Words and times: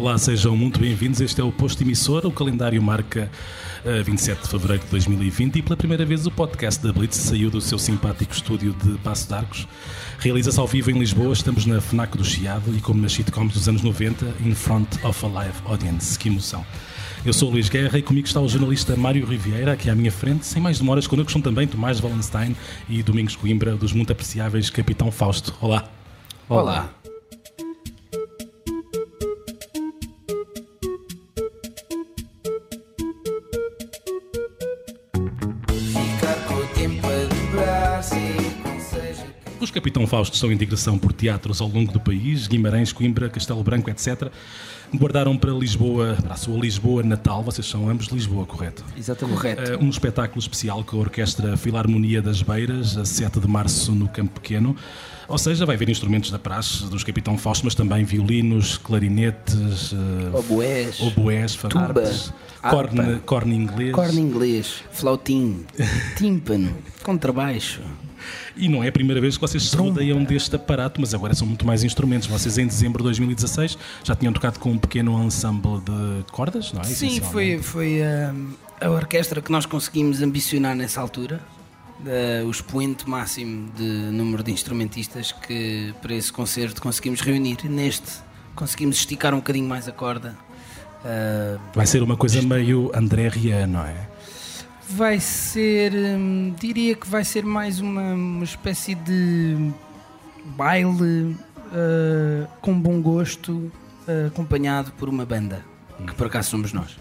Olá, 0.00 0.16
sejam 0.16 0.56
muito 0.56 0.80
bem-vindos. 0.80 1.20
Este 1.20 1.42
é 1.42 1.44
o 1.44 1.52
Posto 1.52 1.82
Emissora. 1.82 2.26
O 2.26 2.32
calendário 2.32 2.82
marca 2.82 3.30
uh, 3.84 4.02
27 4.02 4.40
de 4.40 4.48
fevereiro 4.48 4.82
de 4.82 4.90
2020 4.92 5.56
e 5.56 5.62
pela 5.62 5.76
primeira 5.76 6.06
vez 6.06 6.24
o 6.26 6.30
podcast 6.30 6.82
da 6.82 6.90
Blitz 6.90 7.18
saiu 7.18 7.50
do 7.50 7.60
seu 7.60 7.78
simpático 7.78 8.32
estúdio 8.32 8.74
de 8.82 8.96
Passo 9.00 9.28
de 9.28 9.34
Arcos. 9.34 9.68
Realiza-se 10.18 10.58
ao 10.58 10.66
vivo 10.66 10.90
em 10.90 10.98
Lisboa. 10.98 11.34
Estamos 11.34 11.66
na 11.66 11.82
FNAC 11.82 12.16
do 12.16 12.24
Chiado 12.24 12.74
e, 12.74 12.80
como 12.80 13.02
nas 13.02 13.12
sitcoms 13.12 13.52
dos 13.52 13.68
anos 13.68 13.82
90, 13.82 14.36
in 14.42 14.54
front 14.54 14.88
of 15.04 15.26
a 15.26 15.28
live 15.28 15.58
audience. 15.66 16.18
Que 16.18 16.30
emoção! 16.30 16.64
Eu 17.22 17.34
sou 17.34 17.50
o 17.50 17.52
Luís 17.52 17.68
Guerra 17.68 17.98
e 17.98 18.02
comigo 18.02 18.26
está 18.26 18.40
o 18.40 18.48
jornalista 18.48 18.96
Mário 18.96 19.26
Riviera, 19.26 19.74
aqui 19.74 19.90
à 19.90 19.94
minha 19.94 20.10
frente. 20.10 20.46
Sem 20.46 20.62
mais 20.62 20.78
demoras, 20.78 21.06
connosco 21.06 21.30
são 21.30 21.42
também 21.42 21.68
Tomás 21.68 22.00
Wallenstein 22.00 22.56
e 22.88 23.02
Domingos 23.02 23.36
Coimbra, 23.36 23.76
dos 23.76 23.92
muito 23.92 24.10
apreciáveis 24.10 24.70
Capitão 24.70 25.12
Fausto. 25.12 25.54
Olá. 25.60 25.84
Olá. 26.48 26.88
Os 27.04 27.09
Capitão 39.90 40.06
Fausto 40.06 40.36
são 40.36 40.52
em 40.52 40.56
digressão 40.56 40.96
por 40.96 41.12
teatros 41.12 41.60
ao 41.60 41.66
longo 41.66 41.90
do 41.90 41.98
país, 41.98 42.46
Guimarães, 42.46 42.92
Coimbra, 42.92 43.28
Castelo 43.28 43.60
Branco, 43.64 43.90
etc. 43.90 44.30
Guardaram 44.94 45.36
para 45.36 45.50
Lisboa, 45.50 46.16
para 46.22 46.34
a 46.34 46.36
sua 46.36 46.56
Lisboa 46.60 47.02
natal, 47.02 47.42
vocês 47.42 47.66
são 47.66 47.90
ambos 47.90 48.06
de 48.06 48.14
Lisboa, 48.14 48.46
correto? 48.46 48.84
Exatamente. 48.96 49.36
Correto. 49.36 49.74
Uh, 49.74 49.84
um 49.84 49.90
espetáculo 49.90 50.38
especial 50.38 50.84
com 50.84 50.96
a 50.96 51.00
Orquestra 51.00 51.56
Filarmonia 51.56 52.22
das 52.22 52.40
Beiras, 52.40 52.96
a 52.96 53.04
7 53.04 53.40
de 53.40 53.48
março 53.48 53.90
no 53.90 54.08
Campo 54.08 54.38
Pequeno. 54.40 54.76
Ou 55.26 55.38
seja, 55.38 55.66
vai 55.66 55.74
haver 55.74 55.88
instrumentos 55.88 56.30
da 56.30 56.38
praxe 56.38 56.84
dos 56.84 57.02
Capitão 57.02 57.36
Fausto, 57.36 57.64
mas 57.64 57.74
também 57.74 58.04
violinos, 58.04 58.78
clarinetes, 58.78 59.90
uh, 59.90 59.96
oboés, 60.38 61.00
oboés 61.00 61.58
harpas, 61.74 62.32
corne, 62.62 63.18
corne 63.26 63.56
inglês. 63.56 63.92
Corne 63.92 64.20
inglês, 64.20 64.84
flautim, 64.92 65.66
tímpano, 66.16 66.76
contrabaixo. 67.02 67.80
E 68.56 68.68
não 68.68 68.82
é 68.82 68.88
a 68.88 68.92
primeira 68.92 69.20
vez 69.20 69.36
que 69.36 69.40
vocês 69.40 69.62
se 69.62 69.76
rodeiam 69.76 70.22
deste 70.24 70.56
aparato, 70.56 71.00
mas 71.00 71.14
agora 71.14 71.34
são 71.34 71.46
muito 71.46 71.66
mais 71.66 71.82
instrumentos. 71.84 72.28
Vocês 72.28 72.58
em 72.58 72.66
dezembro 72.66 72.98
de 72.98 73.04
2016 73.04 73.78
já 74.04 74.14
tinham 74.14 74.32
tocado 74.32 74.58
com 74.58 74.72
um 74.72 74.78
pequeno 74.78 75.22
ensemble 75.22 75.80
de 75.80 76.30
cordas, 76.30 76.72
não 76.72 76.80
é? 76.80 76.84
Sim, 76.84 77.20
foi, 77.20 77.58
foi 77.58 78.02
a, 78.02 78.34
a 78.80 78.90
orquestra 78.90 79.40
que 79.40 79.50
nós 79.50 79.66
conseguimos 79.66 80.22
ambicionar 80.22 80.74
nessa 80.74 81.00
altura. 81.00 81.40
Uh, 82.00 82.46
o 82.46 82.50
expoente 82.50 83.08
máximo 83.08 83.70
de 83.76 83.84
número 83.84 84.42
de 84.42 84.50
instrumentistas 84.50 85.32
que 85.32 85.92
para 86.00 86.14
esse 86.14 86.32
concerto 86.32 86.80
conseguimos 86.80 87.20
reunir. 87.20 87.58
Neste 87.64 88.22
conseguimos 88.54 88.96
esticar 88.96 89.34
um 89.34 89.38
bocadinho 89.38 89.68
mais 89.68 89.88
a 89.88 89.92
corda. 89.92 90.36
Uh, 91.04 91.58
Vai 91.74 91.86
ser 91.86 92.02
uma 92.02 92.16
coisa 92.16 92.42
meio 92.42 92.90
André 92.94 93.28
Rieu, 93.28 93.66
não 93.66 93.84
é? 93.84 94.09
Vai 94.90 95.20
ser, 95.20 95.92
hum, 95.94 96.54
diria 96.58 96.94
que 96.94 97.08
vai 97.08 97.24
ser 97.24 97.44
mais 97.44 97.80
uma, 97.80 98.12
uma 98.12 98.44
espécie 98.44 98.94
de 98.94 99.72
baile 100.56 101.36
uh, 101.70 102.48
com 102.60 102.78
bom 102.78 103.00
gosto, 103.00 103.52
uh, 103.52 104.26
acompanhado 104.26 104.92
por 104.92 105.08
uma 105.08 105.24
banda, 105.24 105.64
que 106.06 106.14
por 106.14 106.26
acaso 106.26 106.50
somos 106.50 106.72
nós. 106.72 106.96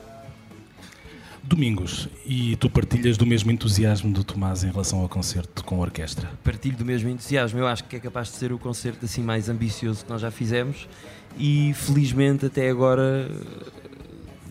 Domingos, 1.42 2.08
e 2.28 2.56
tu 2.58 2.70
partilhas 2.70 3.18
do 3.18 3.26
mesmo 3.26 3.50
entusiasmo 3.50 4.14
do 4.14 4.24
Tomás 4.24 4.64
em 4.64 4.70
relação 4.70 5.00
ao 5.00 5.10
concerto 5.10 5.64
com 5.64 5.78
a 5.78 5.80
orquestra? 5.80 6.30
Partilho 6.44 6.78
do 6.78 6.86
mesmo 6.86 7.10
entusiasmo. 7.10 7.58
Eu 7.58 7.66
acho 7.66 7.86
que 7.86 7.96
é 7.96 8.00
capaz 8.00 8.28
de 8.28 8.36
ser 8.36 8.54
o 8.54 8.60
concerto 8.60 9.06
assim 9.06 9.24
mais 9.24 9.50
ambicioso 9.50 10.06
que 10.06 10.12
nós 10.12 10.22
já 10.22 10.30
fizemos 10.30 10.88
e 11.40 11.74
felizmente 11.74 12.46
até 12.46 12.70
agora 12.70 13.28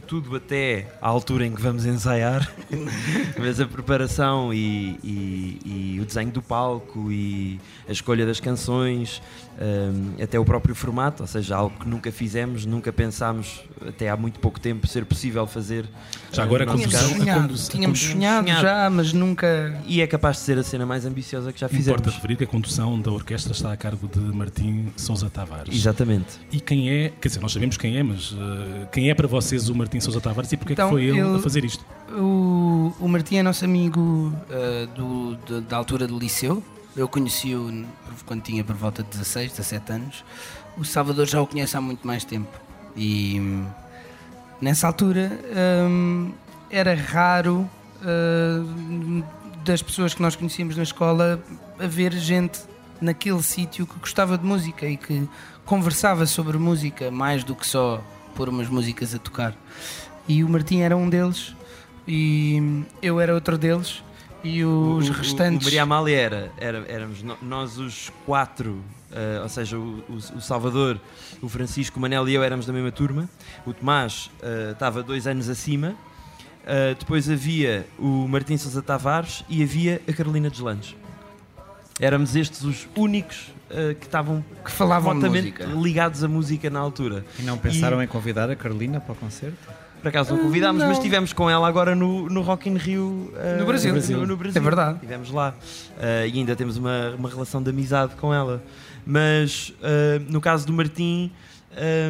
tudo 0.08 0.34
até 0.34 0.86
à 1.02 1.06
altura 1.06 1.44
em 1.46 1.54
que 1.54 1.60
vamos 1.60 1.84
ensaiar, 1.84 2.50
mas 3.38 3.60
a 3.60 3.66
preparação 3.66 4.54
e, 4.54 4.98
e, 5.04 5.94
e, 5.96 6.00
o 6.00 6.06
desenho 6.06 6.30
do 6.30 6.40
palco 6.40 7.12
e 7.12 7.60
a 7.86 7.92
escolha 7.92 8.24
das 8.24 8.40
canções, 8.40 9.20
um, 9.60 10.22
até 10.22 10.38
o 10.38 10.44
próprio 10.44 10.74
formato, 10.74 11.22
ou 11.22 11.26
seja, 11.26 11.56
algo 11.56 11.76
que 11.78 11.88
nunca 11.88 12.12
fizemos, 12.12 12.64
nunca 12.64 12.92
pensámos 12.92 13.62
até 13.86 14.08
há 14.08 14.16
muito 14.16 14.38
pouco 14.38 14.60
tempo 14.60 14.86
ser 14.86 15.04
possível 15.04 15.46
fazer. 15.46 15.84
Já 16.32 16.44
agora 16.44 16.64
uh, 16.64 16.74
tínhamos 16.76 16.94
sonhado, 16.94 17.54
tínhamos 17.68 18.00
sonhado, 18.00 18.46
sonhado 18.46 18.62
já, 18.62 18.90
mas 18.90 19.12
nunca. 19.12 19.80
E 19.86 20.00
é 20.00 20.06
capaz 20.06 20.36
de 20.36 20.42
ser 20.42 20.58
a 20.58 20.62
cena 20.62 20.86
mais 20.86 21.04
ambiciosa 21.04 21.52
que 21.52 21.60
já 21.60 21.68
fizemos. 21.68 22.00
Importa 22.00 22.10
referir 22.10 22.36
que 22.36 22.44
a 22.44 22.46
condução 22.46 23.00
da 23.00 23.10
orquestra 23.10 23.52
está 23.52 23.72
a 23.72 23.76
cargo 23.76 24.08
de 24.08 24.20
Martim 24.20 24.92
Sousa 24.96 25.28
Tavares. 25.28 25.74
Exatamente. 25.74 26.38
E 26.52 26.60
quem 26.60 26.90
é, 26.90 27.12
quer 27.20 27.28
dizer, 27.28 27.40
nós 27.40 27.52
sabemos 27.52 27.76
quem 27.76 27.96
é, 27.96 28.02
mas 28.02 28.32
uh, 28.32 28.36
quem 28.92 29.10
é 29.10 29.14
para 29.14 29.26
vocês 29.26 29.68
o 29.68 29.74
Martim 29.74 30.00
Sousa 30.00 30.20
Tavares 30.20 30.52
e 30.52 30.56
porque 30.56 30.74
então, 30.74 30.86
é 30.86 30.90
que 30.90 30.94
foi 30.94 31.04
ele, 31.04 31.18
ele 31.18 31.36
a 31.36 31.38
fazer 31.40 31.64
isto? 31.64 31.84
O, 32.10 32.92
o 33.00 33.08
Martim 33.08 33.36
é 33.36 33.42
nosso 33.42 33.64
amigo 33.64 34.00
uh, 34.00 34.86
do, 34.94 35.36
de, 35.46 35.60
da 35.62 35.76
altura 35.76 36.06
do 36.06 36.18
liceu. 36.18 36.62
Eu 36.96 37.08
conheci-o 37.08 37.86
quando 38.26 38.42
tinha 38.42 38.64
por 38.64 38.74
volta 38.74 39.02
de 39.02 39.10
16, 39.10 39.52
17 39.52 39.92
anos. 39.92 40.24
O 40.76 40.84
Salvador 40.84 41.26
já 41.26 41.40
o 41.40 41.46
conhece 41.46 41.76
há 41.76 41.80
muito 41.80 42.06
mais 42.06 42.24
tempo. 42.24 42.50
E 42.96 43.40
nessa 44.60 44.86
altura 44.86 45.30
um, 45.88 46.32
era 46.70 46.94
raro 46.94 47.68
uh, 48.02 49.24
das 49.64 49.82
pessoas 49.82 50.14
que 50.14 50.22
nós 50.22 50.34
conhecíamos 50.34 50.76
na 50.76 50.82
escola 50.82 51.42
haver 51.78 52.12
gente 52.12 52.60
naquele 53.00 53.42
sítio 53.42 53.86
que 53.86 53.98
gostava 53.98 54.36
de 54.36 54.44
música 54.44 54.86
e 54.86 54.96
que 54.96 55.28
conversava 55.64 56.26
sobre 56.26 56.58
música 56.58 57.10
mais 57.10 57.44
do 57.44 57.54
que 57.54 57.66
só 57.66 58.02
pôr 58.34 58.48
umas 58.48 58.68
músicas 58.68 59.14
a 59.14 59.18
tocar. 59.18 59.54
E 60.26 60.42
o 60.42 60.48
Martim 60.48 60.80
era 60.80 60.96
um 60.96 61.08
deles 61.08 61.54
e 62.06 62.84
eu 63.02 63.20
era 63.20 63.34
outro 63.34 63.56
deles 63.56 64.02
e 64.42 64.64
os 64.64 65.08
o, 65.08 65.12
restantes. 65.12 65.58
O, 65.58 65.62
o 65.62 65.64
Maria 65.64 65.82
Amália 65.82 66.16
era, 66.16 66.52
era, 66.58 66.84
éramos 66.88 67.22
nós 67.42 67.78
os 67.78 68.10
quatro, 68.24 68.70
uh, 68.72 69.42
ou 69.42 69.48
seja, 69.48 69.78
o, 69.78 70.02
o, 70.08 70.40
Salvador, 70.40 71.00
o 71.42 71.48
Francisco, 71.48 71.98
o 71.98 72.02
Manel 72.02 72.28
e 72.28 72.34
eu 72.34 72.42
éramos 72.42 72.66
da 72.66 72.72
mesma 72.72 72.92
turma. 72.92 73.28
O 73.66 73.72
Tomás 73.72 74.30
uh, 74.42 74.72
estava 74.72 75.02
dois 75.02 75.26
anos 75.26 75.48
acima. 75.48 75.94
Uh, 76.64 76.94
depois 76.98 77.30
havia 77.30 77.86
o 77.98 78.28
Martim 78.28 78.56
Sousa 78.56 78.82
Tavares 78.82 79.44
e 79.48 79.62
havia 79.62 80.02
a 80.06 80.12
Carolina 80.12 80.50
Deslandes. 80.50 80.94
Éramos 82.00 82.36
estes 82.36 82.62
os 82.62 82.86
únicos 82.94 83.52
uh, 83.70 83.94
que 83.94 84.06
estavam 84.06 84.44
que 84.64 84.70
falavam 84.70 85.14
música. 85.14 85.64
ligados 85.64 86.22
à 86.22 86.28
música 86.28 86.70
na 86.70 86.78
altura. 86.78 87.24
E 87.38 87.42
não 87.42 87.58
pensaram 87.58 88.00
e... 88.00 88.04
em 88.04 88.08
convidar 88.08 88.50
a 88.50 88.54
Carolina 88.54 89.00
para 89.00 89.12
o 89.12 89.16
concerto? 89.16 89.77
Por 90.00 90.08
acaso 90.08 90.34
não 90.34 90.42
convidámos, 90.42 90.82
mas 90.82 90.96
estivemos 90.96 91.32
com 91.32 91.50
ela 91.50 91.66
agora 91.66 91.94
no, 91.94 92.28
no 92.28 92.40
Rock 92.42 92.68
in 92.68 92.76
Rio 92.76 93.02
uh, 93.34 93.58
no, 93.58 93.66
Brasil. 93.66 93.88
No, 93.88 93.94
Brasil. 93.94 94.26
no, 94.26 94.36
Brasil. 94.36 94.60
É 94.60 94.64
verdade. 94.64 94.94
Estivemos 94.94 95.30
lá 95.30 95.54
uh, 95.54 96.26
e 96.26 96.38
ainda 96.38 96.54
temos 96.54 96.76
uma, 96.76 97.14
uma 97.18 97.28
relação 97.28 97.62
de 97.62 97.70
amizade 97.70 98.14
com 98.16 98.32
ela. 98.32 98.62
Mas 99.04 99.72
no 100.28 100.38
caso 100.38 100.66
do 100.66 100.72
Martim, 100.72 101.32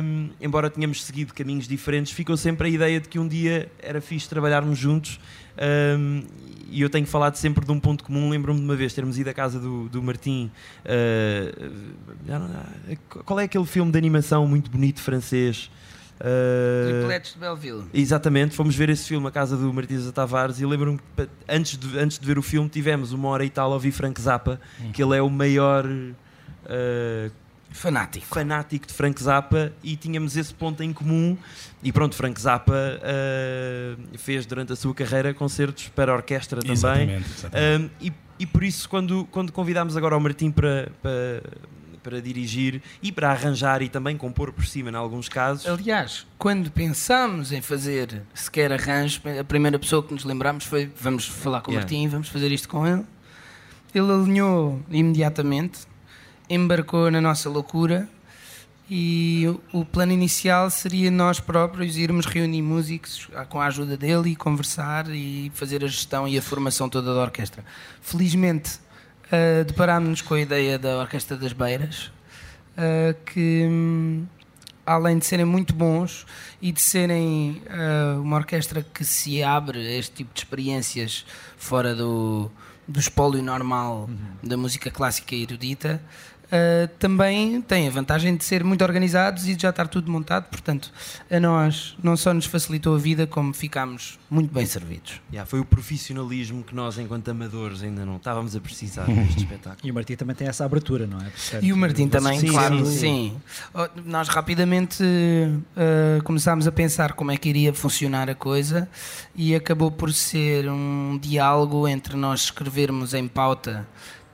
um, 0.02 0.30
embora 0.40 0.70
tenhamos 0.70 1.04
seguido 1.04 1.34
caminhos 1.34 1.68
diferentes, 1.68 2.12
ficou 2.12 2.36
sempre 2.36 2.68
a 2.68 2.70
ideia 2.70 3.00
de 3.00 3.08
que 3.08 3.18
um 3.18 3.26
dia 3.28 3.70
era 3.78 4.00
fixe 4.00 4.28
trabalharmos 4.28 4.78
juntos. 4.78 5.20
Um, 5.98 6.22
e 6.70 6.82
eu 6.82 6.90
tenho 6.90 7.06
falado 7.06 7.36
sempre 7.36 7.64
de 7.64 7.72
um 7.72 7.80
ponto 7.80 8.04
comum. 8.04 8.28
Lembro-me 8.30 8.60
de 8.60 8.64
uma 8.64 8.76
vez 8.76 8.92
termos 8.92 9.18
ido 9.18 9.28
à 9.28 9.34
casa 9.34 9.58
do, 9.58 9.88
do 9.88 10.02
Martim. 10.02 10.50
Uh, 10.84 11.78
qual 13.24 13.40
é 13.40 13.44
aquele 13.44 13.66
filme 13.66 13.90
de 13.90 13.98
animação 13.98 14.46
muito 14.46 14.70
bonito 14.70 15.00
francês? 15.00 15.70
Uh, 16.20 16.98
Tripletes 16.98 17.32
de 17.34 17.38
Belleville. 17.38 17.84
Exatamente, 17.94 18.54
fomos 18.54 18.74
ver 18.74 18.88
esse 18.90 19.06
filme 19.06 19.26
à 19.26 19.30
casa 19.30 19.56
do 19.56 19.72
Martins 19.72 20.10
Tavares 20.12 20.60
e 20.60 20.66
lembro-me 20.66 20.98
que 20.98 21.28
antes 21.48 21.78
de, 21.78 21.98
antes 21.98 22.18
de 22.18 22.26
ver 22.26 22.38
o 22.38 22.42
filme 22.42 22.68
tivemos 22.68 23.12
uma 23.12 23.28
hora 23.28 23.44
e 23.44 23.50
tal 23.50 23.70
a 23.70 23.74
ouvir 23.74 23.92
Frank 23.92 24.20
Zappa, 24.20 24.60
uhum. 24.80 24.92
que 24.92 25.02
ele 25.02 25.16
é 25.16 25.22
o 25.22 25.30
maior 25.30 25.86
uh, 25.86 27.30
fanático. 27.70 28.26
fanático 28.26 28.86
de 28.86 28.92
Frank 28.92 29.22
Zappa 29.22 29.72
e 29.82 29.96
tínhamos 29.96 30.36
esse 30.36 30.52
ponto 30.52 30.82
em 30.82 30.92
comum. 30.92 31.36
E 31.82 31.92
pronto, 31.92 32.16
Frank 32.16 32.40
Zappa 32.40 32.72
uh, 32.74 34.18
fez 34.18 34.44
durante 34.44 34.72
a 34.72 34.76
sua 34.76 34.94
carreira 34.94 35.32
concertos 35.32 35.88
para 35.88 36.12
orquestra 36.12 36.60
também. 36.60 36.74
Exatamente, 36.74 37.30
exatamente. 37.30 37.92
e, 38.00 38.12
e 38.40 38.46
por 38.46 38.64
isso, 38.64 38.88
quando, 38.88 39.24
quando 39.30 39.52
convidámos 39.52 39.96
agora 39.96 40.16
o 40.16 40.20
Martim 40.20 40.50
para, 40.50 40.90
para 41.00 41.42
para 42.02 42.20
dirigir 42.20 42.82
e 43.02 43.10
para 43.10 43.30
arranjar 43.30 43.82
e 43.82 43.88
também 43.88 44.16
compor 44.16 44.52
por 44.52 44.66
cima, 44.66 44.90
em 44.90 44.94
alguns 44.94 45.28
casos. 45.28 45.66
Aliás, 45.66 46.26
quando 46.38 46.70
pensámos 46.70 47.52
em 47.52 47.60
fazer 47.60 48.22
sequer 48.34 48.72
arranjo, 48.72 49.20
a 49.38 49.44
primeira 49.44 49.78
pessoa 49.78 50.02
que 50.02 50.12
nos 50.12 50.24
lembramos 50.24 50.64
foi: 50.64 50.90
vamos 51.00 51.26
falar 51.26 51.60
com 51.60 51.70
o 51.70 51.74
yeah. 51.74 51.84
Martim, 51.84 52.08
vamos 52.08 52.28
fazer 52.28 52.50
isto 52.52 52.68
com 52.68 52.86
ele. 52.86 53.04
Ele 53.94 54.12
alinhou 54.12 54.80
imediatamente, 54.90 55.80
embarcou 56.48 57.10
na 57.10 57.20
nossa 57.20 57.48
loucura 57.48 58.08
e 58.90 59.44
o 59.70 59.84
plano 59.84 60.12
inicial 60.12 60.70
seria 60.70 61.10
nós 61.10 61.40
próprios 61.40 61.98
irmos 61.98 62.24
reunir 62.24 62.62
músicos 62.62 63.28
com 63.50 63.60
a 63.60 63.66
ajuda 63.66 63.98
dele 63.98 64.30
e 64.30 64.36
conversar 64.36 65.10
e 65.10 65.52
fazer 65.54 65.84
a 65.84 65.86
gestão 65.86 66.26
e 66.26 66.38
a 66.38 66.42
formação 66.42 66.88
toda 66.88 67.12
da 67.14 67.20
orquestra. 67.20 67.62
Felizmente 68.00 68.78
uh, 69.28 69.64
deparámos-nos 69.64 70.22
com 70.22 70.34
a 70.34 70.40
ideia 70.40 70.78
da 70.78 70.98
Orquestra 70.98 71.36
das 71.36 71.52
Beiras, 71.52 72.10
uh, 72.76 73.14
que, 73.24 73.66
além 74.84 75.18
de 75.18 75.26
serem 75.26 75.44
muito 75.44 75.74
bons 75.74 76.26
e 76.60 76.72
de 76.72 76.80
serem 76.80 77.62
uh, 77.66 78.20
uma 78.20 78.36
orquestra 78.36 78.82
que 78.82 79.04
se 79.04 79.42
abre 79.42 79.78
a 79.78 79.98
este 79.98 80.16
tipo 80.16 80.34
de 80.34 80.40
experiências 80.40 81.24
fora 81.56 81.94
do, 81.94 82.50
do 82.86 82.98
espólio 82.98 83.42
normal 83.42 84.08
uhum. 84.08 84.48
da 84.48 84.56
música 84.56 84.90
clássica 84.90 85.34
erudita, 85.34 86.00
Uh, 86.48 86.88
também 86.98 87.60
tem 87.60 87.86
a 87.88 87.90
vantagem 87.90 88.34
de 88.34 88.42
ser 88.42 88.64
muito 88.64 88.82
organizados 88.82 89.46
e 89.46 89.54
de 89.54 89.62
já 89.62 89.68
estar 89.68 89.86
tudo 89.86 90.10
montado, 90.10 90.44
portanto, 90.44 90.90
a 91.30 91.38
nós 91.38 91.94
não 92.02 92.16
só 92.16 92.32
nos 92.32 92.46
facilitou 92.46 92.94
a 92.94 92.98
vida, 92.98 93.26
como 93.26 93.52
ficámos 93.52 94.18
muito 94.30 94.52
bem 94.52 94.64
servidos. 94.64 95.20
Yeah, 95.30 95.46
foi 95.46 95.60
o 95.60 95.64
profissionalismo 95.64 96.64
que 96.64 96.74
nós, 96.74 96.98
enquanto 96.98 97.28
amadores, 97.28 97.82
ainda 97.82 98.06
não 98.06 98.16
estávamos 98.16 98.56
a 98.56 98.60
precisar 98.60 99.04
deste 99.04 99.40
espetáculo. 99.44 99.86
E 99.86 99.90
o 99.90 99.94
Martim 99.94 100.16
também 100.16 100.34
tem 100.34 100.48
essa 100.48 100.64
abertura, 100.64 101.06
não 101.06 101.18
é? 101.18 101.24
Portanto, 101.24 101.64
e 101.64 101.72
o 101.72 101.76
Martim 101.76 102.08
também, 102.08 102.40
sim, 102.40 102.48
claro, 102.48 102.86
sim. 102.86 102.98
sim. 102.98 103.36
Oh, 103.74 103.86
nós 104.06 104.28
rapidamente 104.28 105.02
uh, 105.02 106.22
começámos 106.24 106.66
a 106.66 106.72
pensar 106.72 107.12
como 107.12 107.30
é 107.30 107.36
que 107.36 107.48
iria 107.50 107.74
funcionar 107.74 108.30
a 108.30 108.34
coisa 108.34 108.88
e 109.34 109.54
acabou 109.54 109.90
por 109.90 110.12
ser 110.14 110.68
um 110.70 111.18
diálogo 111.20 111.86
entre 111.86 112.16
nós 112.16 112.44
escrevermos 112.44 113.12
em 113.12 113.28
pauta 113.28 113.86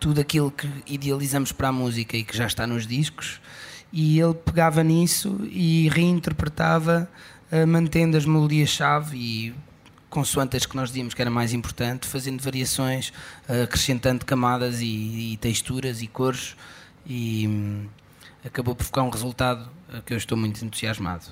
tudo 0.04 0.20
aquilo 0.20 0.50
que 0.50 0.68
idealizamos 0.86 1.50
para 1.50 1.68
a 1.68 1.72
música 1.72 2.14
e 2.14 2.22
que 2.22 2.36
já 2.36 2.44
está 2.44 2.66
nos 2.66 2.86
discos, 2.86 3.40
e 3.90 4.20
ele 4.20 4.34
pegava 4.34 4.84
nisso 4.84 5.40
e 5.50 5.88
reinterpretava, 5.88 7.08
uh, 7.50 7.66
mantendo 7.66 8.14
as 8.14 8.26
melodias-chave 8.26 9.16
e 9.16 9.54
consoante 10.10 10.58
as 10.58 10.66
que 10.66 10.76
nós 10.76 10.90
dizíamos 10.90 11.14
que 11.14 11.22
era 11.22 11.30
mais 11.30 11.54
importante, 11.54 12.06
fazendo 12.06 12.42
variações, 12.42 13.14
uh, 13.48 13.62
acrescentando 13.62 14.26
camadas 14.26 14.82
e, 14.82 15.32
e, 15.32 15.38
texturas 15.38 16.02
e 16.02 16.06
cores, 16.06 16.54
e 17.06 17.48
um, 17.48 17.86
acabou 18.44 18.74
por 18.74 18.84
ficar 18.84 19.04
um 19.04 19.10
resultado 19.10 19.70
uh, 19.88 20.02
que 20.02 20.12
eu 20.12 20.18
estou 20.18 20.36
muito 20.36 20.62
entusiasmado. 20.62 21.24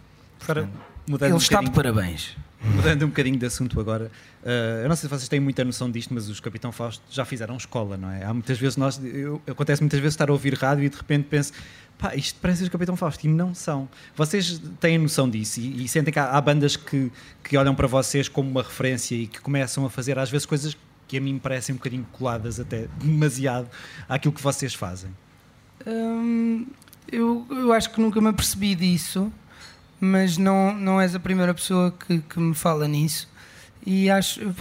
Portanto, 1.06 1.28
ele 1.28 1.34
um 1.34 1.38
está 1.38 1.60
de 1.60 1.70
parabéns. 1.70 2.37
Mudando 2.64 3.02
um 3.02 3.08
bocadinho 3.08 3.37
de 3.37 3.44
assunto 3.44 3.81
agora, 3.81 4.10
uh, 4.44 4.82
eu 4.82 4.88
não 4.88 4.94
sei 4.94 5.08
se 5.08 5.14
vocês 5.16 5.28
têm 5.28 5.40
muita 5.40 5.64
noção 5.64 5.90
disto, 5.90 6.14
mas 6.14 6.28
os 6.28 6.38
Capitão 6.38 6.70
Fausto 6.70 7.02
já 7.10 7.25
fizeram 7.25 7.56
escola, 7.56 7.96
não 7.96 8.08
é? 8.08 8.25
Há 8.25 8.32
muitas 8.32 8.56
vezes 8.56 8.76
nós, 8.76 9.00
eu, 9.02 9.43
acontece 9.49 9.82
muitas 9.82 9.99
vezes 9.99 10.14
estar 10.14 10.31
a 10.31 10.32
ouvir 10.32 10.54
rádio 10.54 10.84
e 10.84 10.88
de 10.88 10.96
repente 10.96 11.26
penso, 11.28 11.52
pá, 11.99 12.14
isto 12.14 12.38
parece 12.40 12.62
os 12.62 12.69
Capitão 12.69 12.94
Fausto 12.96 13.26
e 13.26 13.28
não 13.28 13.52
são. 13.52 13.88
Vocês 14.14 14.62
têm 14.78 14.96
noção 14.96 15.28
disso 15.28 15.58
e, 15.58 15.84
e 15.84 15.88
sentem 15.88 16.12
que 16.12 16.20
há, 16.20 16.31
há, 16.31 16.40
bandas 16.40 16.76
que, 16.76 17.10
que 17.43 17.56
olham 17.56 17.75
para 17.75 17.88
vocês 17.88 18.28
como 18.28 18.48
uma 18.48 18.62
referência 18.62 19.16
e 19.16 19.26
que 19.26 19.40
começam 19.40 19.84
a 19.84 19.90
fazer 19.90 20.16
às 20.16 20.31
vezes 20.31 20.46
coisas 20.46 20.76
que 21.08 21.19
a 21.19 21.20
mim 21.20 21.34
me 21.34 21.40
parecem 21.40 21.75
um 21.75 21.78
bocadinho 21.78 22.06
coladas 22.12 22.60
até 22.60 22.87
demasiado 23.00 23.69
àquilo 24.08 24.32
que 24.32 24.40
vocês 24.40 24.72
fazem? 24.72 25.10
Hum, 25.84 26.64
eu, 27.10 27.44
eu 27.50 27.72
acho 27.72 27.90
que 27.90 28.00
nunca 28.00 28.20
me 28.20 28.28
apercebi 28.28 28.76
disso 28.76 29.32
mas 30.04 30.37
não, 30.37 30.75
não 30.75 31.00
és 31.00 31.14
a 31.14 31.20
primeira 31.20 31.54
pessoa 31.54 31.93
que, 31.93 32.19
que 32.19 32.40
me 32.40 32.56
fala 32.56 32.88
nisso. 32.88 33.31
E 33.87 34.10
acho, 34.10 34.40
eu 34.40 34.52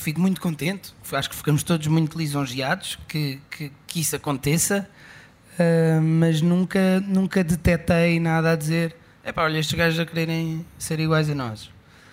fico 0.00 0.20
muito 0.20 0.40
contente, 0.40 0.92
acho 1.12 1.30
que 1.30 1.36
ficamos 1.36 1.62
todos 1.62 1.86
muito 1.86 2.18
lisonjeados 2.18 2.98
que, 3.06 3.40
que, 3.48 3.70
que 3.86 4.00
isso 4.00 4.16
aconteça, 4.16 4.88
uh, 5.54 6.02
mas 6.02 6.42
nunca, 6.42 6.98
nunca 7.06 7.44
detetei 7.44 8.18
nada 8.18 8.50
a 8.50 8.56
dizer: 8.56 8.96
é 9.22 9.30
pá, 9.30 9.44
olha, 9.44 9.58
estes 9.58 9.76
gajos 9.76 10.00
a 10.00 10.04
quererem 10.04 10.66
ser 10.76 10.98
iguais 10.98 11.30
a 11.30 11.36
nós. 11.36 11.70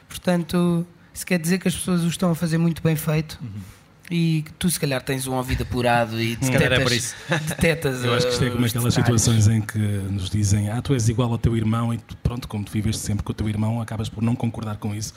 Portanto, 0.07 0.85
isso 1.11 1.25
quer 1.25 1.39
dizer 1.39 1.57
que 1.57 1.67
as 1.67 1.75
pessoas 1.75 2.03
o 2.03 2.07
estão 2.07 2.29
a 2.29 2.35
fazer 2.35 2.59
muito 2.59 2.83
bem 2.83 2.95
feito. 2.95 3.39
Uhum 3.41 3.78
e 4.09 4.43
tu 4.57 4.69
se 4.69 4.79
calhar 4.79 5.01
tens 5.01 5.27
um 5.27 5.35
ouvido 5.35 5.63
apurado 5.63 6.19
e 6.19 6.35
detetas, 6.35 7.15
é 7.29 7.39
detetas 7.39 8.03
Eu 8.03 8.13
acho 8.13 8.27
que 8.27 8.33
isto 8.33 8.43
é 8.45 8.49
como 8.49 8.65
aquelas 8.65 8.93
situações 8.93 9.47
em 9.47 9.61
que 9.61 9.77
nos 9.77 10.29
dizem 10.29 10.69
ah, 10.69 10.81
tu 10.81 10.93
és 10.93 11.09
igual 11.09 11.31
ao 11.31 11.37
teu 11.37 11.55
irmão 11.55 11.93
e 11.93 11.97
tu, 11.97 12.15
pronto, 12.17 12.47
como 12.47 12.63
tu 12.63 12.71
viveste 12.71 13.01
sempre 13.01 13.23
com 13.23 13.31
o 13.31 13.35
teu 13.35 13.47
irmão, 13.47 13.81
acabas 13.81 14.09
por 14.09 14.23
não 14.23 14.35
concordar 14.35 14.77
com 14.77 14.95
isso. 14.95 15.13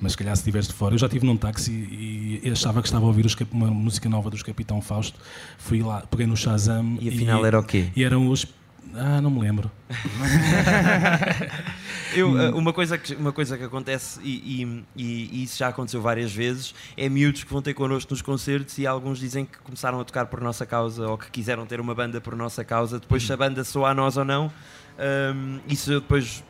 Mas 0.00 0.12
se 0.12 0.18
calhar 0.18 0.34
se 0.34 0.40
estiveres 0.40 0.66
de 0.66 0.72
fora, 0.72 0.94
eu 0.94 0.98
já 0.98 1.06
estive 1.06 1.26
num 1.26 1.36
táxi 1.36 1.70
e 1.70 2.50
achava 2.50 2.80
que 2.80 2.88
estava 2.88 3.04
a 3.04 3.08
ouvir 3.08 3.26
uma 3.52 3.66
música 3.70 4.08
nova 4.08 4.30
dos 4.30 4.42
Capitão 4.42 4.80
Fausto. 4.80 5.20
Fui 5.58 5.82
lá, 5.82 6.02
peguei 6.10 6.26
no 6.26 6.36
Shazam 6.36 6.96
e 6.98 7.08
afinal 7.08 7.44
e, 7.44 7.46
era 7.46 7.60
o 7.60 7.62
quê? 7.62 7.88
E 7.94 8.02
eram 8.02 8.26
os 8.28 8.46
ah, 8.94 9.20
não 9.20 9.30
me 9.30 9.40
lembro. 9.40 9.70
Eu, 12.14 12.40
eh, 12.40 12.50
uma, 12.50 12.72
coisa 12.72 12.98
que, 12.98 13.14
uma 13.14 13.32
coisa 13.32 13.56
que 13.56 13.62
acontece, 13.62 14.18
e, 14.22 14.62
e, 14.62 14.84
e, 14.96 15.44
isso 15.44 15.58
já 15.58 15.68
aconteceu 15.68 16.02
várias 16.02 16.32
vezes, 16.32 16.74
é 16.96 17.08
miúdos 17.08 17.44
que 17.44 17.52
vão 17.52 17.62
ter 17.62 17.72
connosco 17.72 18.12
nos 18.12 18.20
concertos 18.20 18.76
e 18.78 18.86
alguns 18.86 19.20
dizem 19.20 19.44
que 19.44 19.58
começaram 19.58 20.00
a 20.00 20.04
tocar 20.04 20.26
por 20.26 20.40
nossa 20.40 20.66
causa 20.66 21.08
ou 21.08 21.16
que 21.16 21.30
quiseram 21.30 21.64
ter 21.66 21.80
uma 21.80 21.94
banda 21.94 22.20
por 22.20 22.34
nossa 22.34 22.64
causa. 22.64 22.98
Depois, 22.98 23.24
se 23.24 23.32
a 23.32 23.36
banda 23.36 23.62
soa 23.62 23.90
a 23.90 23.94
nós 23.94 24.16
ou 24.16 24.24
não, 24.24 24.50
um, 24.98 25.60
isso 25.68 25.92
eu 25.92 26.00
depois 26.00 26.42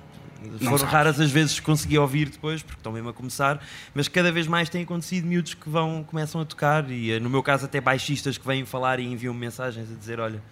foram 0.58 0.86
raras 0.86 1.20
as 1.20 1.30
vezes 1.30 1.60
que 1.60 1.66
consegui 1.66 1.98
ouvir 1.98 2.30
depois, 2.30 2.62
porque 2.62 2.78
estão 2.78 2.92
mesmo 2.92 3.10
a 3.10 3.12
começar, 3.12 3.62
mas 3.94 4.08
cada 4.08 4.32
vez 4.32 4.46
mais 4.46 4.68
tem 4.68 4.82
acontecido 4.82 5.26
miúdos 5.26 5.54
que 5.54 5.68
vão, 5.68 6.02
começam 6.02 6.40
a 6.40 6.44
tocar, 6.44 6.90
e 6.90 7.12
eh, 7.12 7.20
no 7.20 7.28
meu 7.28 7.42
caso 7.42 7.66
até 7.66 7.80
baixistas 7.80 8.38
que 8.38 8.46
vêm 8.46 8.64
falar 8.64 9.00
e 9.00 9.04
enviam 9.04 9.34
mensagens 9.34 9.92
a 9.92 9.94
dizer, 9.94 10.18
olha, 10.18 10.42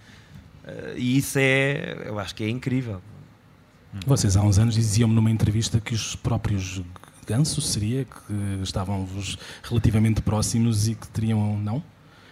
e 0.95 1.17
isso 1.17 1.37
é, 1.39 2.03
eu 2.05 2.19
acho 2.19 2.35
que 2.35 2.43
é 2.43 2.49
incrível. 2.49 3.01
Vocês 4.05 4.37
há 4.37 4.41
uns 4.41 4.59
anos 4.59 4.75
diziam-me 4.75 5.15
numa 5.15 5.31
entrevista 5.31 5.79
que 5.79 5.93
os 5.93 6.15
próprios 6.15 6.81
gansos 7.25 7.69
seria 7.69 8.05
que 8.05 8.33
estavam 8.63 9.07
relativamente 9.63 10.21
próximos 10.21 10.87
e 10.87 10.95
que 10.95 11.07
teriam 11.07 11.57
não 11.59 11.83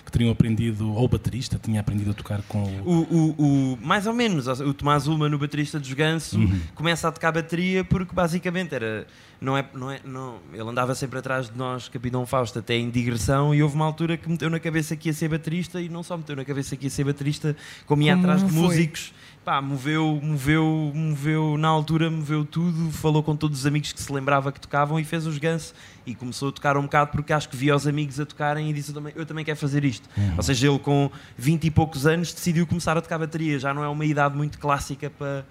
que 0.07 0.11
teriam 0.11 0.31
aprendido 0.31 0.89
ou 0.93 1.03
o 1.03 1.07
baterista 1.07 1.59
tinha 1.61 1.81
aprendido 1.81 2.11
a 2.11 2.13
tocar 2.13 2.41
com 2.43 2.63
o, 2.85 3.01
o, 3.01 3.73
o 3.73 3.77
mais 3.81 4.07
ou 4.07 4.13
menos 4.13 4.47
o 4.47 4.73
Tomás 4.73 5.05
Uma 5.05 5.27
no 5.27 5.37
baterista 5.37 5.77
dos 5.77 5.91
Ganso 5.91 6.39
uhum. 6.39 6.61
começa 6.73 7.09
a 7.09 7.11
tocar 7.11 7.33
bateria 7.33 7.83
porque 7.83 8.15
basicamente 8.15 8.73
era 8.73 9.05
não 9.39 9.57
é, 9.57 9.65
não 9.73 9.91
é 9.91 9.99
não, 10.03 10.39
ele 10.51 10.67
andava 10.69 10.95
sempre 10.95 11.19
atrás 11.19 11.49
de 11.49 11.57
nós 11.57 11.87
Capitão 11.87 12.25
Fausto 12.25 12.59
até 12.59 12.75
em 12.75 12.89
digressão 12.89 13.53
e 13.53 13.61
houve 13.61 13.75
uma 13.75 13.85
altura 13.85 14.17
que 14.17 14.29
meteu 14.29 14.49
na 14.49 14.59
cabeça 14.59 14.95
que 14.95 15.09
ia 15.09 15.13
ser 15.13 15.29
baterista 15.29 15.81
e 15.81 15.89
não 15.89 16.03
só 16.03 16.17
meteu 16.17 16.35
na 16.35 16.45
cabeça 16.45 16.75
que 16.75 16.85
ia 16.85 16.89
ser 16.89 17.03
baterista 17.03 17.55
como 17.85 18.01
ia 18.01 18.13
como 18.13 18.25
atrás 18.25 18.45
de 18.45 18.51
músicos 18.51 19.13
pá, 19.47 19.61
moveu, 19.61 20.19
moveu, 20.21 20.91
moveu, 20.93 21.57
na 21.57 21.69
altura 21.69 22.11
moveu 22.11 22.43
tudo, 22.43 22.91
falou 22.91 23.23
com 23.23 23.33
todos 23.33 23.59
os 23.59 23.65
amigos 23.65 23.93
que 23.93 24.01
se 24.01 24.11
lembrava 24.11 24.51
que 24.51 24.59
tocavam 24.59 24.99
e 24.99 25.05
fez 25.05 25.25
os 25.25 25.37
Guns 25.37 25.73
e 26.05 26.13
começou 26.13 26.49
a 26.49 26.51
tocar 26.51 26.75
um 26.75 26.81
bocado 26.81 27.11
porque 27.11 27.31
acho 27.31 27.47
que 27.47 27.55
via 27.55 27.73
os 27.73 27.87
amigos 27.87 28.19
a 28.19 28.25
tocarem 28.25 28.69
e 28.69 28.73
disse 28.73 28.89
eu 28.89 28.95
também, 28.95 29.13
eu 29.15 29.25
também 29.25 29.45
quero 29.45 29.57
fazer 29.57 29.85
isto. 29.85 30.09
Uhum. 30.17 30.33
Ou 30.35 30.43
seja, 30.43 30.67
ele 30.67 30.79
com 30.79 31.09
20 31.37 31.63
e 31.63 31.71
poucos 31.71 32.05
anos 32.05 32.33
decidiu 32.33 32.67
começar 32.67 32.97
a 32.97 33.01
tocar 33.01 33.17
bateria, 33.17 33.57
já 33.57 33.73
não 33.73 33.81
é 33.85 33.87
uma 33.87 34.05
idade 34.05 34.35
muito 34.35 34.59
clássica 34.59 35.09
para 35.09 35.45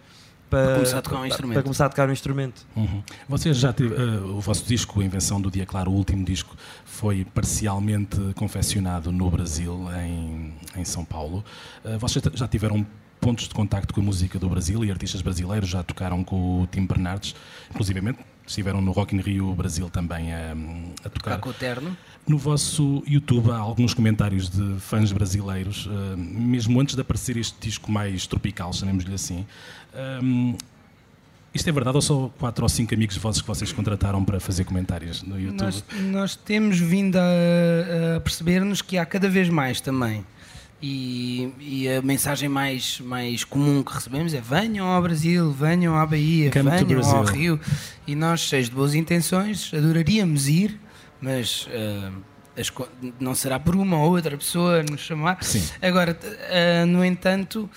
para, 0.49 0.65
para, 0.65 0.75
começar 0.75 0.99
a 0.99 1.03
tocar 1.03 1.21
um 1.21 1.26
instrumento. 1.26 1.55
Para 1.55 1.62
começar 1.62 1.87
a 1.87 1.88
tocar 1.88 2.09
um 2.09 2.12
instrumento. 2.12 2.67
Uhum. 2.76 3.03
Vocês 3.29 3.57
já 3.57 3.73
teve, 3.73 3.95
uh, 3.95 4.37
o 4.37 4.41
vosso 4.41 4.65
disco, 4.65 5.00
a 5.00 5.05
Invenção 5.05 5.41
do 5.41 5.50
Dia 5.50 5.67
Claro, 5.67 5.91
o 5.91 5.95
último 5.95 6.25
disco, 6.25 6.57
foi 6.85 7.25
parcialmente 7.25 8.19
confeccionado 8.35 9.11
no 9.12 9.31
Brasil, 9.31 9.88
em, 10.03 10.55
em 10.76 10.85
São 10.85 11.05
Paulo. 11.05 11.45
Uh, 11.85 11.99
vocês 11.99 12.25
já 12.35 12.49
tiveram 12.49 12.87
pontos 13.21 13.49
de 13.49 13.55
contacto 13.55 13.93
com 13.93 14.00
a 14.00 14.05
música 14.05 14.38
do 14.38 14.49
Brasil 14.49 14.85
e 14.85 14.91
artistas 14.91 15.23
brasileiros 15.23 15.69
já 15.69 15.83
tocaram 15.83 16.23
com 16.23 16.62
o 16.62 16.67
Tim 16.67 16.87
Bernardes, 16.87 17.35
inclusivamente 17.71 18.19
estiveram 18.47 18.81
no 18.81 18.93
Rock 18.93 19.15
in 19.15 19.21
Rio 19.21 19.53
Brasil 19.55 19.91
também 19.91 20.33
a, 20.33 20.55
a 21.05 21.09
tocar. 21.09 21.38
Com 21.38 21.50
o 21.50 21.53
Terno. 21.53 21.97
No 22.26 22.38
vosso 22.38 23.03
YouTube 23.07 23.50
há 23.50 23.57
alguns 23.57 23.95
comentários 23.95 24.49
de 24.49 24.81
fãs 24.81 25.12
brasileiros, 25.12 25.87
uh, 25.87 26.17
mesmo 26.17 26.81
antes 26.81 26.95
de 26.95 27.00
aparecer 27.00 27.37
este 27.37 27.57
disco 27.61 27.91
mais 27.91 28.26
tropical, 28.26 28.73
chamemos-lhe 28.73 29.15
assim. 29.15 29.47
Um, 30.23 30.57
isto 31.55 31.69
é 31.69 31.73
verdade 31.73 31.97
ou 31.97 32.03
só 32.03 32.31
quatro 32.38 32.65
ou 32.65 32.69
cinco 32.69 32.93
amigos 32.95 33.17
vossos 33.17 33.41
que 33.41 33.49
vocês 33.49 33.73
contrataram 33.73 34.23
para 34.23 34.38
fazer 34.38 34.65
comentários 34.65 35.23
no 35.23 35.41
YouTube? 35.41 35.62
Nós, 35.62 35.85
nós 36.03 36.37
temos 36.37 36.79
vindo 36.79 37.17
a, 37.17 38.17
a 38.17 38.21
perceber-nos 38.21 38.83
que 38.83 38.99
há 38.99 39.07
cada 39.07 39.29
vez 39.29 39.49
mais 39.49 39.81
também. 39.81 40.25
E, 40.83 41.50
e, 41.59 41.88
a 41.88 42.03
mensagem 42.03 42.50
mais, 42.50 43.00
mais 43.00 43.43
comum 43.43 43.83
que 43.83 43.95
recebemos 43.95 44.35
é 44.35 44.41
venham 44.43 44.87
ao 44.87 45.00
Brasil, 45.00 45.50
venham 45.50 45.97
à 45.97 46.05
Bahia, 46.05 46.50
Come 46.50 46.71
venham 46.71 47.03
ao 47.03 47.25
Rio. 47.25 47.59
E 48.07 48.15
nós, 48.15 48.41
cheios 48.41 48.69
de 48.69 48.75
boas 48.75 48.95
intenções, 48.95 49.73
adoraríamos 49.73 50.49
ir, 50.49 50.79
mas 51.19 51.67
uh, 51.69 52.12
as, 52.61 52.71
não 53.19 53.35
será 53.35 53.59
por 53.59 53.75
uma 53.75 53.97
ou 53.97 54.11
outra 54.11 54.37
pessoa 54.37 54.83
nos 54.83 55.00
chamar. 55.00 55.43
Sim. 55.43 55.67
Agora, 55.81 56.15
uh, 56.23 56.87
no 56.87 57.03
entanto, 57.03 57.71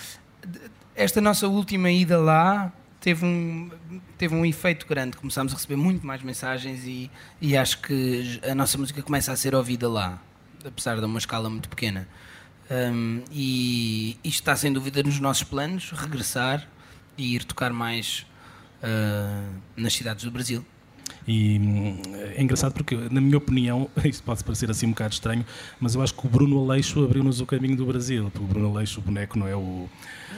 esta 1.00 1.22
nossa 1.22 1.48
última 1.48 1.90
ida 1.90 2.18
lá 2.18 2.74
teve 3.00 3.26
um, 3.26 3.72
teve 4.18 4.36
um 4.36 4.46
efeito 4.46 4.86
grande. 4.86 5.16
Começámos 5.16 5.54
a 5.54 5.56
receber 5.56 5.78
muito 5.78 6.06
mais 6.06 6.22
mensagens 6.22 6.84
e, 6.84 7.10
e 7.42 7.56
acho 7.56 7.82
que 7.82 8.40
a 8.44 8.54
nossa 8.54 8.78
música 8.78 9.02
começa 9.02 9.32
a 9.32 9.38
ser 9.38 9.56
ouvida 9.56 9.88
lá, 9.88 10.22
apesar 10.64 11.00
de 11.00 11.06
uma 11.06 11.18
escala 11.18 11.50
muito 11.50 11.70
pequena. 11.70 12.06
Um, 12.70 13.24
e 13.32 14.20
isto 14.24 14.42
está 14.42 14.56
sem 14.58 14.74
dúvida 14.74 15.02
nos 15.02 15.20
nossos 15.22 15.44
planos, 15.44 15.90
regressar 15.92 16.68
e 17.18 17.34
ir 17.34 17.46
tocar 17.46 17.72
mais 17.72 18.28
uh, 18.84 19.56
nas 19.78 19.94
cidades 19.94 20.26
do 20.26 20.32
Brasil. 20.32 20.66
E 21.28 21.60
hum, 21.60 22.02
é 22.36 22.42
engraçado 22.42 22.74
porque, 22.74 22.96
na 23.12 23.22
minha 23.22 23.38
opinião, 23.38 23.90
isto 24.04 24.24
pode 24.24 24.44
parecer 24.44 24.70
assim 24.72 24.88
um 24.88 24.92
bocado 24.92 25.14
estranho, 25.14 25.46
mas 25.80 25.96
eu 25.96 26.02
acho 26.02 26.14
que 26.14 26.26
o 26.26 26.30
Bruno 26.30 26.60
Aleixo 26.64 27.04
abriu-nos 27.04 27.40
o 27.42 27.46
caminho 27.46 27.76
do 27.76 27.86
Brasil. 27.86 28.30
Porque 28.32 28.40
o 28.44 28.48
Bruno 28.48 28.70
Aleixo, 28.76 29.00
o 29.00 29.04
boneco, 29.04 29.38
não 29.38 29.48
é 29.48 29.56
o. 29.56 29.88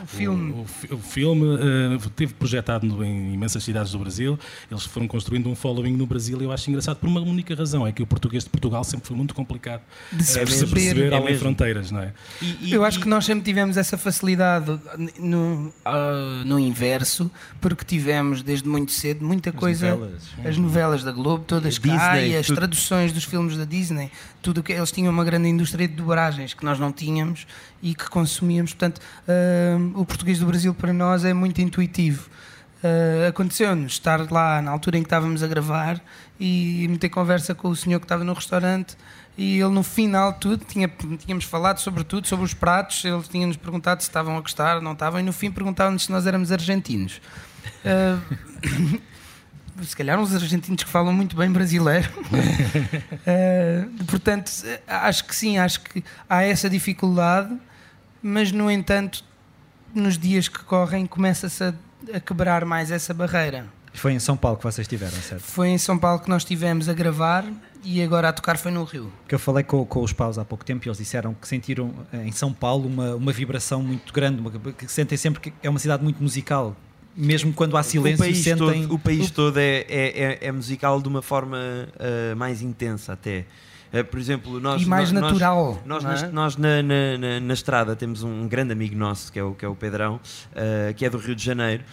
O 0.04 0.08
filme. 0.08 0.52
O, 0.52 0.56
o, 0.94 0.96
o 0.96 0.98
filme 0.98 1.44
uh, 1.46 2.10
teve 2.16 2.34
projetado 2.34 2.88
no, 2.88 3.04
em 3.04 3.34
imensas 3.36 3.64
cidades 3.64 3.92
do 3.92 4.00
Brasil. 4.00 4.38
Eles 4.70 4.84
foram 4.86 5.08
construindo 5.08 5.48
um 5.48 5.54
following 5.56 5.96
no 5.96 6.08
Brasil. 6.08 6.42
e 6.42 6.44
Eu 6.44 6.52
acho 6.52 6.70
engraçado 6.70 6.98
por 6.98 7.08
uma 7.08 7.22
única 7.22 7.54
razão: 7.54 7.86
é 7.86 7.92
que 7.92 8.02
o 8.02 8.08
português 8.08 8.44
de 8.44 8.50
Portugal 8.50 8.84
sempre 8.84 9.08
foi 9.08 9.16
muito 9.16 9.36
complicado 9.36 9.82
De 10.12 10.24
se 10.24 10.40
uh, 10.40 10.46
de 10.46 10.52
se 10.52 10.60
perceber. 10.66 10.74
perceber 10.74 11.12
É 11.12 11.16
além 11.16 11.26
mesmo. 11.28 11.40
fronteiras, 11.40 11.92
não 11.92 12.00
é? 12.00 12.14
E- 12.42 12.58
e- 12.70 12.74
Eu 12.74 12.84
acho 12.84 12.98
e- 12.98 13.02
que 13.04 13.08
nós 13.08 13.26
sempre 13.26 13.44
tivemos 13.44 13.78
essa 13.78 13.96
facilidade 13.98 14.80
no, 15.20 15.72
ah, 15.86 16.42
no 16.46 16.58
inverso, 16.60 17.30
porque 17.60 17.86
tivemos 17.86 18.42
desde 18.42 18.68
muito 18.68 18.92
cedo 18.92 19.24
muita 19.24 19.52
coisa. 19.52 19.92
novelas. 19.92 20.24
As 20.44 20.58
novelas 20.58 20.71
da 21.04 21.12
Globo, 21.12 21.44
todas 21.46 21.76
Disney, 21.76 21.98
cá, 21.98 22.22
e 22.22 22.36
as 22.36 22.48
tudo. 22.48 22.56
traduções 22.56 23.12
dos 23.12 23.24
filmes 23.24 23.58
da 23.58 23.66
Disney, 23.66 24.12
tudo 24.42 24.64
que 24.64 24.72
eles 24.72 24.92
tinham 24.92 25.12
uma 25.12 25.24
grande 25.24 25.50
indústria 25.50 25.88
de 25.88 25.94
dobragens 25.94 26.54
que 26.54 26.64
nós 26.64 26.80
não 26.80 26.92
tínhamos 26.92 27.46
e 27.82 27.94
que 27.94 28.10
consumíamos. 28.10 28.74
Portanto, 28.74 29.02
ah, 29.28 29.78
o 29.96 30.06
português 30.06 30.40
do 30.40 30.46
Brasil 30.46 30.74
para 30.74 30.94
nós 30.94 31.26
é 31.26 31.34
muito 31.34 31.62
intuitivo. 31.62 32.30
Ah, 32.84 33.28
Aconteceu-nos 33.30 33.94
estar 33.94 34.32
lá 34.32 34.62
na 34.62 34.72
altura 34.72 34.98
em 34.98 35.02
que 35.02 35.08
estávamos 35.08 35.44
a 35.44 35.48
gravar 35.48 36.02
e 36.40 36.88
meter 36.90 37.10
conversa 37.10 37.54
com 37.54 37.68
o 37.68 37.76
senhor 37.76 38.00
que 38.00 38.06
estava 38.06 38.24
no 38.24 38.34
restaurante 38.34 38.96
e 39.38 39.60
ele 39.60 39.70
no 39.70 39.84
final 39.84 40.34
de 40.34 40.40
tudo 40.40 40.66
tinha, 40.66 40.88
tínhamos 41.18 41.46
falado 41.46 41.80
sobre 41.80 42.04
tudo, 42.04 42.28
sobre 42.28 42.46
os 42.46 42.54
pratos, 42.54 43.04
ele 43.06 43.22
tinha-nos 43.24 43.58
perguntado 43.58 44.02
se 44.02 44.10
estavam 44.10 44.38
a 44.38 44.42
gostar, 44.42 44.82
não 44.82 44.94
estavam, 44.94 45.20
e 45.20 45.24
no 45.24 45.32
fim 45.32 45.50
perguntavam-nos 45.50 46.04
se 46.04 46.12
nós 46.12 46.28
éramos 46.28 46.52
argentinos. 46.52 47.22
Ah, 47.86 48.20
se 49.86 49.96
calhar 49.96 50.20
uns 50.20 50.34
argentinos 50.34 50.84
que 50.84 50.90
falam 50.90 51.14
muito 51.14 51.36
bem 51.36 51.52
brasileiro. 51.52 52.10
Eh, 53.26 53.86
portanto, 54.08 54.52
acho 54.88 55.26
que 55.26 55.36
sim, 55.36 55.58
acho 55.58 55.82
que 55.82 56.04
há 56.30 56.44
essa 56.44 56.70
dificuldade, 56.70 57.56
mas 58.22 58.52
no 58.52 58.70
entanto, 58.72 59.24
nos 59.94 60.18
dias 60.18 60.48
que 60.48 60.60
correm, 60.64 61.06
começa-se 61.06 61.64
a, 61.64 61.74
a 62.14 62.20
quebrar 62.20 62.66
mais 62.66 62.90
essa 62.92 63.14
barreira. 63.14 63.66
Foi 63.94 64.14
em 64.14 64.20
São 64.20 64.38
Paulo 64.38 64.58
que 64.58 64.64
vocês 64.64 64.86
estiveram, 64.86 65.12
certo? 65.22 65.42
Foi 65.44 65.68
em 65.68 65.78
São 65.78 65.98
Paulo 66.00 66.20
que 66.22 66.30
nós 66.30 66.42
estivemos 66.44 66.88
a 66.88 66.94
gravar 66.94 67.46
e 67.84 68.02
agora 68.02 68.30
a 68.30 68.34
tocar 68.34 68.58
foi 68.58 68.72
no 68.72 68.84
Rio. 68.86 69.12
Que 69.28 69.36
eu 69.36 69.40
falei 69.40 69.64
com, 69.64 69.86
com 69.86 70.02
os 70.02 70.14
paus 70.14 70.38
há 70.38 70.46
pouco 70.46 70.64
tempo 70.64 70.86
e 70.86 70.90
eles 70.90 70.98
disseram 70.98 71.34
que 71.34 71.48
sentiram 71.48 71.94
eh, 72.14 72.26
em 72.26 72.32
São 72.32 72.54
Paulo 72.54 72.88
uma, 72.88 73.16
uma 73.16 73.32
vibração 73.34 73.84
muito 73.84 74.14
grande, 74.14 74.40
uma- 74.40 74.50
que 74.52 74.88
sentem 74.92 75.18
sempre 75.18 75.42
que 75.42 75.54
é 75.62 75.70
uma 75.70 75.80
cidade 75.80 76.04
muito 76.04 76.24
musical. 76.24 76.76
Mesmo 77.16 77.52
quando 77.54 77.76
há 77.78 77.84
silêncio, 77.84 78.16
o 78.24 78.28
país 78.28 78.38
sentem. 78.38 78.84
todo, 78.84 78.94
o 78.96 79.00
país 79.00 79.30
todo 79.32 79.58
é, 79.58 79.86
é, 79.90 80.24
é- 80.24 80.38
é 80.48 80.52
musical 80.52 81.02
de 81.02 81.08
uma 81.08 81.22
forma 81.22 81.58
ah, 82.00 82.36
mais 82.36 82.62
intensa 82.62 83.14
até. 83.14 83.46
Ah, 83.94 84.04
por 84.04 84.18
exemplo, 84.20 84.60
nós, 84.62 84.82
e 84.82 84.86
mais 84.86 85.12
nós- 85.12 85.24
natural. 85.24 85.82
Nós, 85.86 86.04
não 86.04 86.12
é? 86.12 86.28
nós 86.30 86.56
na, 86.56 86.82
na- 86.82 87.18
na- 87.18 87.40
na 87.42 87.54
estrada 87.54 87.94
temos 87.96 88.24
um 88.24 88.48
grande 88.48 88.72
amigo 88.72 88.96
nosso, 88.96 89.30
que 89.32 89.38
é 89.38 89.44
o, 89.44 89.54
que 89.54 89.66
é 89.66 89.68
o 89.68 89.76
Pedrão, 89.76 90.20
ah, 90.56 90.94
que 90.94 91.06
é 91.06 91.10
do 91.10 91.18
Rio 91.18 91.36
de 91.36 91.44
Janeiro. 91.44 91.84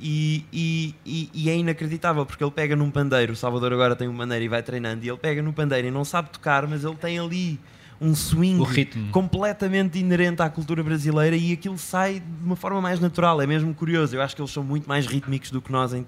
E, 0.00 0.44
e- 0.52 0.94
e- 1.06 1.30
e 1.32 1.48
é 1.48 1.56
inacreditável 1.56 2.26
porque 2.26 2.42
ele 2.44 2.50
pega 2.50 2.74
num 2.76 2.90
pandeiro. 2.90 3.32
O 3.32 3.36
Salvador 3.36 3.72
agora 3.72 3.94
tem 3.96 4.08
um 4.08 4.16
pandeiro 4.16 4.44
e 4.44 4.48
vai 4.48 4.62
treinando. 4.62 5.04
E 5.04 5.08
ele 5.08 5.16
pega 5.16 5.40
no 5.40 5.52
pandeiro 5.52 5.86
e 5.88 5.90
não 5.90 6.04
sabe 6.04 6.28
tocar, 6.30 6.66
mas 6.66 6.84
ele 6.84 6.96
tem 6.96 7.18
ali 7.18 7.58
um 8.00 8.14
swing 8.14 8.62
completamente 9.10 9.98
inerente 9.98 10.42
à 10.42 10.50
cultura 10.50 10.82
brasileira 10.82 11.36
e 11.36 11.52
aquilo 11.52 11.78
sai 11.78 12.20
de 12.20 12.44
uma 12.44 12.56
forma 12.56 12.80
mais 12.80 13.00
natural. 13.00 13.40
É 13.40 13.46
mesmo 13.46 13.74
curioso. 13.74 14.14
Eu 14.14 14.22
acho 14.22 14.34
que 14.34 14.42
eles 14.42 14.50
são 14.50 14.62
muito 14.62 14.88
mais 14.88 15.06
rítmicos 15.06 15.50
do 15.50 15.60
que 15.62 15.72
nós 15.72 15.92
em 15.92 16.06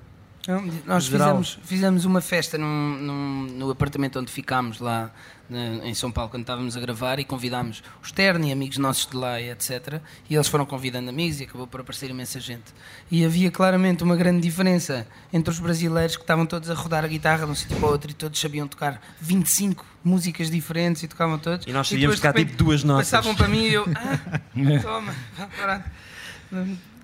Não, 0.48 0.64
Nós 0.86 1.06
fizemos, 1.06 1.58
fizemos 1.62 2.04
uma 2.06 2.22
festa 2.22 2.56
num- 2.56 2.96
num- 2.98 3.46
no 3.58 3.70
apartamento 3.70 4.18
onde 4.18 4.32
ficámos 4.32 4.80
lá 4.80 5.10
na- 5.48 5.86
em 5.86 5.92
São 5.92 6.10
Paulo 6.10 6.30
quando 6.30 6.40
estávamos 6.40 6.74
a 6.74 6.80
gravar 6.80 7.18
e 7.18 7.24
convidámos 7.24 7.82
os 8.02 8.10
Terni, 8.10 8.50
amigos 8.50 8.78
nossos 8.78 9.06
de 9.10 9.14
lá 9.14 9.38
etc. 9.40 10.00
E 10.28 10.34
eles 10.34 10.48
foram 10.48 10.64
convidando 10.64 11.10
amigos 11.10 11.38
e 11.40 11.44
acabou 11.44 11.66
por 11.66 11.80
aparecer 11.82 12.08
imensa 12.08 12.40
gente. 12.40 12.64
E 13.10 13.26
havia 13.26 13.50
claramente 13.50 14.02
uma 14.02 14.16
grande 14.16 14.40
diferença 14.40 15.06
entre 15.30 15.50
os 15.52 15.58
brasileiros 15.60 16.16
que 16.16 16.22
estavam 16.22 16.46
todos 16.46 16.70
a 16.70 16.74
rodar 16.74 17.04
a 17.04 17.08
guitarra 17.08 17.44
de 17.44 17.52
um 17.52 17.54
sítio 17.54 17.76
para 17.76 17.86
o 17.86 17.90
outro 17.92 18.10
e 18.10 18.14
todos 18.14 18.40
sabiam 18.40 18.66
tocar 18.66 19.02
25 19.20 19.84
músicas 20.02 20.50
diferentes 20.50 21.02
e 21.02 21.08
tocavam 21.08 21.38
todos. 21.38 21.66
E 21.66 21.72
nós 21.74 21.88
sabíamos 21.88 22.16
tocar 22.16 22.32
tipo 22.32 22.56
duas 22.56 22.82
notas. 22.82 23.10
Passavam 23.10 23.34
para 23.34 23.48
mim 23.48 23.64
e 23.64 23.74
eu, 23.74 23.84
ah, 23.94 24.80
toma, 24.82 25.14
pronto. 25.60 25.84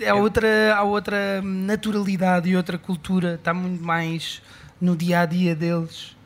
É 0.01 0.13
outra, 0.13 0.75
há 0.75 0.83
outra 0.83 1.43
naturalidade 1.43 2.49
e 2.49 2.57
outra 2.57 2.79
cultura, 2.79 3.35
está 3.35 3.53
muito 3.53 3.83
mais 3.83 4.43
no 4.81 4.97
dia 4.97 5.21
a 5.21 5.27
dia 5.27 5.55
deles, 5.55 6.17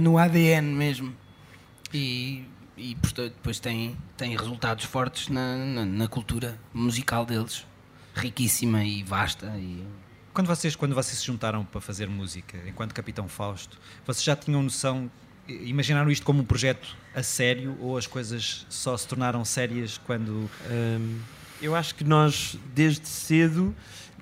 no 0.00 0.18
ADN 0.18 0.74
mesmo. 0.74 1.14
E, 1.92 2.44
e 2.76 2.94
portanto, 2.96 3.32
depois 3.34 3.58
tem, 3.58 3.96
tem 4.16 4.36
resultados 4.36 4.84
fortes 4.84 5.28
na, 5.28 5.56
na, 5.56 5.84
na 5.84 6.08
cultura 6.08 6.58
musical 6.72 7.24
deles, 7.26 7.66
riquíssima 8.14 8.84
e 8.84 9.02
vasta. 9.02 9.46
E, 9.56 9.84
Quando 10.32 10.46
vocês, 10.46 10.74
quando 10.76 10.94
vocês 10.94 11.18
se 11.18 11.26
juntaram 11.26 11.64
para 11.64 11.80
fazer 11.80 12.08
música, 12.08 12.58
enquanto 12.66 12.94
Capitão 12.94 13.28
Fausto, 13.28 13.78
vocês 14.06 14.24
já 14.24 14.34
tinham 14.34 14.62
noção, 14.62 15.10
imaginaram 15.48 16.10
isto 16.10 16.24
como 16.24 16.40
um 16.40 16.44
projeto 16.44 16.96
a 17.14 17.22
sério 17.22 17.76
ou 17.80 17.96
as 17.96 18.06
coisas 18.06 18.66
só 18.68 18.96
se 18.96 19.06
tornaram 19.06 19.44
sérias 19.44 19.98
quando. 19.98 20.50
Hum, 20.70 21.18
eu 21.62 21.74
acho 21.74 21.94
que 21.94 22.04
nós, 22.04 22.58
desde 22.74 23.08
cedo, 23.08 23.74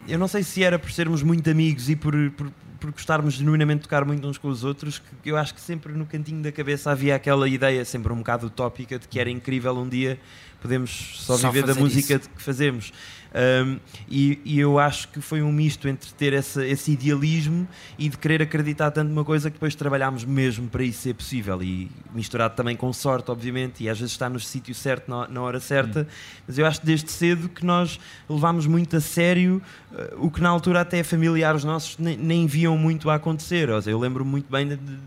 eu 0.07 0.19
não 0.19 0.29
sei 0.29 0.43
se 0.43 0.63
era 0.63 0.79
por 0.79 0.91
sermos 0.91 1.23
muito 1.23 1.49
amigos 1.51 1.89
e 1.89 1.97
por, 1.97 2.15
por, 2.33 2.51
por 2.81 2.91
gostarmos 2.93 3.35
genuinamente 3.35 3.81
de 3.81 3.83
tocar 3.85 4.05
muito 4.05 4.27
uns 4.27 4.39
com 4.39 4.49
os 4.49 4.65
outros, 4.65 5.03
que 5.23 5.31
eu 5.31 5.37
acho 5.37 5.55
que 5.55 5.61
sempre 5.61 5.93
no 5.93 6.07
cantinho 6.07 6.43
da 6.43 6.53
cabeça 6.53 6.91
havia 6.91 7.15
aquela 7.15 7.49
ideia, 7.49 7.85
sempre 7.85 8.13
um 8.13 8.17
bocado 8.17 8.47
utópica, 8.47 8.99
de 8.99 9.07
que 9.09 9.19
era 9.19 9.31
incrível 9.31 9.77
um 9.77 9.89
dia 9.89 10.19
podemos 10.61 11.15
só, 11.15 11.37
Só 11.37 11.51
viver 11.51 11.67
da 11.67 11.75
música 11.75 12.15
isso. 12.17 12.29
que 12.31 12.43
fazemos. 12.43 12.93
Um, 13.35 13.79
e, 14.09 14.41
e 14.45 14.59
eu 14.59 14.79
acho 14.79 15.09
que 15.09 15.21
foi 15.21 15.43
um 15.43 15.53
misto 15.53 15.87
entre 15.87 16.11
ter 16.15 16.33
essa, 16.33 16.67
esse 16.67 16.93
idealismo 16.93 17.69
e 17.99 18.09
de 18.09 18.17
querer 18.17 18.41
acreditar 18.43 18.91
tanto 18.91 19.09
numa 19.11 19.25
coisa 19.25 19.51
que 19.51 19.55
depois 19.55 19.75
trabalhámos 19.75 20.25
mesmo 20.25 20.67
para 20.69 20.83
isso 20.83 21.01
ser 21.03 21.15
possível 21.15 21.63
e 21.63 21.91
misturado 22.15 22.55
também 22.57 22.75
com 22.75 22.91
sorte, 22.93 23.31
obviamente, 23.31 23.85
e 23.85 23.89
às 23.89 23.99
vezes 23.99 24.13
está 24.13 24.29
no 24.31 24.41
sítio 24.41 24.75
certo 24.75 25.11
na, 25.11 25.29
na 25.29 25.43
hora 25.43 25.61
certa. 25.61 26.09
Mas 26.47 26.57
eu 26.59 26.65
acho 26.67 26.85
desde 26.85 27.11
cedo 27.13 27.49
que 27.49 27.65
nós 27.67 28.01
levámos 28.29 28.67
muito 28.67 28.97
a 28.97 29.01
sério 29.01 29.61
eh, 29.95 30.15
o 30.19 30.31
que 30.31 30.41
na 30.41 30.49
altura 30.49 30.81
até 30.81 31.03
familiares 31.03 31.65
nossos 31.65 31.99
nem, 31.99 32.17
nem 32.17 32.47
viam 32.47 32.79
muito 32.79 33.11
a 33.11 33.17
acontecer. 33.17 33.69
Ou 33.69 33.81
seja, 33.83 33.91
eu 33.95 33.99
lembro-me 33.99 34.31
muito 34.31 34.51
bem 34.51 34.67
de, 34.69 34.77
de- 34.77 34.99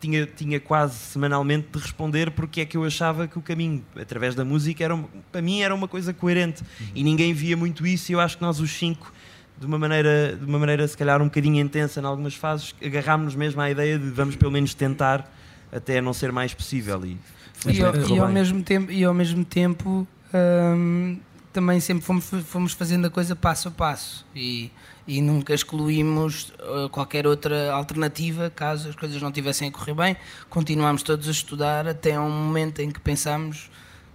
tinha, 0.00 0.26
tinha 0.26 0.58
quase 0.60 0.94
semanalmente 0.96 1.68
de 1.72 1.78
responder 1.78 2.30
porque 2.30 2.62
é 2.62 2.64
que 2.64 2.76
eu 2.76 2.84
achava 2.84 3.26
que 3.28 3.38
o 3.38 3.42
caminho 3.42 3.84
através 4.00 4.34
da 4.34 4.44
música 4.44 4.82
era 4.84 4.94
uma- 4.94 5.08
para 5.30 5.42
mim 5.42 5.60
era 5.60 5.74
uma 5.74 5.86
coisa 5.88 6.12
coerente 6.12 6.62
e 6.94 7.02
ninguém 7.04 7.32
via 7.34 7.53
muito 7.56 7.86
isso 7.86 8.12
e 8.12 8.14
eu 8.14 8.20
acho 8.20 8.36
que 8.36 8.42
nós 8.42 8.60
os 8.60 8.70
cinco 8.70 9.12
de 9.58 9.66
uma 9.66 9.78
maneira 9.78 10.36
de 10.36 10.44
uma 10.44 10.58
maneira 10.58 10.86
se 10.86 10.96
calhar 10.96 11.20
um 11.22 11.26
bocadinho 11.26 11.60
intensa 11.60 12.00
em 12.00 12.04
algumas 12.04 12.34
fases 12.34 12.74
agarrámos-nos 12.84 13.36
mesmo 13.36 13.60
à 13.60 13.70
ideia 13.70 13.98
de 13.98 14.10
vamos 14.10 14.36
pelo 14.36 14.50
menos 14.50 14.74
tentar 14.74 15.30
até 15.72 16.00
não 16.00 16.12
ser 16.12 16.32
mais 16.32 16.52
possível 16.54 17.04
e 17.04 17.16
e, 17.66 17.82
ao, 17.82 17.94
e 17.94 18.18
ao 18.18 18.28
mesmo 18.28 18.62
tempo, 18.62 18.90
e 18.90 19.04
ao 19.04 19.14
mesmo 19.14 19.44
tempo 19.44 20.06
hum, 20.34 21.18
também 21.54 21.78
sempre 21.78 22.04
fomos, 22.04 22.28
fomos 22.44 22.72
fazendo 22.72 23.06
a 23.06 23.10
coisa 23.10 23.36
passo 23.36 23.68
a 23.68 23.70
passo 23.70 24.26
e, 24.34 24.72
e 25.06 25.22
nunca 25.22 25.54
excluímos 25.54 26.52
uh, 26.58 26.88
qualquer 26.90 27.26
outra 27.28 27.72
alternativa 27.72 28.50
caso 28.50 28.88
as 28.88 28.96
coisas 28.96 29.22
não 29.22 29.30
tivessem 29.30 29.68
a 29.68 29.70
correr 29.70 29.94
bem. 29.94 30.16
Continuámos 30.50 31.04
todos 31.04 31.28
a 31.28 31.30
estudar 31.30 31.86
até 31.86 32.18
um 32.18 32.28
momento 32.28 32.80
em 32.80 32.90
que 32.90 32.98
pensámos, 32.98 33.70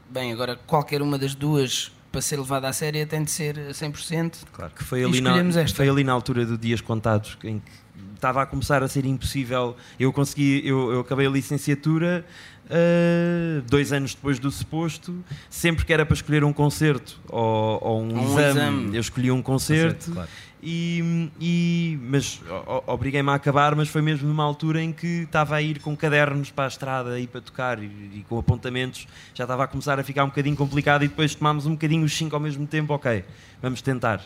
bem, 0.10 0.34
agora 0.34 0.58
qualquer 0.67 1.01
uma 1.01 1.17
das 1.17 1.34
duas 1.34 1.91
para 2.11 2.21
ser 2.21 2.37
levada 2.37 2.67
a 2.67 2.73
sério 2.73 3.05
tem 3.05 3.23
de 3.23 3.31
ser 3.31 3.57
a 3.57 3.71
100%. 3.71 4.33
Claro 4.51 4.71
que 4.75 4.83
foi 4.83 5.03
ali, 5.03 5.21
na, 5.21 5.37
esta. 5.37 5.75
foi 5.75 5.89
ali 5.89 6.03
na 6.03 6.11
altura 6.11 6.45
do 6.45 6.57
Dias 6.57 6.81
Contados 6.81 7.37
em 7.43 7.59
que 7.59 7.71
estava 8.15 8.41
a 8.41 8.45
começar 8.45 8.83
a 8.83 8.87
ser 8.87 9.05
impossível. 9.05 9.75
Eu 9.99 10.11
consegui, 10.11 10.61
eu, 10.65 10.91
eu 10.91 10.99
acabei 11.01 11.27
a 11.27 11.29
licenciatura 11.29 12.25
ah, 12.69 13.61
dois 13.67 13.91
anos 13.91 14.13
depois 14.13 14.39
do 14.39 14.51
suposto. 14.51 15.23
Sempre 15.49 15.85
que 15.85 15.91
era 15.91 16.05
para 16.05 16.13
escolher 16.13 16.43
um 16.43 16.53
concerto 16.53 17.19
ou, 17.27 17.79
ou 17.81 18.03
um, 18.03 18.13
Um 18.13 18.39
exame, 18.39 18.49
exame. 18.59 18.95
eu 18.95 19.01
escolhi 19.01 19.31
um 19.31 19.41
concerto. 19.41 20.11
Claro. 20.11 20.29
E, 20.61 21.29
e- 21.39 21.99
mas 22.03 22.41
obriguei-me 22.85 23.29
a 23.29 23.35
acabar, 23.35 23.75
mas 23.75 23.87
foi 23.87 24.01
mesmo 24.01 24.27
numa 24.27 24.43
altura 24.43 24.81
em 24.81 24.91
que 24.91 25.21
estava 25.23 25.55
a 25.55 25.61
ir 25.61 25.79
com 25.79 25.95
cadernos 25.95 26.51
para 26.51 26.65
a 26.65 26.67
estrada 26.67 27.19
e 27.19 27.27
para 27.27 27.39
tocar 27.41 27.81
e, 27.81 27.85
e 27.85 28.25
com 28.27 28.37
apontamentos, 28.37 29.07
já 29.33 29.45
estava 29.45 29.63
a 29.63 29.67
começar 29.67 29.97
a 29.99 30.03
ficar 30.03 30.23
um 30.25 30.27
bocadinho 30.27 30.55
complicado 30.57 31.03
e 31.05 31.07
depois 31.07 31.33
tomámos 31.33 31.65
um 31.65 31.71
bocadinho 31.71 32.03
os 32.03 32.13
cinco 32.15 32.35
ao 32.35 32.41
mesmo 32.41 32.67
tempo, 32.67 32.93
ok, 32.93 33.23
vamos 33.61 33.81
tentar. 33.81 34.21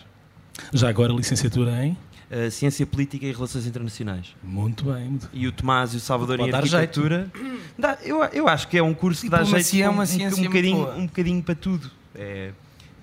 Já 0.74 0.90
agora 0.90 1.14
licenciatura 1.14 1.86
em? 1.86 1.98
Uh, 2.32 2.50
Ciência 2.50 2.84
Política 2.88 3.28
e 3.28 3.32
Relações 3.32 3.68
Internacionais. 3.68 4.36
Muito 4.44 4.86
bem. 4.86 5.06
muito- 5.10 5.30
E 5.32 5.48
o 5.48 5.52
Tomás 5.52 5.94
e 5.94 5.98
o 5.98 6.00
Salvador 6.00 6.38
Pode 6.38 6.50
em 6.50 6.56
Arquitetura. 6.56 7.32
Dá- 7.78 8.00
eu, 8.04 8.24
eu 8.26 8.48
acho 8.48 8.68
que 8.68 8.78
é 8.78 8.82
um 8.82 8.94
curso 8.94 9.22
que 9.22 9.30
dá 9.30 9.44
jeito 9.44 9.76
é 9.84 9.88
uma 9.88 10.04
um, 10.04 10.40
um, 10.40 10.44
bocadinho, 10.44 10.90
um 10.98 11.06
bocadinho 11.06 11.44
para 11.44 11.54
tudo. 11.54 11.92
É, 12.16 12.52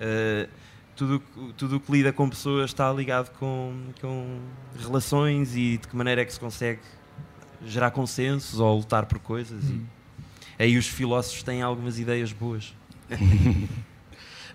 uh, 0.01 0.49
tudo 1.01 1.19
tudo 1.57 1.77
o 1.77 1.79
que 1.79 1.91
lida 1.91 2.13
com 2.13 2.29
pessoas 2.29 2.69
está 2.69 2.91
ligado 2.93 3.31
com, 3.39 3.73
com 3.99 4.39
relações 4.79 5.55
e 5.55 5.79
de 5.79 5.87
que 5.87 5.95
maneira 5.95 6.21
é 6.21 6.25
que 6.25 6.31
se 6.31 6.39
consegue 6.39 6.79
gerar 7.65 7.89
consensos 7.89 8.59
ou 8.59 8.77
lutar 8.77 9.07
por 9.07 9.17
coisas. 9.17 9.63
E 9.63 9.83
aí 10.59 10.77
os 10.77 10.87
filósofos 10.87 11.41
têm 11.41 11.63
algumas 11.63 11.97
ideias 11.97 12.31
boas. 12.31 12.75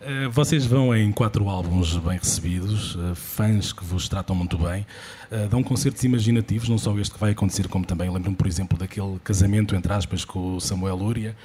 Uh, 0.07 0.31
vocês 0.31 0.65
vão 0.65 0.95
em 0.95 1.11
quatro 1.11 1.49
álbuns 1.49 1.97
bem 1.97 2.17
recebidos, 2.17 2.95
uh, 2.95 3.13
fãs 3.17 3.73
que 3.73 3.85
vos 3.85 4.09
tratam 4.09 4.37
muito 4.37 4.57
bem, 4.57 4.87
uh, 5.33 5.49
dão 5.49 5.65
concertos 5.65 6.05
imaginativos, 6.05 6.69
não 6.69 6.79
só 6.79 6.97
este 6.97 7.15
que 7.15 7.19
vai 7.19 7.33
acontecer, 7.33 7.67
como 7.67 7.85
também 7.85 8.09
lembro-me, 8.09 8.37
por 8.37 8.47
exemplo, 8.47 8.79
daquele 8.79 9.19
casamento, 9.25 9.75
entre 9.75 9.93
aspas, 9.93 10.25
com 10.25 10.55
o 10.55 10.61
Samuel 10.61 10.95
Lúria. 10.95 11.37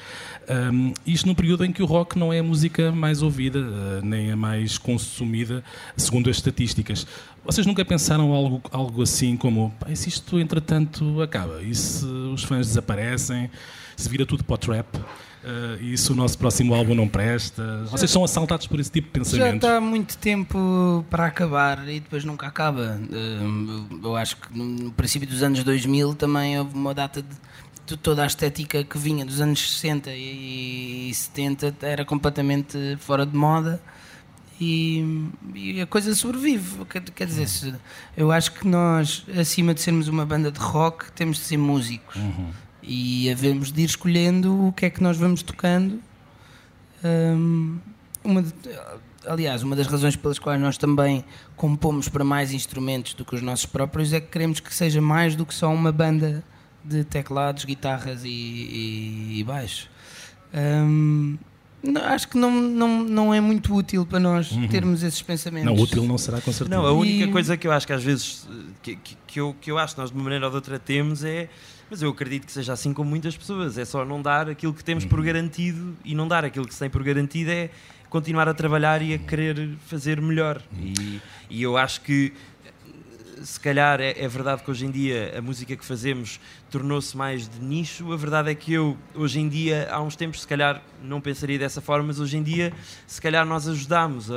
Um, 0.47 0.93
isto 1.07 1.25
num 1.25 1.33
período 1.33 1.65
em 1.65 1.71
que 1.71 1.81
o 1.81 1.87
rock 1.87 2.19
não 2.19 2.31
é 2.31 2.37
a 2.37 2.43
música 2.43 2.91
mais 2.91 3.23
ouvida, 3.23 3.99
nem 4.03 4.31
a 4.31 4.35
mais 4.35 4.77
consumida, 4.77 5.63
segundo 5.97 6.29
as 6.29 6.35
estatísticas. 6.35 7.07
Vocês 7.43 7.65
nunca 7.65 7.83
pensaram 7.83 8.31
algo, 8.31 8.61
algo 8.71 9.01
assim 9.01 9.35
como, 9.35 9.73
se 9.95 10.07
isto 10.07 10.39
entretanto 10.39 11.19
acaba, 11.19 11.63
e 11.63 11.73
se 11.73 12.05
os 12.05 12.43
fãs 12.43 12.67
desaparecem, 12.67 13.49
se 13.97 14.07
vira 14.07 14.23
tudo 14.23 14.43
para 14.43 14.53
o 14.53 14.57
trap? 14.59 14.99
Uh, 15.43 15.81
e 15.81 15.97
se 15.97 16.11
o 16.11 16.15
nosso 16.15 16.37
próximo 16.37 16.75
álbum 16.75 16.93
não 16.93 17.07
presta. 17.07 17.63
Já, 17.85 17.91
Vocês 17.91 18.11
são 18.11 18.23
assaltados 18.23 18.67
por 18.67 18.79
esse 18.79 18.91
tipo 18.91 19.07
de 19.07 19.11
pensamento. 19.11 19.49
Já 19.49 19.55
está 19.55 19.77
há 19.77 19.81
muito 19.81 20.15
tempo 20.17 21.03
para 21.09 21.25
acabar 21.25 21.87
e 21.89 21.99
depois 21.99 22.23
nunca 22.23 22.45
acaba. 22.45 22.99
Uh, 23.09 23.99
eu 24.03 24.15
acho 24.15 24.37
que 24.37 24.55
no 24.55 24.91
princípio 24.91 25.27
dos 25.27 25.41
anos 25.41 25.63
2000 25.63 26.13
também 26.13 26.59
houve 26.59 26.75
uma 26.75 26.93
data 26.93 27.23
de, 27.23 27.35
de 27.87 27.97
toda 27.97 28.23
a 28.23 28.27
estética 28.27 28.83
que 28.83 28.97
vinha 28.99 29.25
dos 29.25 29.41
anos 29.41 29.59
60 29.73 30.11
e, 30.11 31.09
e 31.09 31.13
70 31.13 31.75
era 31.81 32.05
completamente 32.05 32.77
fora 32.99 33.25
de 33.25 33.35
moda. 33.35 33.81
E, 34.59 35.27
e, 35.55 35.81
a 35.81 35.87
coisa 35.87 36.13
sobrevive. 36.13 36.85
Quer 37.15 37.25
dizer, 37.25 37.79
eu 38.15 38.31
acho 38.31 38.51
que 38.51 38.67
nós, 38.67 39.25
acima 39.35 39.73
de 39.73 39.81
sermos 39.81 40.07
uma 40.07 40.23
banda 40.23 40.51
de 40.51 40.59
rock, 40.59 41.11
temos 41.13 41.37
de 41.37 41.45
ser 41.45 41.57
músicos. 41.57 42.15
Uhum 42.15 42.51
e 42.83 43.29
havemos 43.29 43.71
de 43.71 43.81
ir 43.81 43.85
escolhendo 43.85 44.67
o 44.67 44.71
que 44.71 44.85
é 44.85 44.89
que 44.89 45.01
nós 45.01 45.17
vamos 45.17 45.41
tocando. 45.41 45.99
Um, 47.03 47.77
uma 48.23 48.41
de, 48.41 48.53
aliás, 49.25 49.63
uma 49.63 49.75
das 49.75 49.87
razões 49.87 50.15
pelas 50.15 50.39
quais 50.39 50.59
nós 50.59 50.77
também 50.77 51.23
compomos 51.55 52.09
para 52.09 52.23
mais 52.23 52.51
instrumentos 52.51 53.13
do 53.13 53.25
que 53.25 53.35
os 53.35 53.41
nossos 53.41 53.65
próprios 53.65 54.13
é 54.13 54.19
que 54.19 54.27
queremos 54.27 54.59
que 54.59 54.73
seja 54.73 55.01
mais 55.01 55.35
do 55.35 55.45
que 55.45 55.53
só 55.53 55.71
uma 55.73 55.91
banda 55.91 56.43
de 56.83 57.03
teclados, 57.03 57.65
guitarras 57.65 58.23
e, 58.23 58.29
e, 58.29 59.39
e 59.39 59.43
baixo. 59.43 59.89
Um, 60.53 61.37
não, 61.83 62.03
acho 62.03 62.27
que 62.27 62.37
não, 62.37 62.51
não, 62.51 63.03
não 63.03 63.33
é 63.33 63.41
muito 63.41 63.73
útil 63.73 64.05
para 64.05 64.19
nós 64.19 64.51
uhum. 64.51 64.67
termos 64.67 65.01
esses 65.01 65.21
pensamentos. 65.21 65.65
Não, 65.65 65.81
útil 65.81 66.03
não 66.03 66.17
será 66.17 66.39
com 66.39 66.51
certeza. 66.51 66.69
Não, 66.69 66.85
a 66.85 66.91
única 66.91 67.25
e... 67.25 67.31
coisa 67.31 67.57
que 67.57 67.67
eu 67.67 67.71
acho 67.71 67.87
que 67.87 67.93
às 67.93 68.03
vezes 68.03 68.47
que, 68.83 68.95
que, 68.95 69.17
que, 69.25 69.39
eu, 69.39 69.55
que 69.59 69.71
eu 69.71 69.77
acho 69.77 69.95
que 69.95 70.01
nós 70.01 70.11
de 70.11 70.15
uma 70.15 70.23
maneira 70.23 70.45
ou 70.45 70.51
de 70.51 70.55
outra 70.57 70.77
temos 70.77 71.23
é 71.23 71.49
mas 71.91 72.01
eu 72.01 72.09
acredito 72.09 72.45
que 72.45 72.53
seja 72.53 72.71
assim 72.71 72.93
com 72.93 73.03
muitas 73.03 73.35
pessoas. 73.35 73.77
É 73.77 73.83
só 73.83 74.05
não 74.05 74.21
dar 74.21 74.49
aquilo 74.49 74.73
que 74.73 74.81
temos 74.81 75.03
por 75.03 75.19
uhum. 75.19 75.25
garantido 75.25 75.97
e 76.05 76.15
não 76.15 76.25
dar 76.25 76.45
aquilo 76.45 76.65
que 76.65 76.73
se 76.73 76.79
tem 76.79 76.89
por 76.89 77.03
garantido 77.03 77.51
é 77.51 77.69
continuar 78.09 78.47
a 78.47 78.53
trabalhar 78.53 79.01
e 79.01 79.13
a 79.13 79.17
querer 79.17 79.75
fazer 79.87 80.21
melhor. 80.21 80.61
E, 80.79 81.19
e 81.49 81.61
eu 81.61 81.75
acho 81.75 81.99
que 81.99 82.31
se 83.43 83.59
calhar 83.59 83.99
é, 83.99 84.11
é, 84.17 84.27
verdade 84.27 84.63
que 84.63 84.71
hoje 84.71 84.85
em 84.85 84.91
dia 84.91 85.33
a 85.37 85.41
música 85.41 85.75
que 85.75 85.83
fazemos 85.83 86.39
tornou-se 86.69 87.17
mais 87.17 87.49
de 87.49 87.59
nicho. 87.59 88.13
A 88.13 88.15
verdade 88.15 88.49
é 88.49 88.55
que 88.55 88.71
eu, 88.71 88.97
hoje 89.13 89.41
em 89.41 89.49
dia, 89.49 89.89
há 89.91 90.01
uns 90.01 90.15
tempos, 90.15 90.41
se 90.41 90.47
calhar 90.47 90.81
não 91.03 91.19
pensaria 91.19 91.59
dessa 91.59 91.81
forma, 91.81 92.07
mas 92.07 92.21
hoje 92.21 92.37
em 92.37 92.43
dia, 92.43 92.71
se 93.05 93.21
calhar 93.21 93.45
nós 93.45 93.67
ajudamos 93.67 94.31
a, 94.31 94.35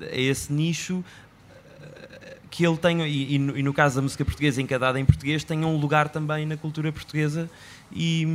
a 0.00 0.16
esse 0.16 0.52
nicho 0.52 1.04
que 2.50 2.66
ele 2.66 2.76
tenha, 2.76 3.06
e, 3.06 3.34
e, 3.34 3.38
no, 3.38 3.58
e, 3.58 3.62
no, 3.62 3.72
caso 3.72 3.96
da 3.96 4.02
música 4.02 4.24
portuguesa 4.24 4.60
encadada 4.60 4.98
em 4.98 5.04
português, 5.04 5.44
tenha 5.44 5.66
um 5.66 5.76
lugar 5.76 6.08
também 6.08 6.46
na 6.46 6.56
cultura 6.56 6.90
portuguesa 6.90 7.50
e, 7.92 8.26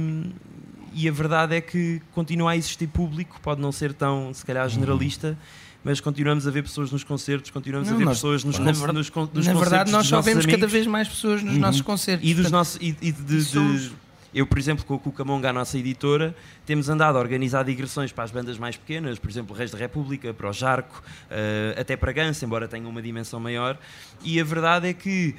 e 0.94 1.08
a 1.08 1.12
verdade 1.12 1.56
é 1.56 1.62
que 1.62 2.02
continua 2.12 2.52
a 2.52 2.58
existir 2.58 2.88
público, 2.88 3.40
pode 3.42 3.62
não 3.62 3.72
ser 3.72 3.94
tão, 3.94 4.34
se 4.34 4.46
calhar, 4.46 4.68
generalista, 4.70 5.38
mas 5.84 6.00
continuamos 6.00 6.48
a 6.48 6.52
ver 6.52 6.64
pessoas 6.64 6.92
nos 6.92 7.04
concertos, 7.04 7.52
continuamos 7.52 7.90
não, 7.90 7.96
a 7.96 7.98
ver 7.98 8.06
nós, 8.06 8.18
pessoas 8.18 8.44
nos, 8.44 8.58
na, 8.58 8.66
nos, 8.66 8.80
nos, 8.80 9.12
nos 9.34 9.48
Na 9.48 9.54
verdade, 9.54 9.92
nós 9.92 10.08
só 10.08 10.22
vemos 10.22 10.46
cada 10.46 10.68
vez 10.68 10.88
mais 10.88 11.08
pessoas 11.08 11.44
nos 11.44 11.56
uhum. 11.56 11.60
nossos 11.60 11.82
concertos. 11.82 12.30
E, 12.30 12.34
dos 12.34 12.50
nossos, 12.50 12.78
e, 12.82 12.96
e 13.02 13.12
de, 13.12 13.22
de, 13.22 13.92
eu, 14.34 14.48
por 14.48 14.58
exemplo, 14.58 14.84
com 14.86 14.96
a 14.96 15.00
Cucamonga, 15.00 15.50
a 15.50 15.54
nossa 15.54 15.78
editora, 15.78 16.36
temos 16.66 16.90
andado 16.90 17.18
a 17.18 17.22
organizar 17.22 17.64
digressões 17.64 18.12
para 18.12 18.24
as 18.24 18.32
bandas 18.32 18.58
mais 18.58 18.76
pequenas, 18.76 19.20
por 19.20 19.30
exemplo, 19.30 19.56
Reis 19.56 19.72
da 19.72 19.78
República, 19.78 20.34
para 20.34 20.50
o 20.50 20.54
Jarco, 20.54 21.04
uh, 21.30 21.80
até 21.80 21.96
para 21.96 22.12
Ganso, 22.12 22.44
embora 22.44 22.68
tenha 22.68 22.88
uma 22.88 23.02
dimensão 23.02 23.40
maior. 23.40 23.78
E 24.24 24.40
a 24.40 24.44
verdade 24.44 24.88
é 24.88 24.94
que, 24.94 25.36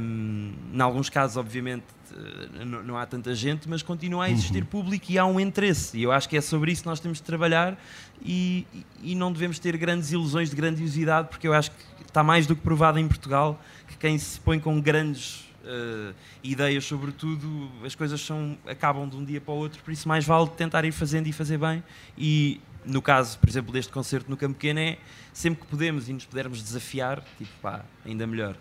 um, 0.00 0.52
em 0.72 0.80
alguns 0.80 1.10
casos, 1.10 1.36
obviamente, 1.36 1.84
eh, 2.12 2.64
não, 2.64 2.96
há 2.96 3.06
tanta 3.06 3.34
gente, 3.34 3.68
mas 3.68 3.82
continua 3.82 4.24
a 4.24 4.30
existir 4.30 4.62
uhum. 4.62 4.68
público 4.68 5.06
e 5.10 5.18
há 5.18 5.24
um 5.24 5.38
interesse. 5.38 5.96
E 5.98 6.02
eu 6.02 6.12
acho 6.12 6.28
que 6.28 6.36
é 6.36 6.40
sobre 6.40 6.72
isso 6.72 6.82
que 6.82 6.88
nós 6.88 7.00
temos 7.00 7.18
de 7.18 7.24
trabalhar 7.24 7.80
e, 8.22 8.66
e 9.02 9.14
não 9.14 9.32
devemos 9.32 9.58
ter 9.58 9.76
grandes 9.76 10.10
ilusões 10.12 10.50
de 10.50 10.56
grandiosidade, 10.56 11.28
porque 11.28 11.46
eu 11.46 11.52
acho 11.52 11.70
que 11.70 11.76
está 12.06 12.22
mais 12.22 12.46
do 12.46 12.56
que 12.56 12.62
provado 12.62 12.98
em 12.98 13.06
Portugal 13.06 13.60
que 13.86 13.96
quem 13.96 14.18
se 14.18 14.40
põe 14.40 14.58
com 14.58 14.80
grandes 14.80 15.49
uh, 15.70 16.14
ideias 16.42 16.84
sobre 16.84 17.12
tudo, 17.12 17.70
as 17.84 17.94
coisas 17.94 18.20
são, 18.20 18.58
acabam 18.66 19.08
de 19.08 19.16
um 19.16 19.24
dia 19.24 19.40
para 19.40 19.54
o 19.54 19.56
outro, 19.56 19.82
por 19.82 19.92
isso 19.92 20.08
mais 20.08 20.24
vale 20.24 20.48
tentar 20.50 20.84
ir 20.84 20.92
fazendo 20.92 21.26
e 21.26 21.32
fazer 21.32 21.58
bem. 21.58 21.82
E 22.18 22.60
no 22.84 23.00
caso, 23.00 23.38
por 23.38 23.48
exemplo, 23.48 23.72
deste 23.72 23.92
concerto 23.92 24.30
no 24.30 24.36
Campo 24.36 24.54
Pequeno, 24.54 24.80
é 24.80 24.98
sempre 25.32 25.60
que 25.60 25.66
podemos 25.66 26.08
e 26.08 26.12
nos 26.12 26.24
pudermos 26.24 26.62
desafiar, 26.62 27.22
tipo, 27.38 27.50
pá, 27.62 27.84
ainda 28.04 28.26
melhor. 28.26 28.56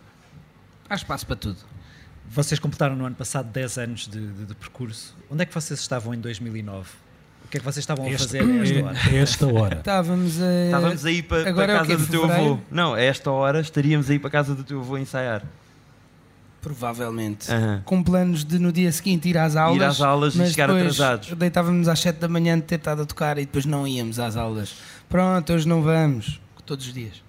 Há 0.89 0.95
espaço 0.95 1.25
para 1.25 1.35
tudo. 1.35 1.57
Vocês 2.27 2.59
completaram 2.59 2.95
no 2.95 3.05
ano 3.05 3.15
passado 3.15 3.51
10 3.51 3.77
anos 3.77 4.07
de, 4.07 4.27
de, 4.27 4.45
de 4.45 4.55
percurso. 4.55 5.15
Onde 5.29 5.43
é 5.43 5.45
que 5.45 5.53
vocês 5.53 5.79
estavam 5.79 6.13
em 6.13 6.19
2009? 6.19 6.89
O 7.45 7.47
que 7.49 7.57
é 7.57 7.59
que 7.59 7.65
vocês 7.65 7.81
estavam 7.83 8.05
a 8.05 8.17
fazer 8.17 8.43
a 8.43 8.61
esta 8.61 8.85
hora? 8.85 8.99
A 8.99 9.09
esta 9.15 9.47
hora. 9.47 9.77
Estávamos 9.79 10.41
a... 10.41 10.65
Estávamos 10.65 11.05
aí 11.05 11.23
para, 11.23 11.53
para 11.53 11.63
a 11.63 11.77
casa 11.79 11.93
é 11.93 11.97
do 11.97 12.07
teu 12.07 12.31
avô. 12.31 12.59
Não, 12.69 12.93
a 12.93 13.01
esta 13.01 13.31
hora 13.31 13.59
estaríamos 13.59 14.09
aí 14.09 14.19
para 14.19 14.27
a 14.27 14.31
casa 14.31 14.53
do 14.53 14.63
teu 14.63 14.79
avô 14.79 14.97
ensaiar. 14.99 15.43
Provavelmente. 16.61 17.47
Com 17.85 18.03
planos 18.03 18.43
de 18.43 18.59
no 18.59 18.71
dia 18.71 18.91
seguinte 18.91 19.29
ir 19.29 19.37
às 19.37 19.55
aulas. 19.55 19.77
Ir 19.77 19.83
às 19.83 20.01
aulas 20.01 20.35
e 20.35 20.47
chegar 20.47 20.69
atrasados. 20.69 21.31
Deitávamos 21.33 21.87
às 21.87 21.99
7 21.99 22.19
da 22.19 22.27
manhã 22.27 22.57
de 22.57 22.65
ter 22.65 22.75
estado 22.75 23.01
a 23.01 23.05
tocar 23.05 23.37
e 23.37 23.45
depois 23.45 23.65
não 23.65 23.87
íamos 23.87 24.19
às 24.19 24.35
aulas. 24.35 24.75
Pronto, 25.07 25.53
hoje 25.53 25.67
não 25.67 25.81
vamos. 25.81 26.39
Todos 26.65 26.85
os 26.85 26.93
dias. 26.93 27.23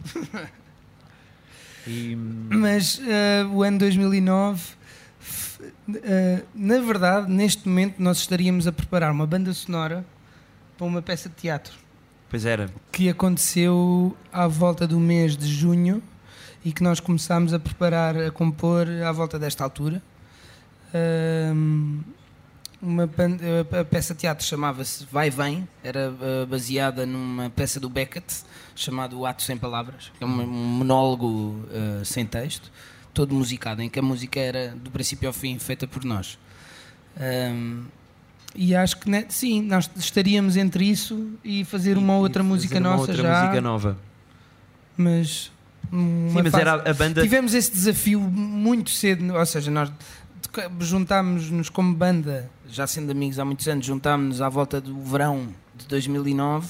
e... 1.87 2.17
Mas 2.17 2.99
uh, 2.99 3.49
o 3.53 3.63
ano 3.63 3.79
2009, 3.79 4.61
uh, 4.61 5.97
eh, 6.03 6.43
na 6.55 6.81
verdade, 6.81 7.31
neste 7.31 7.67
momento, 7.67 7.95
nós 7.99 8.19
estaríamos 8.19 8.67
a 8.67 8.73
preparar 8.73 9.13
uma 9.13 9.27
banda 9.27 9.53
sonora 9.55 10.05
para 10.77 10.87
uma 10.87 11.01
peça 11.01 11.29
de 11.29 11.37
teatro. 11.37 11.73
Pois 12.29 12.45
era. 12.45 12.69
Que 12.93 13.09
aconteceu 13.09 14.17
à 14.33 14.47
volta 14.47 14.87
do 14.87 15.01
mês 15.01 15.37
de 15.37 15.47
junho 15.47 16.03
e 16.65 16.73
que 16.73 16.83
nós 16.83 17.01
começámos 17.01 17.55
a 17.55 17.59
preparar, 17.59 18.17
a 18.17 18.31
compor 18.31 18.87
à 19.07 19.13
volta 19.13 19.39
desta 19.39 19.65
altura. 19.65 20.03
Um, 20.95 22.01
uma, 22.83 23.05
a 23.05 23.85
peça 23.85 24.15
de 24.15 24.21
teatro 24.21 24.45
chamava-se 24.45 25.07
Vai 25.11 25.31
Vem, 25.31 25.69
era 25.85 26.11
uh, 26.11 26.47
baseada 26.47 27.05
numa 27.05 27.51
peça 27.51 27.79
do 27.79 27.91
Beckett 27.91 28.43
chamado 28.75 29.19
O 29.19 29.27
Ato 29.27 29.43
Sem 29.43 29.57
Palavras, 29.57 30.11
que 30.17 30.25
é 30.25 30.27
um, 30.27 30.47
monólogo 30.47 31.27
uh, 31.27 32.05
sem 32.05 32.25
texto, 32.25 32.73
todo 33.13 33.35
musicado, 33.35 33.83
em 33.83 33.89
que 33.89 33.99
a 33.99 34.03
música 34.03 34.41
era 34.41 34.75
do 34.77 34.91
princípio 34.91 35.29
ao 35.29 35.33
fim 35.33 35.59
feita 35.59 35.87
por 35.87 36.05
nós. 36.05 36.39
Um, 37.19 37.85
e 38.55 38.75
acho 38.75 38.99
que 38.99 39.11
né, 39.11 39.27
sim, 39.29 39.63
nós 39.63 39.91
estaríamos 39.97 40.57
entre 40.57 40.85
isso 40.85 41.39
e 41.45 41.65
fazer 41.65 41.97
uma 41.99 42.15
e, 42.15 42.17
outra 42.17 42.43
música 42.43 42.79
uma 42.79 42.91
nossa 42.91 43.13
outra 43.13 43.17
já. 43.17 43.43
música 43.43 43.61
nova. 43.61 43.99
Mas 44.97 45.53
Sim, 45.93 46.33
mas 46.33 46.55
era 46.55 46.75
a 46.75 46.95
banda. 46.95 47.23
Tivemos 47.23 47.55
esse 47.55 47.73
desafio 47.73 48.21
muito 48.21 48.91
cedo, 48.91 49.35
ou 49.35 49.47
seja, 49.47 49.71
nós 49.71 49.91
juntámos-nos 50.81 51.69
como 51.69 51.95
banda, 51.95 52.51
já 52.69 52.87
sendo 52.87 53.11
amigos 53.11 53.39
há 53.39 53.45
muitos 53.45 53.67
anos, 53.69 53.85
juntámos-nos 53.87 54.41
à 54.41 54.49
volta 54.49 54.81
do 54.81 55.01
verão 55.03 55.49
de 55.75 55.87
2009 55.87 56.69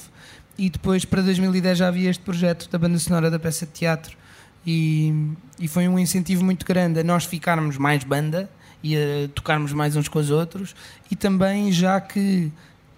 e 0.57 0.69
depois 0.69 1.05
para 1.05 1.21
2010 1.21 1.77
já 1.77 1.87
havia 1.87 2.09
este 2.09 2.23
projeto 2.23 2.69
da 2.69 2.77
banda 2.77 2.97
sonora 2.99 3.31
da 3.31 3.39
peça 3.39 3.65
de 3.65 3.71
teatro 3.71 4.17
e, 4.65 5.33
e 5.59 5.67
foi 5.67 5.87
um 5.87 5.97
incentivo 5.97 6.43
muito 6.43 6.65
grande 6.65 6.99
a 6.99 7.03
nós 7.03 7.25
ficarmos 7.25 7.77
mais 7.77 8.03
banda 8.03 8.49
e 8.83 8.95
a 8.95 9.27
tocarmos 9.33 9.73
mais 9.73 9.95
uns 9.95 10.07
com 10.07 10.19
os 10.19 10.29
outros 10.29 10.75
e 11.09 11.15
também 11.15 11.71
já 11.71 11.99
que 11.99 12.51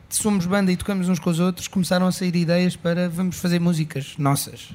somos 0.10 0.46
banda 0.46 0.72
e 0.72 0.78
tocamos 0.78 1.08
uns 1.10 1.20
com 1.20 1.30
os 1.30 1.40
outros 1.40 1.68
começaram 1.68 2.06
a 2.06 2.12
sair 2.12 2.36
ideias 2.36 2.76
para 2.76 3.10
vamos 3.10 3.38
fazer 3.38 3.60
músicas 3.60 4.16
nossas. 4.18 4.70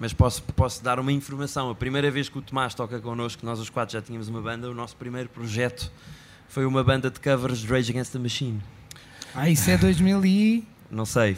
Mas 0.00 0.12
posso, 0.14 0.42
posso 0.42 0.82
dar 0.82 0.98
uma 0.98 1.12
informação. 1.12 1.68
A 1.70 1.74
primeira 1.74 2.10
vez 2.10 2.28
que 2.28 2.38
o 2.38 2.42
Tomás 2.42 2.74
toca 2.74 2.98
connosco, 3.00 3.44
nós 3.44 3.60
os 3.60 3.68
quatro 3.68 3.92
já 3.92 4.00
tínhamos 4.00 4.28
uma 4.28 4.40
banda, 4.40 4.68
o 4.70 4.74
nosso 4.74 4.96
primeiro 4.96 5.28
projeto 5.28 5.92
foi 6.48 6.64
uma 6.64 6.82
banda 6.82 7.10
de 7.10 7.20
covers 7.20 7.58
de 7.58 7.66
Rage 7.66 7.90
Against 7.92 8.10
the 8.12 8.18
Machine. 8.18 8.60
Ah, 9.34 9.48
isso 9.50 9.70
é 9.70 9.76
2000 9.76 10.24
e... 10.24 10.64
Não 10.90 11.04
sei. 11.04 11.36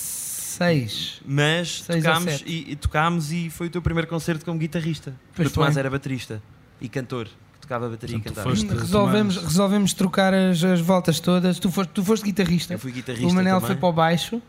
Seis. 0.00 1.20
Mas 1.24 1.82
Seis 1.82 2.02
tocámos 2.04 2.42
e, 2.44 2.72
e 2.72 2.76
tocámos 2.76 3.32
e 3.32 3.48
foi 3.48 3.68
o 3.68 3.70
teu 3.70 3.80
primeiro 3.80 4.08
concerto 4.08 4.44
como 4.44 4.58
guitarrista. 4.58 5.12
Porque 5.28 5.36
Pois 5.36 5.48
o 5.48 5.54
Tomás 5.54 5.72
foi. 5.74 5.80
era 5.80 5.88
baterista 5.88 6.42
e 6.80 6.88
cantor, 6.88 7.26
que 7.26 7.60
tocava 7.60 7.88
bateria 7.88 8.16
Portanto, 8.18 8.32
e 8.32 8.34
cantava. 8.36 8.50
foste- 8.56 8.68
Resolvemos, 8.68 9.36
resolvemos 9.36 9.94
trocar 9.94 10.34
as, 10.34 10.62
as 10.62 10.80
voltas 10.80 11.20
todas. 11.20 11.58
Tu 11.58 11.70
foste, 11.70 11.90
tu 11.90 12.04
foste 12.04 12.24
guitarrista. 12.24 12.74
Eu 12.74 12.78
fui 12.78 12.92
guitarrista 12.92 13.28
o 13.28 13.32
Manel 13.32 13.56
também. 13.60 13.68
foi 13.68 13.76
para 13.76 13.88
o 13.88 13.92
baixo. 13.92 14.42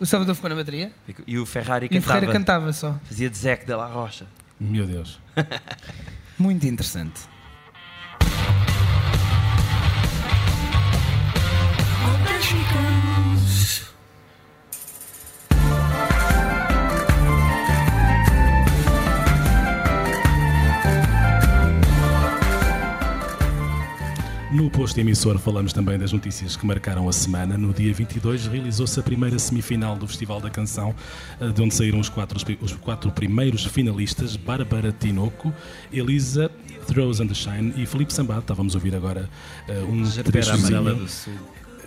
O 0.00 0.06
Salvador 0.06 0.34
ficou 0.34 0.48
na 0.50 0.56
bateria. 0.56 0.92
E 1.26 1.38
o 1.38 1.46
Ferrari 1.46 1.86
E 1.86 1.88
o 1.88 1.90
cantava. 2.00 2.12
Ferreira 2.20 2.32
cantava 2.32 2.72
só. 2.72 2.98
Fazia 3.04 3.28
de 3.28 3.36
Zec 3.36 3.66
de 3.66 3.74
la 3.74 3.86
Rocha. 3.86 4.26
Meu 4.60 4.86
Deus. 4.86 5.20
Muito 6.38 6.66
interessante. 6.66 7.22
No 24.50 24.70
posto 24.70 24.98
emissor 24.98 25.38
falamos 25.38 25.74
também 25.74 25.98
das 25.98 26.10
notícias 26.10 26.56
que 26.56 26.64
marcaram 26.64 27.06
a 27.06 27.12
semana. 27.12 27.58
No 27.58 27.74
dia 27.74 27.92
22 27.92 28.46
realizou-se 28.46 28.98
a 28.98 29.02
primeira 29.02 29.38
semifinal 29.38 29.94
do 29.94 30.08
Festival 30.08 30.40
da 30.40 30.48
Canção, 30.48 30.94
eh, 31.38 31.48
de 31.48 31.60
onde 31.60 31.74
saíram 31.74 32.00
os 32.00 32.08
quatro, 32.08 32.38
os 32.62 32.72
quatro 32.72 33.10
primeiros 33.10 33.66
finalistas, 33.66 34.36
Bárbara 34.36 34.90
Tinoco, 34.90 35.52
Elisa, 35.92 36.50
Throws 36.86 37.20
and 37.20 37.26
the 37.26 37.34
Shine 37.34 37.74
e 37.76 37.84
Felipe 37.84 38.12
Sambado. 38.12 38.40
Estávamos 38.40 38.74
a 38.74 38.78
ouvir 38.78 38.96
agora 38.96 39.28
eh, 39.68 39.80
um 39.80 40.02
Gerbera 40.06 40.54
Amarela 40.54 40.94
do 40.94 41.08
Sul. 41.08 41.34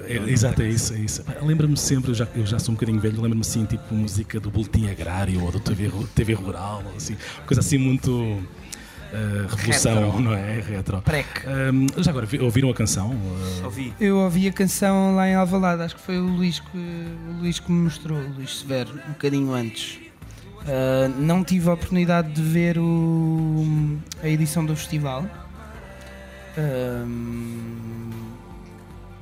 É, 0.08 0.18
exato, 0.30 0.62
é 0.62 0.70
isso, 0.70 0.94
é 0.94 1.00
isso. 1.00 1.24
Lembra-me 1.42 1.78
sempre, 1.78 2.12
eu 2.12 2.16
já, 2.16 2.28
eu 2.36 2.46
já 2.46 2.60
sou 2.60 2.74
um 2.74 2.76
bocadinho 2.76 3.00
velho, 3.00 3.22
lembro-me 3.22 3.42
assim, 3.42 3.66
tipo 3.66 3.94
música 3.94 4.40
do 4.40 4.52
Boletim 4.52 4.88
Agrário 4.88 5.44
ou 5.44 5.52
do 5.52 5.60
TV, 5.60 5.92
TV 6.14 6.34
Rural, 6.34 6.84
assim, 6.96 7.16
coisa 7.46 7.60
assim 7.60 7.78
muito 7.78 8.40
eh, 9.14 9.46
revolução, 9.50 10.06
Retro. 10.06 10.20
não 10.22 10.34
é? 10.34 10.60
Retro. 10.62 11.02
Prec. 11.02 11.28
Ahm, 11.48 11.88
já 11.98 12.12
agora, 12.12 12.26
vi- 12.26 12.40
ouviram 12.40 12.70
a 12.70 12.74
canção? 12.74 13.16
Ah, 13.62 13.66
Ouvi. 13.66 13.94
Eu 14.00 14.18
ouvi 14.18 14.48
a 14.48 14.54
canção 14.54 15.16
lá 15.16 15.28
em 15.28 15.36
Alvalade, 15.36 15.82
acho 15.84 15.96
que 15.96 16.02
foi 16.02 16.18
o 16.20 16.26
Luís 16.26 16.60
que, 16.60 16.78
o 16.78 17.40
Luís 17.40 17.60
que 17.60 17.72
me 17.72 17.84
mostrou, 17.84 18.18
o 18.18 18.34
Luís 18.36 18.60
Severo, 18.60 18.94
um 19.08 19.12
bocadinho 19.12 19.54
antes. 19.54 20.00
Ah, 20.68 21.10
não 21.20 21.44
tive 21.44 21.70
a 21.70 21.74
oportunidade 21.74 22.32
de 22.32 22.42
ver 22.42 22.78
o- 22.78 23.98
a 24.24 24.28
edição 24.28 24.66
do 24.66 24.76
festival. 24.76 25.26
Ahm, 26.58 28.12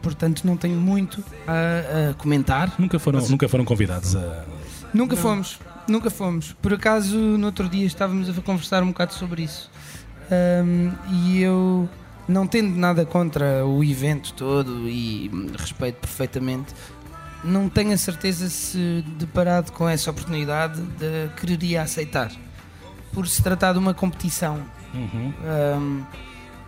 portanto, 0.01 0.43
não 0.45 0.57
tenho 0.57 0.79
muito 0.79 1.23
a, 1.47 2.09
a 2.09 2.13
comentar. 2.15 2.73
nunca, 2.79 2.97
foram, 2.99 3.25
nunca 3.27 3.47
foram 3.47 3.65
convidados 3.65 4.15
a. 4.15 4.45
Nunca 4.93 5.15
fomos, 5.15 5.59
nunca 5.91 6.09
fomos. 6.09 6.53
Por 6.61 6.73
acaso, 6.73 7.17
no 7.17 7.45
outro 7.47 7.67
dia 7.67 7.85
estávamos 7.85 8.29
a 8.29 8.41
conversar 8.41 8.83
um 8.83 8.87
bocado 8.87 9.13
sobre 9.13 9.43
isso. 9.43 9.69
Ahm, 10.31 10.93
e 11.11 11.41
eu, 11.41 11.89
não 12.27 12.45
tendo 12.45 12.75
nada 12.77 13.05
contra 13.05 13.65
o 13.65 13.83
evento 13.83 14.33
todo 14.33 14.87
e 14.87 15.29
respeito 15.57 15.95
perfeitamente, 15.95 16.73
não 17.43 17.69
tenho 17.69 17.93
a 17.93 17.97
certeza 17.97 18.49
se 18.49 19.03
deparado 19.17 19.71
com 19.71 19.87
essa 19.87 20.11
oportunidade 20.11 20.81
de 20.81 21.29
quereria 21.39 21.81
aceitar. 21.81 22.31
Por 23.13 23.27
se 23.27 23.41
tratar 23.41 23.73
de 23.73 23.79
uma 23.79 23.93
competição. 23.93 24.61
Uhum. 24.93 25.33
Ahm, 25.43 26.03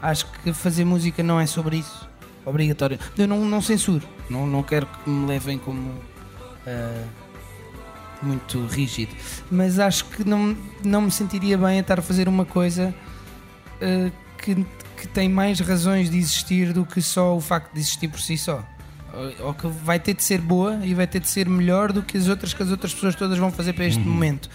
acho 0.02 0.26
que 0.44 0.52
fazer 0.54 0.86
música 0.86 1.22
não 1.22 1.40
é 1.40 1.46
sobre 1.46 1.78
isso. 1.78 2.10
Obrigatório. 2.46 2.98
Eu 3.18 3.28
não, 3.28 3.46
não 3.46 3.62
censuro. 3.62 4.08
Não, 4.30 4.48
não 4.48 4.64
quero 4.64 4.88
que 4.88 5.10
me 5.10 5.28
levem 5.28 5.60
como 5.60 5.94
ah, 6.66 7.04
muito 8.22 8.66
rígido. 8.68 9.16
Mas 9.50 9.80
acho 9.80 10.06
que 10.06 10.24
não, 10.24 10.56
não 10.84 11.02
me 11.02 11.12
sentiria 11.12 11.58
bem 11.58 11.78
a 11.78 11.82
estar 11.82 12.00
a 12.00 12.02
fazer 12.02 12.28
uma 12.28 12.46
coisa 12.46 12.94
ah, 13.82 14.12
que, 14.38 14.56
que 14.98 15.08
tem 15.08 15.28
mais 15.30 15.60
razões 15.60 16.10
de 16.10 16.18
existir 16.18 16.74
do 16.74 16.86
que 16.86 17.02
só 17.02 17.36
o 17.36 17.42
facto 17.42 17.74
de 17.74 17.80
existir 17.80 18.08
por 18.08 18.20
si 18.20 18.38
só. 18.38 18.64
Ou- 19.14 19.48
Ou 19.48 19.54
que 19.54 19.68
vai 19.68 20.00
ter 20.00 20.14
de 20.14 20.24
ser 20.24 20.40
boa 20.40 20.80
e 20.84 20.94
vai 20.94 21.06
ter 21.08 21.20
de 21.20 21.28
ser 21.28 21.48
melhor 21.50 21.92
do 21.92 22.02
que 22.02 22.18
as 22.18 22.28
outras 22.28 22.54
que 22.54 22.64
as 22.64 22.70
outras 22.72 22.94
pessoas 22.94 23.14
todas 23.16 23.38
vão 23.38 23.52
fazer 23.52 23.74
para 23.74 23.86
este 23.86 24.00
momento. 24.00 24.50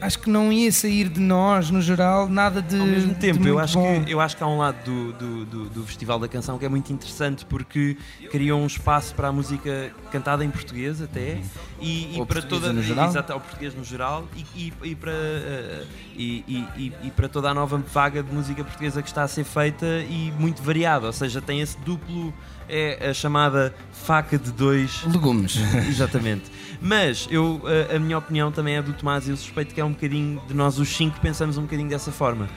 Acho 0.00 0.18
que 0.18 0.28
não 0.28 0.52
ia 0.52 0.72
sair 0.72 1.08
de 1.08 1.20
nós, 1.20 1.70
no 1.70 1.80
geral, 1.80 2.28
nada 2.28 2.60
de. 2.60 2.76
Ao 2.76 2.84
mesmo 2.84 3.14
tempo, 3.14 3.46
eu 3.46 3.56
acho, 3.60 3.78
bom. 3.78 4.02
que, 4.02 4.10
eu 4.10 4.20
acho 4.20 4.36
que 4.36 4.42
há 4.42 4.46
um 4.48 4.58
lado 4.58 4.76
do, 4.84 5.12
do, 5.12 5.44
do, 5.44 5.64
do 5.70 5.86
Festival 5.86 6.18
da 6.18 6.26
Canção 6.26 6.58
que 6.58 6.64
é 6.64 6.68
muito 6.68 6.92
interessante 6.92 7.44
porque 7.46 7.96
criou 8.28 8.60
um 8.60 8.66
espaço 8.66 9.14
para 9.14 9.28
a 9.28 9.32
música 9.32 9.92
cantada 10.10 10.44
em 10.44 10.50
português 10.50 11.00
até 11.00 11.38
e, 11.82 12.20
e 12.20 12.26
para 12.26 12.40
toda. 12.40 12.72
Exato, 12.72 13.32
ao 13.32 13.40
português 13.40 13.74
no 13.74 13.84
geral 13.84 14.26
e, 14.36 14.44
e, 14.54 14.72
e 14.90 14.94
para, 14.94 15.12
eh, 15.12 15.84
e, 16.16 17.12
para 17.14 17.28
toda 17.28 17.50
a 17.50 17.54
nova 17.54 17.76
vaga 17.78 18.22
de 18.22 18.32
música 18.32 18.62
portuguesa 18.62 19.02
que 19.02 19.08
está 19.08 19.24
a 19.24 19.28
ser 19.28 19.44
feita 19.44 19.86
e 20.08 20.32
muito 20.38 20.62
variada, 20.62 21.06
ou 21.06 21.12
seja, 21.12 21.42
tem 21.42 21.60
esse 21.60 21.76
duplo, 21.80 22.32
é 22.68 23.10
a 23.10 23.14
chamada 23.14 23.74
faca 23.92 24.38
de 24.38 24.52
dois 24.52 25.02
Legumes. 25.04 25.56
Exatamente. 25.88 26.50
Mas 26.80 27.26
eu, 27.30 27.60
a, 27.90 27.96
a 27.96 27.98
minha 27.98 28.18
opinião 28.18 28.52
também 28.52 28.76
é 28.76 28.82
do 28.82 28.92
Tomás 28.92 29.26
e 29.26 29.30
eu 29.30 29.36
suspeito 29.36 29.74
que 29.74 29.80
é 29.80 29.84
um 29.84 29.92
bocadinho 29.92 30.40
de 30.46 30.54
nós 30.54 30.78
os 30.78 30.88
cinco 30.88 31.20
pensamos 31.20 31.58
um 31.58 31.62
bocadinho 31.62 31.88
dessa 31.88 32.12
forma. 32.12 32.48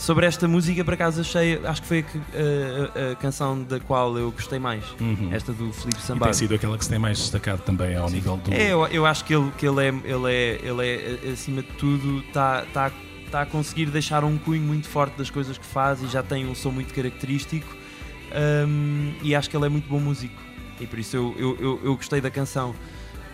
Sobre 0.00 0.24
esta 0.24 0.48
música, 0.48 0.82
por 0.82 0.94
acaso 0.94 1.20
achei, 1.20 1.60
acho 1.62 1.82
que 1.82 1.88
foi 1.88 2.04
a, 2.04 2.08
a- 2.08 3.12
a- 3.12 3.16
canção 3.16 3.62
da 3.62 3.78
qual 3.78 4.16
eu 4.16 4.30
gostei 4.32 4.58
mais. 4.58 4.82
Uhum. 4.98 5.28
Esta 5.30 5.52
do 5.52 5.70
Felipe 5.74 5.88
E 5.98 6.00
tem 6.00 6.06
Sambado. 6.06 6.34
sido 6.34 6.54
aquela 6.54 6.78
que 6.78 6.84
se 6.84 6.90
tem 6.90 6.98
mais 6.98 7.18
destacado 7.18 7.60
também 7.62 7.94
ao 7.96 8.08
nível 8.08 8.38
do. 8.38 8.50
É, 8.52 8.72
eu, 8.72 8.86
eu 8.86 9.04
acho 9.04 9.22
que 9.26 9.34
ele, 9.34 9.50
que 9.58 9.66
ele 9.68 9.84
é, 9.84 9.88
ele 9.88 10.32
é, 10.32 10.60
ele 10.62 10.86
é 11.28 11.30
acima 11.32 11.60
de 11.62 11.68
tudo, 11.72 12.20
está 12.20 12.62
tá, 12.72 12.90
tá 13.30 13.42
a 13.42 13.46
conseguir 13.46 13.86
deixar 13.90 14.24
um 14.24 14.38
cunho 14.38 14.62
muito 14.62 14.88
forte 14.88 15.18
das 15.18 15.28
coisas 15.28 15.58
que 15.58 15.66
faz 15.66 16.02
e 16.02 16.06
já 16.06 16.22
tem 16.22 16.46
um 16.46 16.54
som 16.54 16.70
muito 16.70 16.94
característico. 16.94 17.68
Hum, 18.66 19.12
e 19.22 19.34
acho 19.34 19.50
que 19.50 19.56
ele 19.56 19.66
é 19.66 19.68
muito 19.68 19.86
bom 19.86 20.00
músico. 20.00 20.34
E 20.80 20.86
por 20.86 20.98
isso 20.98 21.14
eu, 21.14 21.34
eu, 21.38 21.56
eu, 21.60 21.80
eu 21.84 21.94
gostei 21.96 22.22
da 22.22 22.30
canção. 22.30 22.74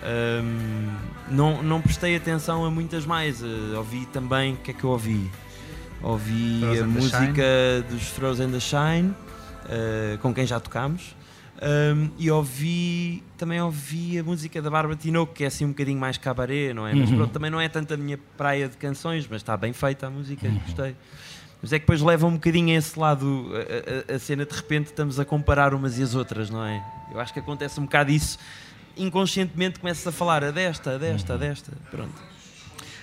Hum, 0.03 0.89
não, 1.31 1.63
não 1.63 1.81
prestei 1.81 2.17
atenção 2.17 2.65
a 2.65 2.71
muitas 2.73 3.07
mais. 3.07 3.41
Eh, 3.43 3.47
ouvi 3.77 4.05
também. 4.07 4.55
O 4.55 4.57
que 4.57 4.73
é 4.73 4.75
que 4.75 4.83
eu 4.83 4.91
ouvi? 4.91 5.31
Ouvi 6.11 6.61
Throws 6.61 6.81
a 6.81 6.87
música 6.87 7.43
dos 7.91 8.11
Throws 8.13 8.41
and 8.41 8.51
the 8.53 8.61
Shine, 8.61 9.15
eh, 9.69 10.19
com 10.23 10.33
quem 10.33 10.47
já 10.47 10.61
tocámos. 10.61 11.17
Um, 11.61 12.11
e 12.19 12.31
ouvi 12.31 13.23
também 13.39 13.59
ouvi 13.63 14.19
a 14.19 14.23
música 14.23 14.61
da 14.61 14.71
Bárbara 14.71 14.95
Tinoco, 14.95 15.33
que 15.33 15.43
é 15.43 15.47
assim 15.47 15.65
um 15.65 15.69
bocadinho 15.71 15.99
mais 15.99 16.19
cabaré, 16.19 16.75
não 16.75 16.87
é? 16.87 16.95
Mas 16.95 17.09
Uhum. 17.11 17.17
pronto, 17.17 17.33
também 17.33 17.51
não 17.51 17.59
é 17.61 17.67
tanto 17.69 17.95
a 17.95 17.97
minha 17.97 18.19
praia 18.37 18.69
de 18.69 18.77
canções, 18.77 19.27
mas 19.27 19.41
está 19.41 19.57
bem 19.57 19.73
feita 19.73 20.07
a 20.07 20.11
música, 20.11 20.49
gostei. 20.67 20.95
Mas 21.63 21.73
é 21.73 21.79
que 21.79 21.85
depois 21.85 22.03
leva 22.03 22.27
um 22.27 22.35
bocadinho 22.35 22.75
a 22.75 22.79
esse 22.79 22.99
lado, 22.99 23.51
a, 24.09 24.13
a- 24.13 24.17
a 24.17 24.19
cena 24.19 24.45
de 24.45 24.55
repente 24.55 24.89
estamos 24.89 25.19
a 25.19 25.25
comparar 25.25 25.73
umas 25.73 25.99
e 25.99 26.03
as 26.03 26.15
outras, 26.15 26.51
não 26.51 26.63
é? 26.63 26.85
Eu 27.11 27.19
acho 27.19 27.33
que 27.33 27.41
acontece 27.41 27.81
um 27.81 27.85
bocado 27.85 28.11
isso, 28.13 28.39
inconscientemente 28.95 29.81
começas 29.81 30.07
a 30.07 30.13
falar 30.13 30.45
a 30.45 30.51
desta, 30.51 30.97
a 30.97 30.99
desta, 30.99 31.35
a 31.35 31.37
desta, 31.39 31.73
pronto. 31.91 32.13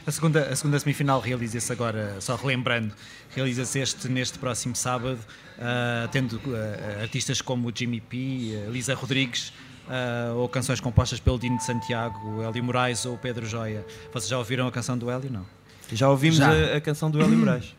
A 0.05 0.11
segunda, 0.11 0.41
a 0.49 0.55
segunda 0.55 0.77
semifinal 0.79 1.21
realiza-se 1.21 1.71
agora, 1.71 2.19
só 2.19 2.35
relembrando, 2.35 2.93
realiza-se 3.33 3.79
este 3.79 4.09
neste 4.09 4.37
próximo 4.37 4.75
sábado, 4.75 5.19
ah, 5.57 6.09
tendo 6.11 6.41
ah, 6.47 7.01
artistas 7.01 7.41
como 7.41 7.69
o 7.69 7.71
Jimmy 7.73 8.01
P, 8.01 8.65
a 8.67 8.69
Lisa 8.69 8.93
Rodrigues, 8.95 9.53
ah, 9.87 10.33
ou 10.35 10.49
canções 10.49 10.81
compostas 10.81 11.21
pelo 11.21 11.39
Dino 11.39 11.57
de 11.57 11.63
Santiago, 11.63 12.41
Hélio 12.41 12.63
Moraes 12.63 13.05
ou 13.05 13.17
Pedro 13.17 13.45
Joia. 13.45 13.85
Vocês 14.11 14.27
já 14.27 14.37
ouviram 14.37 14.67
a 14.67 14.71
canção 14.71 14.97
do 14.97 15.09
Hélio? 15.09 15.31
Não. 15.31 15.45
Já 15.91 16.09
ouvimos 16.09 16.37
Já. 16.37 16.51
A, 16.51 16.77
a 16.77 16.81
canção 16.81 17.09
do 17.09 17.21
Hélio 17.21 17.37
Moraes. 17.37 17.73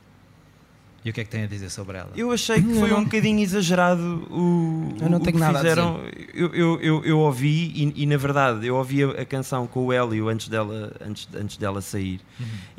E 1.05 1.11
o 1.11 1.13
que 1.13 1.21
é 1.21 1.25
que 1.25 1.31
tem 1.31 1.43
a 1.43 1.47
dizer 1.47 1.69
sobre 1.71 1.99
ela? 1.99 2.11
Eu 2.17 2.33
achei 2.33 2.63
que 2.63 2.75
foi 2.77 2.89
não- 2.89 3.01
um 3.01 3.05
bocadinho 3.05 3.41
exagerado 3.41 4.27
o, 4.31 4.95
Eu 5.03 5.11
não 5.11 5.19
o 5.19 5.21
tenho 5.21 5.35
que 5.35 5.41
nada 5.41 5.59
a 5.59 5.61
fizeram. 5.63 6.01
Eu, 6.33 6.55
eu, 6.55 6.81
eu, 6.81 7.05
eu 7.05 7.19
ouvi 7.19 7.73
e, 7.75 8.03
e, 8.03 8.07
na 8.07 8.17
verdade 8.17 8.67
eu 8.67 8.75
ouvi 8.77 9.05
a, 9.05 9.09
a 9.11 9.25
canção 9.27 9.67
com 9.67 9.85
o 9.87 9.93
Hélio 9.93 10.29
antes 10.29 10.49
dela, 10.49 10.93
antes, 11.07 11.29
antes 11.35 11.57
dela 11.59 11.83
sair. 11.83 12.21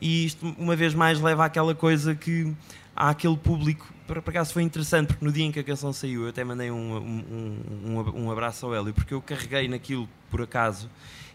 E 0.02 0.26
isto 0.26 0.56
uma 0.58 0.76
vez 0.76 0.96
mais 0.96 1.22
leva 1.22 1.46
àquela 1.46 1.76
coisa 1.76 2.16
que 2.16 2.52
há 2.96 3.10
aquele 3.12 3.38
público. 3.38 3.94
Por, 4.08 4.22
por 4.22 4.30
acaso 4.30 4.54
foi 4.54 4.62
interessante 4.64 5.08
porque 5.08 5.26
no 5.26 5.32
dia 5.32 5.46
em 5.46 5.52
que 5.52 5.60
a 5.60 5.64
canção 5.64 5.92
saiu 5.92 6.24
eu 6.24 6.30
até 6.30 6.44
mandei 6.44 6.70
um, 6.72 6.98
um, 6.98 7.58
um, 7.86 8.26
um 8.26 8.32
abraço 8.32 8.66
ao 8.66 8.76
Hélio 8.76 8.94
porque 8.94 9.14
eu 9.14 9.22
carreguei 9.22 9.68
naquilo 9.68 10.08
por 10.30 10.42
acaso 10.42 10.90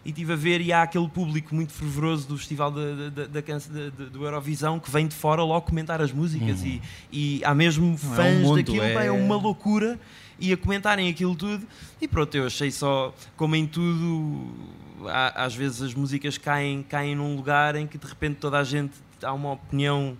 e 0.05 0.09
estive 0.09 0.33
a 0.33 0.35
ver 0.35 0.61
e 0.61 0.71
há 0.73 0.81
aquele 0.83 1.07
público 1.07 1.53
muito 1.53 1.73
fervoroso 1.73 2.27
do 2.27 2.37
festival 2.37 2.71
da, 2.71 3.09
da, 3.09 3.25
da, 3.27 3.41
da- 3.41 4.05
do 4.05 4.23
Eurovisão 4.25 4.79
que 4.79 4.89
vem 4.89 5.05
de 5.07 5.13
fora 5.15 5.43
logo 5.43 5.65
comentar 5.67 6.01
as 6.01 6.11
músicas 6.11 6.63
e, 6.63 6.81
e 7.11 7.41
há 7.43 7.53
mesmo 7.53 7.85
Não, 7.85 7.91
é 7.91 7.93
um 7.93 7.97
fãs 8.15 8.37
mundo, 8.41 8.55
daquilo, 8.55 8.81
é- 8.83 9.05
é. 9.07 9.11
uma 9.11 9.35
loucura 9.35 9.99
e 10.39 10.51
a 10.51 10.57
comentarem 10.57 11.07
aquilo 11.07 11.35
tudo. 11.35 11.67
E 12.01 12.07
pronto, 12.07 12.33
eu 12.35 12.47
achei 12.47 12.71
só 12.71 13.13
como 13.37 13.55
em 13.55 13.67
tudo 13.67 14.49
há- 15.07 15.43
às 15.45 15.53
vezes 15.53 15.83
as 15.83 15.93
músicas 15.93 16.35
caem, 16.37 16.81
caem 16.81 17.15
num 17.15 17.35
lugar 17.35 17.75
em 17.75 17.85
que 17.85 17.97
de 17.99 18.07
repente 18.07 18.37
toda 18.37 18.57
a 18.57 18.63
gente 18.63 18.93
há 19.21 19.31
uma 19.33 19.51
opinião 19.51 20.17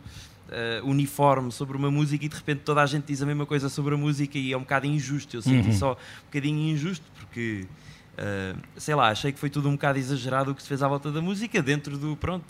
eh, 0.51 0.81
uniforme 0.83 1.51
sobre 1.51 1.75
uma 1.77 1.89
música 1.89 2.25
e 2.25 2.29
de 2.29 2.35
repente 2.35 2.59
toda 2.65 2.81
a 2.81 2.85
gente 2.85 3.05
diz 3.05 3.21
a 3.21 3.25
mesma 3.25 3.45
coisa 3.45 3.69
sobre 3.69 3.95
a 3.95 3.97
música 3.97 4.37
e 4.37 4.51
é 4.53 4.57
um 4.57 4.61
bocado 4.61 4.85
injusto. 4.85 5.35
Eu 5.37 5.41
senti 5.41 5.69
Uhum. 5.69 5.73
só 5.77 5.91
um 5.93 6.25
bocadinho 6.25 6.73
injusto 6.73 7.05
porque 7.19 7.65
Uh, 8.11 8.59
sei 8.75 8.93
lá, 8.93 9.07
achei 9.07 9.31
que 9.31 9.39
foi 9.39 9.49
tudo 9.49 9.69
um 9.69 9.71
bocado 9.71 9.97
exagerado 9.97 10.51
o 10.51 10.55
que 10.55 10.61
se 10.61 10.67
fez 10.67 10.83
à 10.83 10.87
volta 10.87 11.09
da 11.11 11.21
música, 11.21 11.61
dentro 11.63 11.97
do. 11.97 12.15
Pronto, 12.17 12.43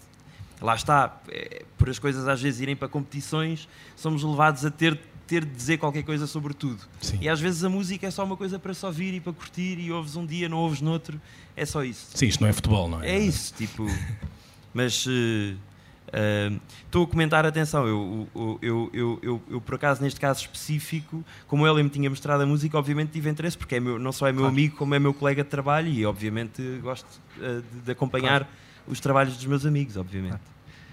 lá 0.59 0.73
está, 0.75 1.21
é, 1.29 1.63
por 1.77 1.87
as 1.87 1.99
coisas 1.99 2.27
às 2.27 2.41
vezes 2.41 2.59
irem 2.61 2.75
para 2.75 2.89
competições, 2.89 3.69
somos 3.95 4.23
levados 4.23 4.65
a 4.65 4.71
ter, 4.71 4.99
ter 5.27 5.45
de 5.45 5.51
dizer 5.55 5.77
qualquer 5.77 6.01
coisa 6.03 6.25
sobre 6.25 6.55
tudo. 6.55 6.81
Sim. 6.99 7.19
E 7.21 7.29
às 7.29 7.39
vezes 7.39 7.63
a 7.63 7.69
música 7.69 8.07
é 8.07 8.11
só 8.11 8.25
uma 8.25 8.35
coisa 8.35 8.57
para 8.57 8.73
só 8.73 8.87
ouvir 8.87 9.13
e 9.13 9.19
para 9.21 9.31
curtir, 9.33 9.77
e 9.79 9.91
ouves 9.91 10.15
um 10.15 10.25
dia, 10.25 10.49
não 10.49 10.57
ouves 10.57 10.81
noutro, 10.81 11.21
é 11.55 11.63
só 11.65 11.83
isso. 11.85 12.07
Sim, 12.15 12.25
isto 12.25 12.41
não 12.41 12.49
é 12.49 12.53
futebol, 12.53 12.89
não 12.89 13.01
é? 13.03 13.11
É 13.11 13.19
isso, 13.19 13.53
tipo. 13.53 13.85
Mas. 14.73 15.05
Uh, 15.05 15.55
Estou 16.86 17.04
a 17.04 17.08
comentar, 17.08 17.45
atenção, 17.45 17.88
eu, 17.88 18.28
eu, 18.62 18.89
eu, 18.93 19.41
eu, 19.50 19.62
por 19.62 19.76
acaso 19.76 20.02
neste 20.02 20.19
caso 20.19 20.41
específico, 20.41 21.24
como 21.47 21.65
ele 21.65 21.84
me 21.84 21.89
tinha 21.89 22.10
mostrado 22.10 22.43
a 22.43 22.45
música, 22.45 22.78
obviamente 22.78 23.12
tive 23.12 23.30
interesse, 23.30 23.58
porque 23.58 23.76
é 23.76 23.80
não 23.80 24.12
só 24.12 24.28
é 24.28 24.32
meu 24.32 24.45
amigo, 24.45 24.76
como 24.76 24.93
é 24.93 25.00
meu 25.00 25.13
colega 25.13 25.43
de 25.43 25.50
trabalho 25.50 25.88
e 25.88 26.06
obviamente 26.06 26.62
gosto 26.82 27.08
uh, 27.38 27.63
de, 27.86 27.91
acompanhar 27.91 28.47
os 28.88 29.00
trabalhos 29.00 29.36
dos 29.36 29.45
meus 29.45 29.65
amigos, 29.65 29.95
obviamente. 29.95 30.39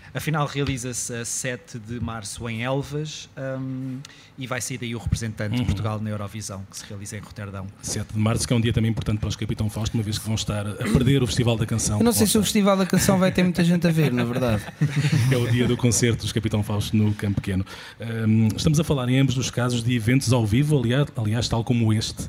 Claro. 0.08 0.18
Afinal, 0.18 0.46
realiza-se 0.46 1.14
a 1.14 1.24
7 1.24 1.78
de 1.78 2.00
março 2.00 2.48
em 2.48 2.62
Elvas 2.62 3.28
um, 3.36 3.98
e 4.38 4.46
vai 4.46 4.60
sair 4.60 4.78
daí 4.78 4.94
o 4.94 4.98
representante 4.98 5.52
uhum. 5.52 5.60
de 5.60 5.64
Portugal 5.66 6.00
na 6.00 6.10
Eurovisão, 6.10 6.64
que 6.70 6.78
se 6.78 6.84
realiza 6.86 7.16
em 7.16 7.20
Roterdão. 7.20 7.66
7 7.82 8.14
de 8.14 8.18
março, 8.18 8.46
que 8.46 8.52
é 8.52 8.56
um 8.56 8.60
dia 8.60 8.72
também 8.72 8.90
importante 8.90 9.18
para 9.18 9.28
os 9.28 9.36
Capitão 9.36 9.68
Fausto, 9.68 9.94
uma 9.94 10.02
vez 10.02 10.18
que 10.18 10.24
vão 10.24 10.34
estar 10.34 10.66
a 10.66 10.74
perder 10.74 11.22
o 11.22 11.26
Festival 11.26 11.56
da 11.56 11.66
Canção. 11.66 11.98
Eu 11.98 12.04
não 12.04 12.12
sei 12.12 12.26
se 12.26 12.38
o 12.38 12.42
Festival 12.42 12.76
da 12.76 12.86
Canção 12.86 13.18
vai 13.18 13.32
ter 13.32 13.42
muita 13.42 13.64
gente 13.64 13.86
a 13.86 13.90
ver, 13.90 14.12
na 14.12 14.24
verdade. 14.24 14.62
é 15.30 15.36
o 15.36 15.50
dia 15.50 15.66
do 15.66 15.76
concerto 15.76 16.22
dos 16.22 16.32
Capitão 16.32 16.62
Fausto 16.62 16.96
no 16.96 17.12
Campo 17.14 17.40
Pequeno. 17.40 17.64
Um, 18.00 18.48
estamos 18.56 18.80
a 18.80 18.84
falar 18.84 19.08
em 19.08 19.18
ambos 19.18 19.36
os 19.36 19.50
casos 19.50 19.82
de 19.82 19.94
eventos 19.94 20.32
ao 20.32 20.46
vivo, 20.46 20.78
aliás, 20.78 21.08
aliás 21.16 21.48
tal 21.48 21.62
como 21.64 21.92
este, 21.92 22.22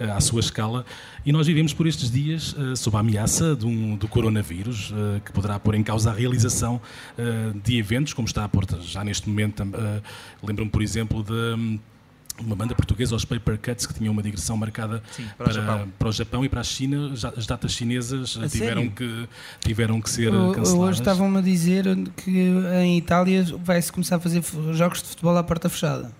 uh, 0.00 0.12
à 0.16 0.20
sua 0.20 0.40
escala, 0.40 0.84
e 1.24 1.32
nós 1.32 1.46
vivemos 1.46 1.74
por 1.74 1.86
estes 1.86 2.10
dias 2.10 2.52
uh, 2.52 2.76
sob 2.76 2.96
a 2.96 3.00
ameaça 3.00 3.56
de 3.56 3.66
um, 3.66 3.96
do 3.96 4.06
coronavírus, 4.06 4.90
uh, 4.90 5.20
que 5.24 5.32
poderá 5.32 5.58
pôr 5.58 5.74
em 5.74 5.82
causa 5.82 6.10
a 6.10 6.14
realização 6.14 6.80
de 7.62 7.78
eventos, 7.78 8.12
como 8.12 8.26
está 8.26 8.44
a 8.44 8.48
pôr 8.48 8.66
já 8.80 9.04
neste 9.04 9.28
momento. 9.28 9.62
Uh, 9.62 10.02
Lembro-me, 10.42 10.70
por 10.70 10.82
exemplo, 10.82 11.22
de 11.22 11.32
um, 11.32 11.78
uma 12.38 12.54
banda 12.56 12.74
portuguesa, 12.74 13.14
os 13.14 13.24
Paper 13.24 13.58
Cuts, 13.58 13.86
que 13.86 13.94
tinha 13.94 14.10
uma 14.10 14.22
digressão 14.22 14.56
marcada 14.56 15.02
Sim, 15.12 15.26
para, 15.36 15.52
para, 15.52 15.84
o 15.84 15.88
para, 15.88 16.08
o 16.08 16.12
Japão 16.12 16.44
e 16.44 16.48
para 16.48 16.60
a 16.60 16.64
China. 16.64 17.12
As 17.36 17.46
datas 17.46 17.72
chinesas 17.72 18.38
a 18.42 18.48
tiveram 18.48 18.88
que, 18.88 19.28
tiveram 19.60 20.00
que 20.00 20.10
ser 20.10 20.30
canceladas. 20.30 20.72
Hoje 20.72 21.00
estavam-me 21.00 21.38
a 21.38 21.42
dizer 21.42 21.84
que 22.16 22.30
em 22.82 22.98
Itália 22.98 23.44
vai-se 23.62 23.92
começar 23.92 24.16
a 24.16 24.20
fazer 24.20 24.42
jogos 24.72 25.02
de 25.02 25.08
futebol 25.08 25.36
à 25.36 25.42
porta 25.42 25.68
fechada 25.68 26.12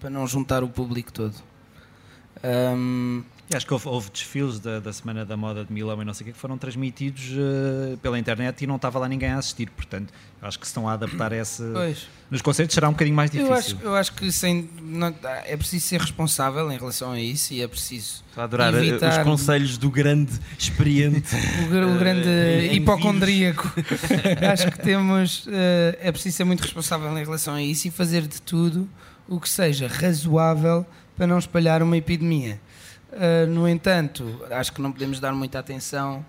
para 0.00 0.10
não 0.10 0.26
juntar 0.26 0.62
o 0.62 0.68
público 0.68 1.12
todo. 1.12 1.34
Um, 2.44 3.22
e 3.50 3.56
acho 3.56 3.66
que 3.66 3.72
houve, 3.72 3.88
houve 3.88 4.10
desfiles 4.10 4.60
da, 4.60 4.78
da, 4.78 4.92
Semana 4.92 5.24
da 5.24 5.34
Moda 5.34 5.64
de 5.64 5.72
Milão 5.72 6.02
e 6.02 6.04
não 6.04 6.12
sei 6.12 6.24
o 6.24 6.26
que 6.26 6.32
que 6.34 6.38
foram 6.38 6.58
transmitidos 6.58 7.30
uh, 7.32 7.96
pela 7.98 8.18
internet 8.18 8.62
e 8.62 8.66
não 8.66 8.76
estava 8.76 8.98
lá 8.98 9.08
ninguém 9.08 9.30
a 9.30 9.38
assistir. 9.38 9.70
Portanto, 9.70 10.12
acho 10.42 10.58
que 10.58 10.66
se 10.66 10.70
estão 10.70 10.86
a 10.86 10.92
adaptar 10.92 11.32
a 11.32 11.36
esse. 11.36 11.62
Pois. 11.72 12.06
Nos 12.30 12.42
concertos 12.42 12.74
será 12.74 12.90
um 12.90 12.92
bocadinho 12.92 13.16
mais 13.16 13.30
difícil. 13.30 13.50
Eu 13.50 13.58
acho, 13.58 13.76
eu 13.82 13.94
acho 13.94 14.12
que 14.12 14.30
sem, 14.30 14.68
não, 14.82 15.14
é 15.46 15.56
preciso 15.56 15.86
ser 15.86 15.98
responsável 15.98 16.70
em 16.70 16.76
relação 16.76 17.12
a 17.12 17.20
isso 17.20 17.54
e 17.54 17.62
é 17.62 17.68
preciso. 17.68 18.22
Estou 18.28 18.42
a 18.42 18.44
adorar 18.44 18.74
eh, 18.74 18.86
evitar... 18.86 19.18
os 19.18 19.24
conselhos 19.24 19.78
do 19.78 19.90
grande 19.90 20.32
experiente. 20.58 21.34
o, 21.72 21.96
o 21.96 21.98
grande 21.98 22.28
uh, 22.28 22.74
hipocondríaco. 22.74 23.72
acho 24.52 24.70
que 24.70 24.78
temos. 24.80 25.46
Uh, 25.46 25.96
é 26.00 26.12
preciso 26.12 26.36
ser 26.36 26.44
muito 26.44 26.60
responsável 26.60 27.10
em 27.16 27.24
relação 27.24 27.54
a 27.54 27.62
isso 27.62 27.88
e 27.88 27.90
fazer 27.90 28.26
de 28.26 28.42
tudo 28.42 28.86
o 29.26 29.40
que 29.40 29.48
seja 29.48 29.88
razoável 29.88 30.84
para 31.16 31.26
não 31.26 31.38
espalhar 31.38 31.82
uma 31.82 31.96
epidemia. 31.96 32.60
Uh, 33.12 33.46
no 33.46 33.68
entanto, 33.68 34.44
acho 34.50 34.72
que 34.72 34.82
não 34.82 34.92
podemos 34.92 35.18
dar 35.18 35.32
muita 35.32 35.58
atenção 35.58 36.24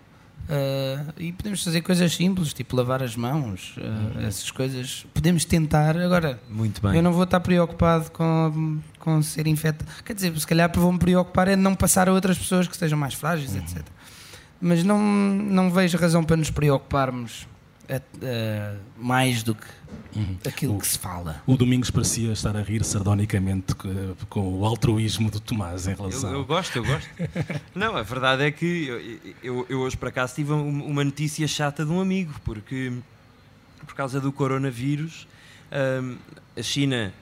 uh, 0.45 1.13
e 1.17 1.33
podemos 1.33 1.63
fazer 1.63 1.81
coisas 1.81 2.13
simples, 2.15 2.53
tipo 2.53 2.75
lavar 2.75 3.03
as 3.03 3.15
mãos, 3.15 3.75
uh, 3.77 4.25
essas 4.25 4.49
coisas. 4.49 5.05
Podemos 5.13 5.43
tentar. 5.43 5.97
Agora, 5.97 6.39
Muito 6.49 6.81
bem. 6.81 6.95
eu 6.95 7.03
não 7.03 7.11
vou 7.11 7.23
estar 7.23 7.39
preocupado 7.41 8.09
com, 8.11 8.79
com 8.97 9.21
ser 9.21 9.45
infectado. 9.47 9.91
Quer 10.03 10.13
dizer, 10.13 10.37
se 10.39 10.47
calhar 10.47 10.71
vou-me 10.73 10.99
preocupar 10.99 11.47
é 11.47 11.55
de 11.55 11.61
não 11.61 11.75
passar 11.75 12.07
a 12.07 12.13
outras 12.13 12.37
pessoas 12.37 12.67
que 12.67 12.73
estejam 12.73 12.97
mais 12.97 13.13
frágeis, 13.13 13.53
uhum. 13.53 13.59
etc. 13.59 13.83
Mas 14.61 14.83
não, 14.83 14.99
não 14.99 15.71
vejo 15.71 15.97
razão 15.97 16.23
para 16.23 16.37
nos 16.37 16.49
preocuparmos 16.49 17.47
mais 18.97 19.43
do 19.43 19.55
que 19.55 19.67
uhum. 20.15 20.37
aquilo 20.45 20.75
o, 20.75 20.79
que 20.79 20.87
se 20.87 20.97
fala. 20.97 21.41
O 21.47 21.57
Domingos 21.57 21.89
parecia 21.89 22.31
estar 22.31 22.55
a 22.55 22.61
rir 22.61 22.83
sardonicamente 22.83 23.73
com 24.29 24.59
o 24.59 24.65
altruísmo 24.65 25.31
do 25.31 25.39
Tomás 25.39 25.87
em 25.87 25.95
relação. 25.95 26.31
Eu, 26.31 26.39
eu 26.39 26.45
gosto, 26.45 26.75
eu 26.75 26.85
gosto. 26.85 27.09
Não, 27.73 27.95
a 27.95 28.03
verdade 28.03 28.43
é 28.43 28.51
que 28.51 28.87
eu, 28.87 29.19
eu, 29.43 29.65
eu 29.69 29.79
hoje 29.79 29.97
para 29.97 30.09
acaso 30.09 30.35
tive 30.35 30.53
uma 30.53 31.03
notícia 31.03 31.47
chata 31.47 31.85
de 31.85 31.91
um 31.91 31.99
amigo, 31.99 32.33
porque 32.43 32.93
por 33.85 33.95
causa 33.95 34.21
do 34.21 34.31
coronavírus, 34.31 35.27
um, 36.03 36.17
a 36.57 36.61
China 36.61 37.13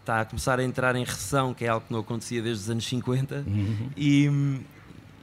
está 0.00 0.20
a 0.20 0.24
começar 0.24 0.58
a 0.58 0.64
entrar 0.64 0.96
em 0.96 1.04
recessão, 1.04 1.54
que 1.54 1.64
é 1.64 1.68
algo 1.68 1.86
que 1.86 1.92
não 1.92 2.00
acontecia 2.00 2.42
desde 2.42 2.64
os 2.64 2.70
anos 2.70 2.86
50, 2.86 3.44
uhum. 3.46 3.90
e, 3.96 4.60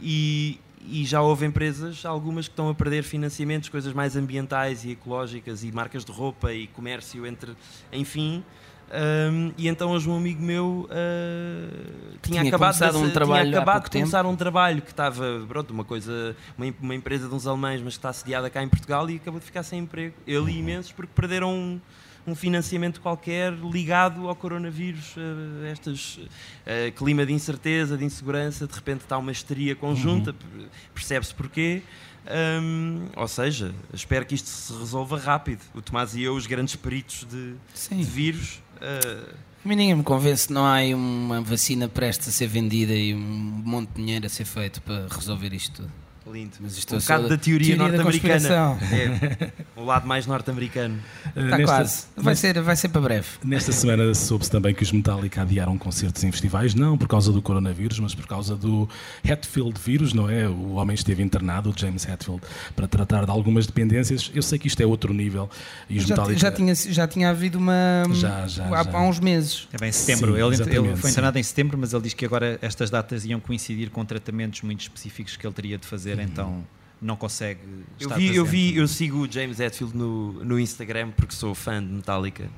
e 0.02 0.60
e 0.90 1.06
já 1.06 1.22
houve 1.22 1.46
empresas, 1.46 2.06
algumas 2.06 2.48
que 2.48 2.54
estão 2.54 2.70
a 2.70 2.76
perder 2.76 3.04
financiamentos, 3.04 3.70
coisas 3.70 3.94
mais 3.94 4.16
ambientais 4.16 4.86
e 4.86 4.92
ecológicas 4.92 5.64
e 5.64 5.72
marcas 5.72 6.04
de 6.06 6.12
roupa 6.12 6.54
e 6.54 6.68
comércio 6.68 7.26
entre, 7.26 7.56
enfim. 7.92 8.44
Um, 8.90 9.52
e 9.58 9.68
então 9.68 9.92
hoje 9.92 10.10
um 10.10 10.16
amigo 10.16 10.42
meu 10.42 10.88
uh, 10.90 12.18
tinha, 12.22 12.40
tinha, 12.40 12.44
acabado 12.44 12.78
de, 12.78 12.98
um 12.98 13.12
trabalho 13.12 13.50
tinha 13.50 13.58
acabado 13.58 13.84
de 13.84 13.90
começar 13.90 14.26
um 14.26 14.36
trabalho 14.38 14.82
que 14.82 14.92
estava 14.92 15.46
pronto, 15.46 15.72
uma 15.72 15.84
coisa, 15.84 16.34
uma, 16.58 16.74
uma, 16.82 16.96
empresa 16.96 17.28
de 17.28 17.36
uns 17.36 17.46
alemães, 17.46 17.82
mas 17.82 17.96
que 17.96 18.00
está 18.00 18.14
sediada 18.14 18.50
cá 18.50 18.64
em 18.64 18.70
Portugal 18.70 19.10
e 19.10 19.18
acabou 19.18 19.42
de 19.42 19.46
ficar 19.46 19.64
sem 19.64 19.80
emprego. 19.80 20.16
Ele 20.26 20.54
e 20.54 20.60
imensos 20.60 20.94
porque 20.94 21.12
perderam 21.14 21.54
um, 21.54 21.82
um 22.28 22.36
financiamento 22.36 23.00
qualquer 23.00 23.54
ligado 23.54 24.28
ao 24.28 24.36
coronavírus, 24.36 25.16
a 25.64 25.72
estes 25.72 26.18
uh, 26.18 26.92
clima 26.96 27.26
de 27.26 27.32
incerteza, 27.32 27.98
de 27.98 28.04
insegurança, 28.04 28.68
de 28.68 28.74
repente 28.74 29.02
está 29.02 29.18
uma 29.18 29.32
histeria 29.32 29.76
conjunta, 29.76 30.36
uhum. 30.54 30.68
percebe-se 30.94 31.34
porquê. 31.34 31.82
Um, 32.30 33.08
ou 33.16 33.28
seja, 33.28 33.74
espero 33.94 34.26
que 34.26 34.36
isto 34.36 34.50
se 34.50 34.74
resolva 34.74 35.18
rápido. 35.18 35.62
O 35.74 35.82
Tomás 35.82 36.14
e 36.14 36.24
eu, 36.24 36.36
os 36.36 36.46
grandes 36.46 36.76
peritos 36.76 37.26
de, 37.26 37.56
de 37.96 38.04
vírus. 38.04 38.62
Uh, 38.76 39.34
a 39.64 39.68
mim 39.68 39.76
ninguém 39.76 39.96
me 39.96 40.04
convence, 40.04 40.52
não 40.52 40.66
há 40.66 40.80
uma 40.94 41.42
vacina 41.42 41.88
prestes 41.88 42.28
a 42.28 42.32
ser 42.32 42.48
vendida 42.48 42.94
e 42.94 43.14
um 43.14 43.20
monte 43.20 43.90
de 43.90 43.96
dinheiro 43.96 44.26
a 44.26 44.30
ser 44.30 44.46
feito 44.46 44.82
para 44.82 45.08
resolver 45.08 45.54
isto 45.54 45.82
tudo. 45.82 46.07
Lindo. 46.32 46.52
Mas 46.60 46.78
isto 46.78 46.96
um 46.96 47.00
bocado 47.00 47.30
da 47.30 47.38
teoria, 47.38 47.78
teoria 47.78 47.98
norte-americana. 47.98 48.78
É, 48.98 49.52
o 49.76 49.84
lado 49.84 50.08
mais 50.08 50.26
norte-americano. 50.26 51.00
Está 51.28 51.42
nesta, 51.42 51.64
quase. 51.64 52.04
Vai, 52.16 52.26
nesta, 52.26 52.48
ser, 52.48 52.62
vai 52.62 52.76
ser 52.76 52.90
para 52.90 53.02
breve. 53.02 53.28
Nesta 53.44 53.72
semana 53.72 54.14
soube-se 54.14 54.50
também 54.50 54.74
que 54.74 54.84
os 54.84 54.92
Metallica 54.92 55.42
adiaram 55.42 55.78
concertos 55.78 56.24
em 56.24 56.32
festivais, 56.32 56.74
não 56.74 56.98
por 56.98 57.08
causa 57.08 57.32
do 57.32 57.42
coronavírus, 57.42 58.00
mas 58.00 58.16
por 58.16 58.26
causa 58.28 58.56
do 58.56 58.90
Hatfield 59.28 59.80
vírus, 59.80 60.14
não 60.14 60.30
é? 60.30 60.48
O 60.48 60.74
homem 60.74 60.96
esteve 60.96 61.22
internado, 61.22 61.70
o 61.70 61.74
James 61.78 62.08
Hatfield, 62.08 62.42
para 62.76 62.88
tratar 62.88 63.26
de 63.26 63.32
algumas 63.32 63.66
dependências. 63.68 64.32
Eu 64.34 64.42
sei 64.42 64.58
que 64.58 64.68
isto 64.68 64.82
é 64.82 64.86
outro 64.86 65.14
nível. 65.14 65.50
E 65.90 65.98
os 65.98 66.04
já, 66.04 66.16
Metallica... 66.16 66.40
já, 66.40 66.52
tinha, 66.52 66.76
já 66.76 67.08
tinha 67.08 67.30
havido 67.30 67.58
uma. 67.58 68.04
Já, 68.14 68.48
já, 68.48 68.66
há, 68.66 68.84
já. 68.84 68.92
há 68.92 69.02
uns 69.02 69.20
meses. 69.20 69.68
É 69.72 69.78
bem, 69.78 69.90
em 69.90 69.92
setembro. 69.92 70.34
Sim, 70.34 70.64
ele, 70.64 70.78
ele, 70.78 70.96
foi 70.96 71.10
internado 71.10 71.36
sim. 71.36 71.40
em 71.40 71.44
setembro, 71.44 71.78
mas 71.78 71.94
ele 71.94 72.04
diz 72.04 72.14
que 72.14 72.26
agora 72.26 72.58
estas 72.62 72.90
datas 72.90 73.26
iam 73.26 73.40
coincidir 73.40 73.90
com 73.90 74.04
tratamentos 74.04 74.62
muito 74.62 74.82
específicos 74.82 75.36
que 75.36 75.46
ele 75.46 75.54
teria 75.54 75.78
de 75.78 75.86
fazer, 75.86 76.17
uhum. 76.24 76.30
então 76.30 76.64
não 77.02 77.16
consegue 77.16 77.60
eu 78.00 78.10
vi, 78.10 78.36
eu 78.36 78.46
vi 78.46 78.76
eu 78.76 78.88
sigo 78.88 79.20
o 79.20 79.32
James 79.32 79.60
Hetfield 79.60 79.96
no, 79.96 80.34
no 80.44 80.60
Instagram 80.60 81.12
porque 81.16 81.36
sou 81.36 81.54
fã 81.54 81.84
de 81.84 81.92
Metallica 81.92 82.50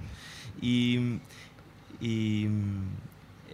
e, 0.61 1.19
e 2.01 2.49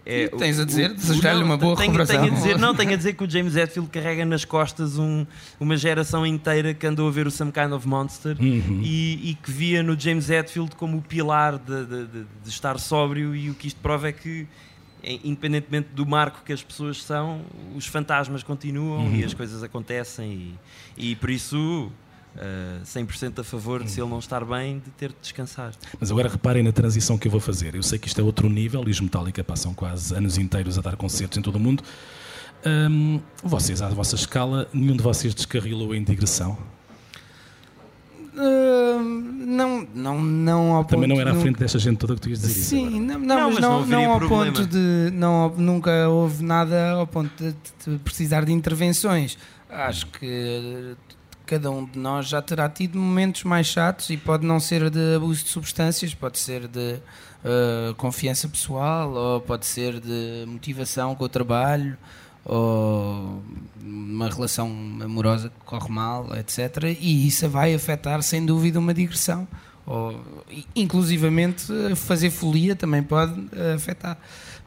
é, 0.08 0.28
tens 0.28 0.60
a 0.60 0.64
dizer, 0.64 0.94
desejar-lhe 0.94 1.42
uma 1.42 1.56
boa 1.56 1.74
tenho, 1.74 1.90
recuperação. 1.90 2.22
Tenho 2.24 2.32
a 2.32 2.36
dizer, 2.36 2.58
não, 2.60 2.76
tenho 2.76 2.92
a 2.92 2.96
dizer 2.96 3.14
que 3.14 3.24
o 3.24 3.28
James 3.28 3.56
Hetfield 3.56 3.90
carrega 3.90 4.24
nas 4.24 4.44
costas 4.44 4.96
um, 4.98 5.26
uma 5.58 5.76
geração 5.76 6.24
inteira 6.24 6.72
que 6.72 6.86
andou 6.86 7.08
a 7.08 7.10
ver 7.10 7.26
o 7.26 7.30
Some 7.30 7.50
Kind 7.50 7.72
of 7.72 7.88
Monster 7.88 8.36
uhum. 8.38 8.80
e, 8.84 9.30
e, 9.30 9.34
que 9.34 9.50
via 9.50 9.82
no 9.82 9.98
James 9.98 10.30
Hetfield 10.30 10.76
como 10.76 10.98
o 10.98 11.02
pilar 11.02 11.58
de, 11.58 11.84
de, 11.84 12.06
de, 12.06 12.24
de, 12.44 12.48
estar 12.48 12.78
sóbrio 12.78 13.34
e 13.34 13.50
o 13.50 13.54
que 13.54 13.66
isto 13.66 13.80
prova 13.80 14.08
é 14.08 14.12
que 14.12 14.46
independentemente 15.02 15.88
do 15.94 16.04
marco 16.06 16.42
que 16.44 16.52
as 16.52 16.62
pessoas 16.62 17.02
são, 17.02 17.42
os 17.74 17.86
fantasmas 17.86 18.42
continuam 18.42 19.06
uhum. 19.06 19.16
e 19.16 19.24
as 19.24 19.34
coisas 19.34 19.62
acontecem 19.62 20.56
e, 20.96 21.10
e 21.10 21.16
por 21.16 21.30
isso 21.30 21.90
uh, 22.36 22.82
100% 22.84 23.40
a 23.40 23.44
favor 23.44 23.82
de 23.82 23.90
se 23.90 24.00
ele 24.00 24.10
não 24.10 24.18
estar 24.18 24.44
bem, 24.44 24.78
de 24.78 24.90
ter 24.90 25.10
de 25.10 25.16
descansar. 25.20 25.72
Mas 25.98 26.10
agora 26.10 26.28
reparem 26.28 26.62
na 26.62 26.72
transição 26.72 27.18
que 27.18 27.28
eu 27.28 27.32
vou 27.32 27.40
fazer. 27.40 27.74
Eu 27.74 27.82
sei 27.82 27.98
que 27.98 28.08
isto 28.08 28.20
é 28.20 28.24
outro 28.24 28.48
nível 28.48 28.84
e 28.86 28.90
os 28.90 29.00
Metallica 29.00 29.42
passam 29.44 29.74
quase 29.74 30.14
anos 30.14 30.38
inteiros 30.38 30.78
a 30.78 30.82
dar 30.82 30.96
concertos 30.96 31.38
em 31.38 31.42
todo 31.42 31.56
o 31.56 31.60
mundo. 31.60 31.82
Um, 32.64 33.20
vocês, 33.44 33.80
à 33.80 33.88
vossa 33.88 34.16
escala, 34.16 34.68
nenhum 34.72 34.96
de 34.96 35.02
vocês 35.02 35.34
descarrilou 35.34 35.94
em 35.94 36.02
digressão? 36.02 36.58
Uh, 38.34 39.25
não, 39.46 39.86
não, 39.94 40.20
não 40.20 40.72
ao 40.74 40.84
Também 40.84 41.08
não 41.08 41.20
era 41.20 41.30
à 41.30 41.34
frente 41.36 41.60
desta 41.60 41.78
gente 41.78 41.98
toda 41.98 42.16
que 42.16 42.20
tu 42.20 42.28
ias 42.28 42.40
dizer 42.40 42.60
Sim, 42.62 42.88
isso. 42.88 43.00
Não, 43.00 43.18
não, 43.18 43.20
não, 43.20 43.50
mas 43.50 43.60
não, 43.60 43.86
não, 43.86 44.12
ao 44.12 44.20
ponto 44.20 44.66
de. 44.66 45.10
Não, 45.12 45.54
nunca 45.56 46.08
houve 46.08 46.44
nada 46.44 46.90
ao 46.90 47.06
ponto 47.06 47.30
de, 47.36 47.54
de 47.86 47.98
precisar 47.98 48.44
de 48.44 48.52
intervenções. 48.52 49.38
Acho 49.70 50.06
que 50.08 50.96
cada 51.46 51.70
um 51.70 51.84
de 51.84 51.96
nós 51.96 52.26
já 52.26 52.42
terá 52.42 52.68
tido 52.68 52.98
momentos 52.98 53.44
mais 53.44 53.68
chatos 53.68 54.10
e 54.10 54.16
pode 54.16 54.44
não 54.44 54.58
ser 54.58 54.90
de 54.90 55.14
abuso 55.14 55.44
de 55.44 55.50
substâncias, 55.50 56.12
pode 56.12 56.40
ser 56.40 56.66
de 56.66 56.94
uh, 57.44 57.94
confiança 57.94 58.48
pessoal 58.48 59.12
ou 59.12 59.40
pode 59.40 59.64
ser 59.64 60.00
de 60.00 60.44
motivação 60.48 61.14
com 61.14 61.24
o 61.24 61.28
trabalho 61.28 61.96
ou 62.46 63.42
uma 63.82 64.28
relação 64.28 64.68
amorosa 65.02 65.50
que 65.50 65.64
corre 65.64 65.90
mal, 65.90 66.28
etc. 66.36 66.96
E 66.98 67.26
isso 67.26 67.48
vai 67.48 67.74
afetar 67.74 68.22
sem 68.22 68.46
dúvida 68.46 68.78
uma 68.78 68.94
digressão. 68.94 69.46
Ou, 69.84 70.20
inclusivamente 70.74 71.66
fazer 71.96 72.30
folia 72.30 72.74
também 72.74 73.02
pode 73.02 73.34
afetar. 73.74 74.16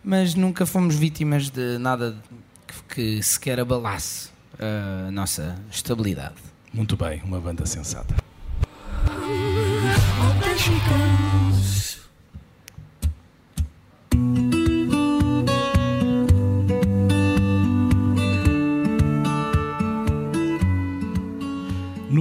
Mas 0.03 0.35
nunca 0.35 0.65
fomos 0.65 0.95
vítimas 0.95 1.49
de 1.49 1.77
nada 1.77 2.15
que, 2.67 2.95
que 2.95 3.23
sequer 3.23 3.59
abalasse 3.59 4.29
a 4.59 5.11
nossa 5.11 5.55
estabilidade. 5.71 6.35
Muito 6.73 6.95
bem, 6.95 7.21
uma 7.25 7.39
banda 7.39 7.65
sensata. 7.65 8.15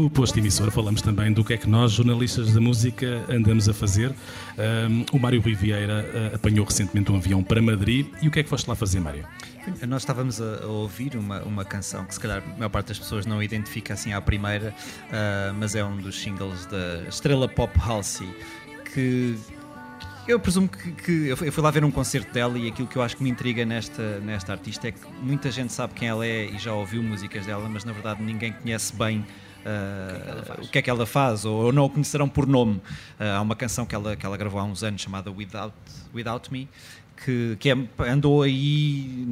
No 0.09 0.15
posto 0.15 0.39
emissor 0.39 0.71
falamos 0.71 1.03
também 1.03 1.31
do 1.31 1.45
que 1.45 1.53
é 1.53 1.59
que 1.59 1.69
nós, 1.69 1.93
jornalistas 1.93 2.55
da 2.55 2.61
música, 2.63 3.23
andamos 3.29 3.69
a 3.69 3.75
fazer. 3.75 4.11
Um, 4.57 5.05
o 5.13 5.19
Mário 5.19 5.39
Rui 5.39 5.53
uh, 5.53 6.35
apanhou 6.35 6.65
recentemente 6.65 7.13
um 7.13 7.17
avião 7.17 7.45
para 7.45 7.61
Madrid. 7.61 8.07
E 8.23 8.27
o 8.27 8.31
que 8.31 8.41
é 8.41 8.43
que 8.43 8.49
foste 8.49 8.67
lá 8.67 8.75
fazer, 8.75 9.01
Mário? 9.01 9.27
Nós 9.87 10.01
estávamos 10.01 10.41
a, 10.41 10.63
a, 10.63 10.67
ouvir 10.67 11.15
uma, 11.15 11.43
uma 11.43 11.63
canção 11.63 12.07
que 12.07 12.15
se 12.15 12.21
calhar 12.21 12.43
a 12.43 12.57
maior 12.57 12.71
parte 12.71 12.87
das 12.87 12.99
pessoas 12.99 13.27
não 13.27 13.43
identifica 13.43 13.93
assim 13.93 14.15
à 14.15 14.21
primeira, 14.23 14.75
uh, 15.11 15.53
mas 15.59 15.75
é 15.75 15.85
um 15.85 15.99
dos 15.99 16.19
singles 16.19 16.65
da 16.65 17.07
estrela 17.07 17.47
pop 17.47 17.79
Halsey, 17.79 18.35
que 18.95 19.37
eu 20.27 20.41
presumo 20.41 20.71
que, 20.71 20.91
que, 20.93 21.29
eu 21.29 21.37
fui 21.37 21.63
lá 21.63 21.71
ver 21.71 21.85
um 21.85 21.91
concerto 21.91 22.33
dela 22.33 22.59
e 22.59 22.67
aquilo 22.67 22.89
que 22.89 22.97
eu 22.97 23.03
acho 23.03 23.15
que 23.15 23.23
me 23.23 23.29
intriga 23.29 23.67
nesta, 23.67 24.21
nesta 24.21 24.53
artista 24.53 24.89
é 24.89 24.93
que 24.93 25.01
muita 25.21 25.51
gente 25.51 25.71
sabe 25.71 25.93
quem 25.93 26.09
ela 26.09 26.27
é 26.27 26.47
e 26.47 26.57
já 26.57 26.73
ouviu 26.73 27.03
músicas 27.03 27.45
dela, 27.45 27.69
mas 27.69 27.85
na 27.85 27.93
verdade 27.93 28.23
ninguém 28.23 28.53
conhece 28.53 28.95
bem 28.97 29.23
o 30.63 30.69
que 30.69 30.79
é 30.79 30.83
que 30.83 30.91
ela 30.91 31.07
faz, 31.07 31.45
ou, 31.45 31.73
não 31.73 31.85
a 31.85 31.91
conhecerão 31.91 32.29
por 32.29 32.47
nome. 32.47 32.77
Uh, 33.19 33.37
há 33.37 33.41
uma 33.41 33.57
canção 33.57 33.85
que 33.85 33.95
ela, 33.95 34.17
que 34.17 34.25
ela 34.25 34.37
gravou 34.37 34.61
há 34.61 34.65
uns 34.65 34.83
anos 34.83 35.01
chamada 35.01 35.31
Without, 35.31 35.75
Without 36.15 36.53
Me, 36.53 36.69
que, 37.25 37.57
que 37.59 37.71
é, 37.71 37.77
andou 38.11 38.43
aí 38.43 39.27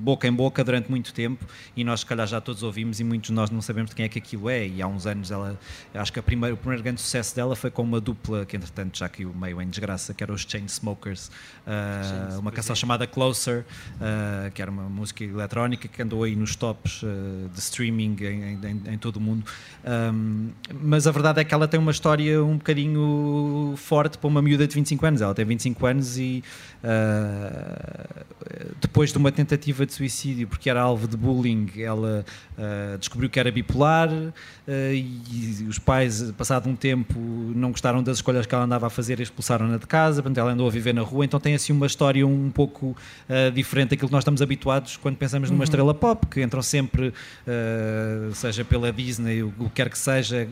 boca 0.00 0.26
em 0.26 0.32
boca 0.32 0.64
durante 0.64 0.90
muito 0.90 1.12
tempo 1.12 1.44
e 1.76 1.84
nós 1.84 2.00
se 2.00 2.06
calhar 2.06 2.26
já 2.26 2.40
todos 2.40 2.62
ouvimos 2.62 3.00
e 3.00 3.04
muitos 3.04 3.28
de 3.28 3.34
nós 3.34 3.50
não 3.50 3.60
sabemos 3.60 3.90
de 3.90 3.96
quem 3.96 4.04
é 4.04 4.08
que 4.08 4.18
aquilo 4.18 4.48
é. 4.48 4.66
E 4.66 4.82
há 4.82 4.86
uns 4.86 5.06
anos 5.06 5.30
ela, 5.30 5.58
acho 5.94 6.12
que 6.12 6.20
primeira, 6.22 6.54
o 6.54 6.56
primeiro 6.56 6.82
grande 6.82 7.00
sucesso 7.00 7.34
dela 7.34 7.54
foi 7.54 7.70
com 7.70 7.82
uma 7.82 8.00
dupla 8.00 8.44
que 8.46 8.56
entretanto 8.56 8.98
já 8.98 9.08
caiu 9.08 9.34
meio 9.34 9.60
em 9.60 9.68
desgraça, 9.68 10.14
que 10.14 10.22
era 10.22 10.32
os 10.32 10.42
Chainsmokers 10.42 11.30
uh, 11.66 12.38
uma 12.38 12.52
canção 12.52 12.72
é. 12.72 12.76
chamada 12.76 13.06
Closer 13.06 13.64
uh, 13.96 14.50
que 14.52 14.62
era 14.62 14.70
uma 14.70 14.88
música 14.88 15.24
eletrónica 15.24 15.88
que 15.88 16.02
andou 16.02 16.24
aí 16.24 16.34
nos 16.34 16.56
tops 16.56 17.02
uh, 17.02 17.48
de 17.52 17.58
streaming 17.58 18.16
em, 18.20 18.58
em, 18.64 18.94
em, 18.94 18.98
todo 18.98 19.16
o 19.16 19.20
mundo. 19.20 19.44
Um, 19.84 20.50
mas 20.82 21.06
a 21.06 21.10
verdade 21.10 21.40
é 21.40 21.44
que 21.44 21.52
ela 21.52 21.68
tem 21.68 21.78
uma 21.78 21.90
história 21.90 22.42
um 22.42 22.56
bocadinho 22.56 23.74
forte 23.76 24.18
para 24.18 24.28
uma 24.28 24.42
miúda 24.42 24.66
de 24.66 24.74
25 24.74 25.06
anos, 25.06 25.22
ela 25.22 25.34
tem 25.34 25.44
25 25.44 25.86
anos 25.86 26.18
e 26.18 26.42
depois 28.80 29.12
de 29.12 29.18
uma 29.18 29.30
tentativa 29.30 29.84
de 29.84 29.92
suicídio 29.92 30.48
porque 30.48 30.70
era 30.70 30.80
alvo 30.80 31.06
de 31.06 31.16
bullying, 31.16 31.70
ela 31.76 32.24
uh, 32.56 32.98
descobriu 32.98 33.28
que 33.28 33.38
era 33.38 33.50
bipolar 33.50 34.10
uh, 34.10 34.32
e, 34.92 35.66
os 35.68 35.78
pais, 35.78 36.30
passado 36.32 36.68
um 36.68 36.74
tempo, 36.74 37.18
não 37.54 37.70
gostaram 37.70 38.02
das 38.02 38.18
escolhas 38.18 38.46
que 38.46 38.54
ela 38.54 38.64
andava 38.64 38.86
a 38.86 38.90
fazer 38.90 39.20
e 39.20 39.22
expulsaram-na 39.22 39.76
de 39.76 39.86
casa, 39.86 40.22
portanto 40.22 40.38
ela 40.38 40.52
andou 40.52 40.66
a 40.66 40.70
viver 40.70 40.94
na 40.94 41.02
rua, 41.02 41.24
então 41.24 41.38
tem 41.38 41.54
assim 41.54 41.72
uma 41.72 41.86
história 41.86 42.26
um 42.26 42.50
pouco 42.50 42.96
diferente 43.54 43.90
daquilo 43.90 44.08
que 44.08 44.12
nós 44.12 44.22
estamos 44.22 44.42
habituados 44.42 44.96
quando 44.96 45.16
pensamos 45.16 45.50
numa 45.50 45.58
uhum. 45.58 45.64
estrela 45.64 45.94
pop, 45.94 46.26
que 46.26 46.42
entram 46.42 46.62
sempre, 46.62 47.12
seja 48.34 48.64
pela 48.64 48.92
Disney, 48.92 49.42
o, 49.42 49.52
que 49.52 49.70
quer 49.74 49.90
que 49.90 49.98
seja, 49.98 50.48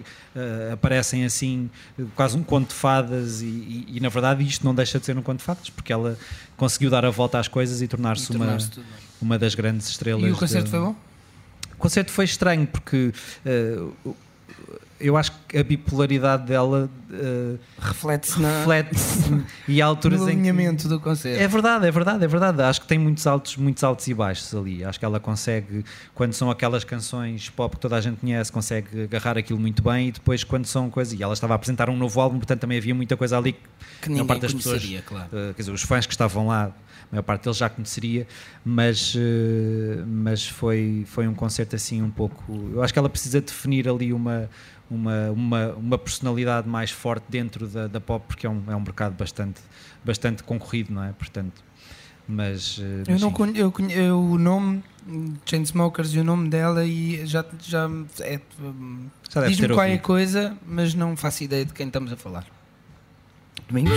aparecem 0.73 1.25
assim, 1.25 1.71
quase 2.14 2.37
um 2.37 2.43
conto 2.43 2.69
de 2.69 2.75
fadas. 2.75 3.43
E, 3.43 3.47
e, 3.47 3.87
e 3.97 4.01
na 4.01 4.09
verdade 4.09 4.45
isto 4.45 4.64
não 4.64 4.75
deixa 4.75 4.99
de 4.99 5.07
ser 5.07 5.17
um 5.17 5.23
conto 5.23 5.38
de 5.38 5.45
fadas, 5.45 5.71
porque 5.71 5.93
ela 5.93 6.17
conseguiu 6.57 6.90
dar 6.90 7.04
a 7.04 7.11
volta 7.11 7.38
às 7.38 7.48
coisas 7.48 7.83
e 7.83 7.88
tornar-se 7.88 8.31
uma, 8.33 8.59
uma 9.20 9.38
das 9.38 9.54
grandes 9.54 9.88
estrelas. 9.88 10.28
E 10.28 10.33
o 10.33 10.37
concerto 10.37 10.64
de... 10.64 10.70
foi 10.70 10.81
bom? 10.81 10.96
O 11.74 11.76
concerto 11.78 12.11
foi 12.11 12.24
estranho 12.24 12.66
porque 12.66 13.12
uh, 13.46 14.16
eu 15.01 15.17
acho 15.17 15.33
que 15.47 15.57
a 15.57 15.63
bipolaridade 15.63 16.47
dela 16.47 16.91
uh, 17.11 17.59
reflete-se 17.79 18.41
na... 18.41 18.59
reflete 18.59 18.97
e 19.67 19.81
há 19.81 19.87
alturas 19.87 20.21
no 20.21 20.27
alinhamento 20.27 20.85
que... 20.85 20.89
do 20.89 20.99
concerto. 21.01 21.41
É 21.41 21.47
verdade, 21.47 21.87
é 21.87 21.91
verdade, 21.91 22.25
é 22.25 22.29
verdade. 22.29 22.63
Acho 22.63 22.81
que 22.81 22.87
tem 22.87 22.99
muitos 22.99 23.27
altos, 23.27 23.57
muitos 23.57 23.85
altos 23.85 24.07
e 24.09 24.15
baixos 24.15 24.55
ali. 24.55 24.85
Acho 24.85 24.99
que 24.99 25.05
ela 25.05 25.21
consegue, 25.21 25.85
quando 26.15 26.33
são 26.33 26.51
aquelas 26.51 26.85
canções 26.85 27.49
pop 27.51 27.77
que 27.77 27.81
toda 27.81 27.97
a 27.97 28.01
gente 28.01 28.19
conhece, 28.19 28.51
consegue 28.51 29.05
agarrar 29.05 29.39
aquilo 29.39 29.59
muito 29.59 29.83
bem 29.83 30.09
e 30.09 30.13
depois 30.13 30.43
quando 30.43 30.67
são 30.67 30.91
coisas. 30.91 31.19
E 31.19 31.23
ela 31.23 31.35
estava 31.35 31.55
a 31.55 31.57
apresentar 31.57 31.89
um 31.89 31.97
novo 31.97 32.21
álbum, 32.21 32.39
portanto 32.39 32.61
também 32.61 32.79
havia 32.79 32.95
muita 32.95 33.17
coisa 33.17 33.39
ali 33.39 33.53
que, 33.53 33.61
que 34.03 34.09
ninguém 34.09 34.27
parte 34.27 34.43
das 34.43 34.55
pessoas, 34.55 34.83
claro. 35.05 35.27
Uh, 35.27 35.55
quer 35.55 35.63
dizer, 35.63 35.73
os 35.73 35.83
fãs 35.83 36.07
que 36.07 36.13
estavam 36.13 36.49
lá 36.49 36.73
a 37.11 37.15
maior 37.15 37.23
parte 37.23 37.45
deles 37.45 37.57
já 37.57 37.71
conheceria, 37.71 38.27
mas, 38.63 39.15
eh, 39.17 40.03
mas 40.07 40.47
foi, 40.47 41.05
foi 41.07 41.27
um 41.27 41.35
concerto 41.35 41.75
assim 41.75 42.03
um 42.03 42.11
pouco. 42.11 42.71
Eu 42.73 42.83
acho 42.83 42.93
que 42.93 42.99
ela 42.99 43.09
precisa 43.09 43.41
definir 43.41 43.89
ali 43.89 44.13
uma, 44.13 44.49
uma, 44.90 45.31
uma, 45.31 45.72
uma 45.74 45.98
personalidade 45.98 46.68
mais 46.68 46.90
forte 46.90 47.24
dentro 47.29 47.66
da, 47.66 47.87
da 47.87 48.01
pop, 48.01 48.24
porque 48.27 48.46
é 48.46 48.51
um, 48.51 48.62
é 48.68 48.77
um 48.77 48.81
mercado 48.81 49.14
bastante, 49.14 49.61
bastante 50.05 50.42
concorrido, 50.42 50.92
não 50.92 51.05
é? 51.05 51.12
Portanto, 51.12 51.62
mas. 52.27 52.79
Eh, 52.79 53.05
mas 53.09 53.20
eu 53.20 53.27
não 53.27 53.33
conheço, 53.33 53.59
eu 53.59 53.72
conheço 53.72 54.18
o 54.18 54.38
nome. 54.38 54.83
Chainsmokers 55.46 56.12
e 56.12 56.18
o 56.18 56.24
nome 56.24 56.51
dela 56.51 56.85
e 56.85 57.27
já, 57.27 57.42
já, 57.62 57.88
é, 58.20 58.38
já 59.31 59.46
diz-me 59.46 59.68
qualquer 59.68 59.85
ouvido. 59.85 60.03
coisa, 60.03 60.57
mas 60.66 60.92
não 60.92 61.16
faço 61.16 61.44
ideia 61.44 61.64
de 61.64 61.72
quem 61.72 61.87
estamos 61.87 62.12
a 62.12 62.16
falar. 62.16 62.44
Domingos? 63.66 63.94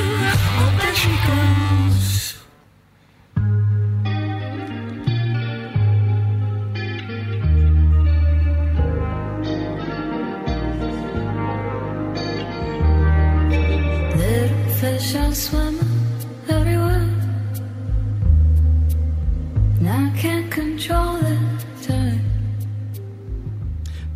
swam. 15.42 15.91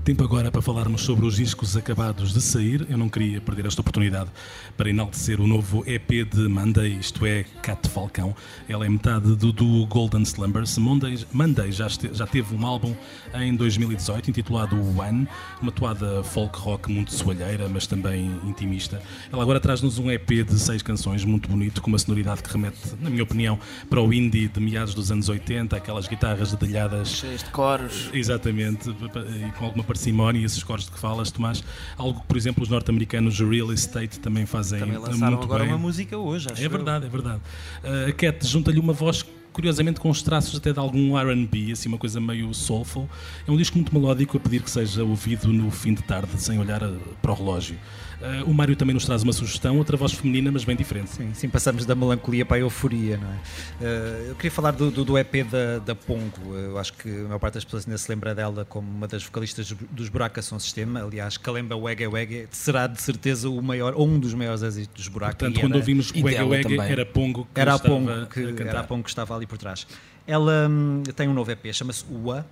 Tempo 0.05 0.23
agora 0.23 0.51
para 0.51 0.61
falarmos 0.61 1.01
sobre 1.01 1.25
os 1.25 1.37
discos 1.37 1.75
acabados 1.75 2.31
de 2.31 2.39
sair. 2.39 2.85
Eu 2.91 2.95
não 2.95 3.09
queria 3.09 3.41
perder 3.41 3.65
esta 3.65 3.81
oportunidade 3.81 4.29
para 4.77 4.87
enaltecer 4.87 5.41
o 5.41 5.47
novo 5.47 5.83
EP 5.87 6.29
de 6.29 6.47
Monday, 6.47 6.95
isto 6.99 7.25
é, 7.25 7.43
Cat 7.63 7.89
Falcão. 7.89 8.35
Ela 8.69 8.85
é 8.85 8.89
metade 8.89 9.35
do, 9.35 9.51
do 9.51 9.83
Golden 9.87 10.21
Slumbers. 10.21 10.77
Monday, 10.77 11.25
Monday 11.33 11.71
já, 11.71 11.87
este, 11.87 12.13
já 12.13 12.27
teve 12.27 12.53
um 12.53 12.67
álbum 12.67 12.93
em 13.33 13.55
2018 13.55 14.29
intitulado 14.29 14.75
One, 14.95 15.27
uma 15.59 15.71
toada 15.71 16.23
folk 16.23 16.55
rock 16.59 16.91
muito 16.91 17.11
soalheira, 17.11 17.67
mas 17.67 17.87
também 17.87 18.39
intimista. 18.43 19.01
Ela 19.33 19.41
agora 19.41 19.59
traz-nos 19.59 19.97
um 19.97 20.11
EP 20.11 20.45
de 20.47 20.59
seis 20.59 20.83
canções, 20.83 21.25
muito 21.25 21.49
bonito, 21.49 21.81
com 21.81 21.87
uma 21.87 21.97
sonoridade 21.97 22.43
que 22.43 22.53
remete, 22.53 22.93
na 23.01 23.09
minha 23.09 23.23
opinião, 23.23 23.57
para 23.89 24.03
o 24.03 24.13
indie 24.13 24.47
de 24.49 24.59
meados 24.59 24.93
dos 24.93 25.11
anos 25.11 25.29
80, 25.29 25.75
aquelas 25.75 26.07
guitarras 26.07 26.51
dedilhadas. 26.51 27.09
Cheias 27.09 27.41
de 27.41 27.49
coros. 27.49 28.11
Exatamente, 28.13 28.87
e 28.91 29.51
com 29.57 29.65
alguma 29.65 29.83
parcimónia, 29.95 30.45
esses 30.45 30.61
cores 30.61 30.85
de 30.85 30.91
que 30.91 30.99
falas, 30.99 31.31
Tomás. 31.31 31.63
Algo 31.97 32.19
que, 32.19 32.27
por 32.27 32.37
exemplo, 32.37 32.61
os 32.61 32.69
norte-americanos 32.69 33.39
Real 33.39 33.71
Estate 33.71 34.19
também 34.19 34.45
fazem 34.45 34.79
também 34.79 34.97
lançaram 34.97 35.31
muito 35.37 35.45
agora 35.45 35.63
bem. 35.63 35.73
uma 35.73 35.79
música 35.79 36.17
hoje, 36.17 36.47
acho 36.51 36.63
É 36.63 36.67
verdade, 36.67 37.05
eu. 37.05 37.07
é 37.07 37.11
verdade. 37.11 37.41
Uh, 37.83 38.09
a 38.09 38.11
Cat 38.11 38.45
junta-lhe 38.45 38.79
uma 38.79 38.93
voz 38.93 39.25
curiosamente 39.53 40.01
com 40.01 40.09
os 40.09 40.21
traços 40.21 40.57
até 40.57 40.73
de 40.73 40.79
algum 40.79 41.17
R&B, 41.17 41.71
assim 41.71 41.87
uma 41.87 41.97
coisa 41.97 42.19
meio 42.19 42.53
soulful. 42.53 43.09
É 43.47 43.51
um 43.51 43.55
disco 43.55 43.77
muito 43.77 43.93
melódico 43.97 44.35
a 44.35 44.39
pedir 44.39 44.61
que 44.61 44.69
seja 44.69 45.01
ouvido 45.01 45.47
no 45.47 45.71
fim 45.71 45.93
de 45.93 46.03
tarde, 46.03 46.29
sem 46.37 46.59
olhar 46.59 46.83
eh, 46.83 46.91
para 47.21 47.31
o 47.31 47.35
relógio. 47.35 47.77
Uh, 48.21 48.49
o 48.49 48.53
Mário 48.53 48.75
também 48.75 48.93
nos 48.93 49.05
traz 49.05 49.23
uma 49.23 49.33
sugestão, 49.33 49.77
outra 49.77 49.97
voz 49.97 50.13
feminina, 50.13 50.51
mas 50.51 50.63
bem 50.63 50.75
diferente. 50.75 51.09
Sim, 51.09 51.33
sim 51.33 51.49
passamos 51.49 51.85
da 51.85 51.95
melancolia 51.95 52.45
para 52.45 52.57
a 52.57 52.59
euforia, 52.59 53.17
não 53.17 53.27
é? 53.27 53.35
Uh, 53.35 54.29
eu 54.29 54.35
queria 54.35 54.51
falar 54.51 54.71
do, 54.71 54.89
do, 54.89 55.03
do, 55.03 55.17
EP 55.17 55.43
da, 55.49 55.79
da 55.79 55.95
Pongo. 55.95 56.55
Eu 56.55 56.77
acho 56.77 56.93
que 56.93 57.09
a 57.09 57.23
maior 57.23 57.39
parte 57.39 57.55
das 57.55 57.65
pessoas 57.65 57.85
ainda 57.85 57.97
se 57.97 58.09
lembra 58.09 58.33
dela 58.33 58.65
como 58.65 58.89
uma 58.89 59.07
das 59.07 59.23
vocalistas 59.23 59.73
dos 59.91 60.09
Buracas 60.09 60.45
São 60.45 60.59
Sistema. 60.59 61.03
Aliás, 61.03 61.37
Kalemba 61.37 61.75
Wege 61.75 62.07
Wege 62.07 62.47
será 62.51 62.87
de 62.87 63.01
certeza 63.01 63.49
o 63.49 63.61
maior, 63.61 63.93
ou 63.95 64.07
um 64.07 64.19
dos 64.19 64.33
maiores 64.33 64.61
êxitos 64.61 64.93
dos 64.95 65.07
Buracas. 65.07 65.37
Portanto, 65.37 65.59
quando 65.59 65.75
ouvimos 65.75 66.11
Wege 66.11 66.43
Wege, 66.43 66.79
era 66.79 67.05
Pongo 67.05 67.47
que 67.53 67.61
era 67.61 67.73
a 67.73 67.79
Pongo 67.79 68.25
que, 68.27 68.61
era 68.61 68.79
a 68.79 68.83
Pongo 68.83 69.03
que 69.03 69.09
estava 69.09 69.35
ali 69.35 69.45
por 69.45 69.57
trás. 69.57 69.85
Ela 70.27 70.67
hum, 70.67 71.03
tem 71.15 71.27
um 71.27 71.33
novo 71.33 71.51
EP, 71.51 71.71
chama-se 71.71 72.03
UA. 72.09 72.45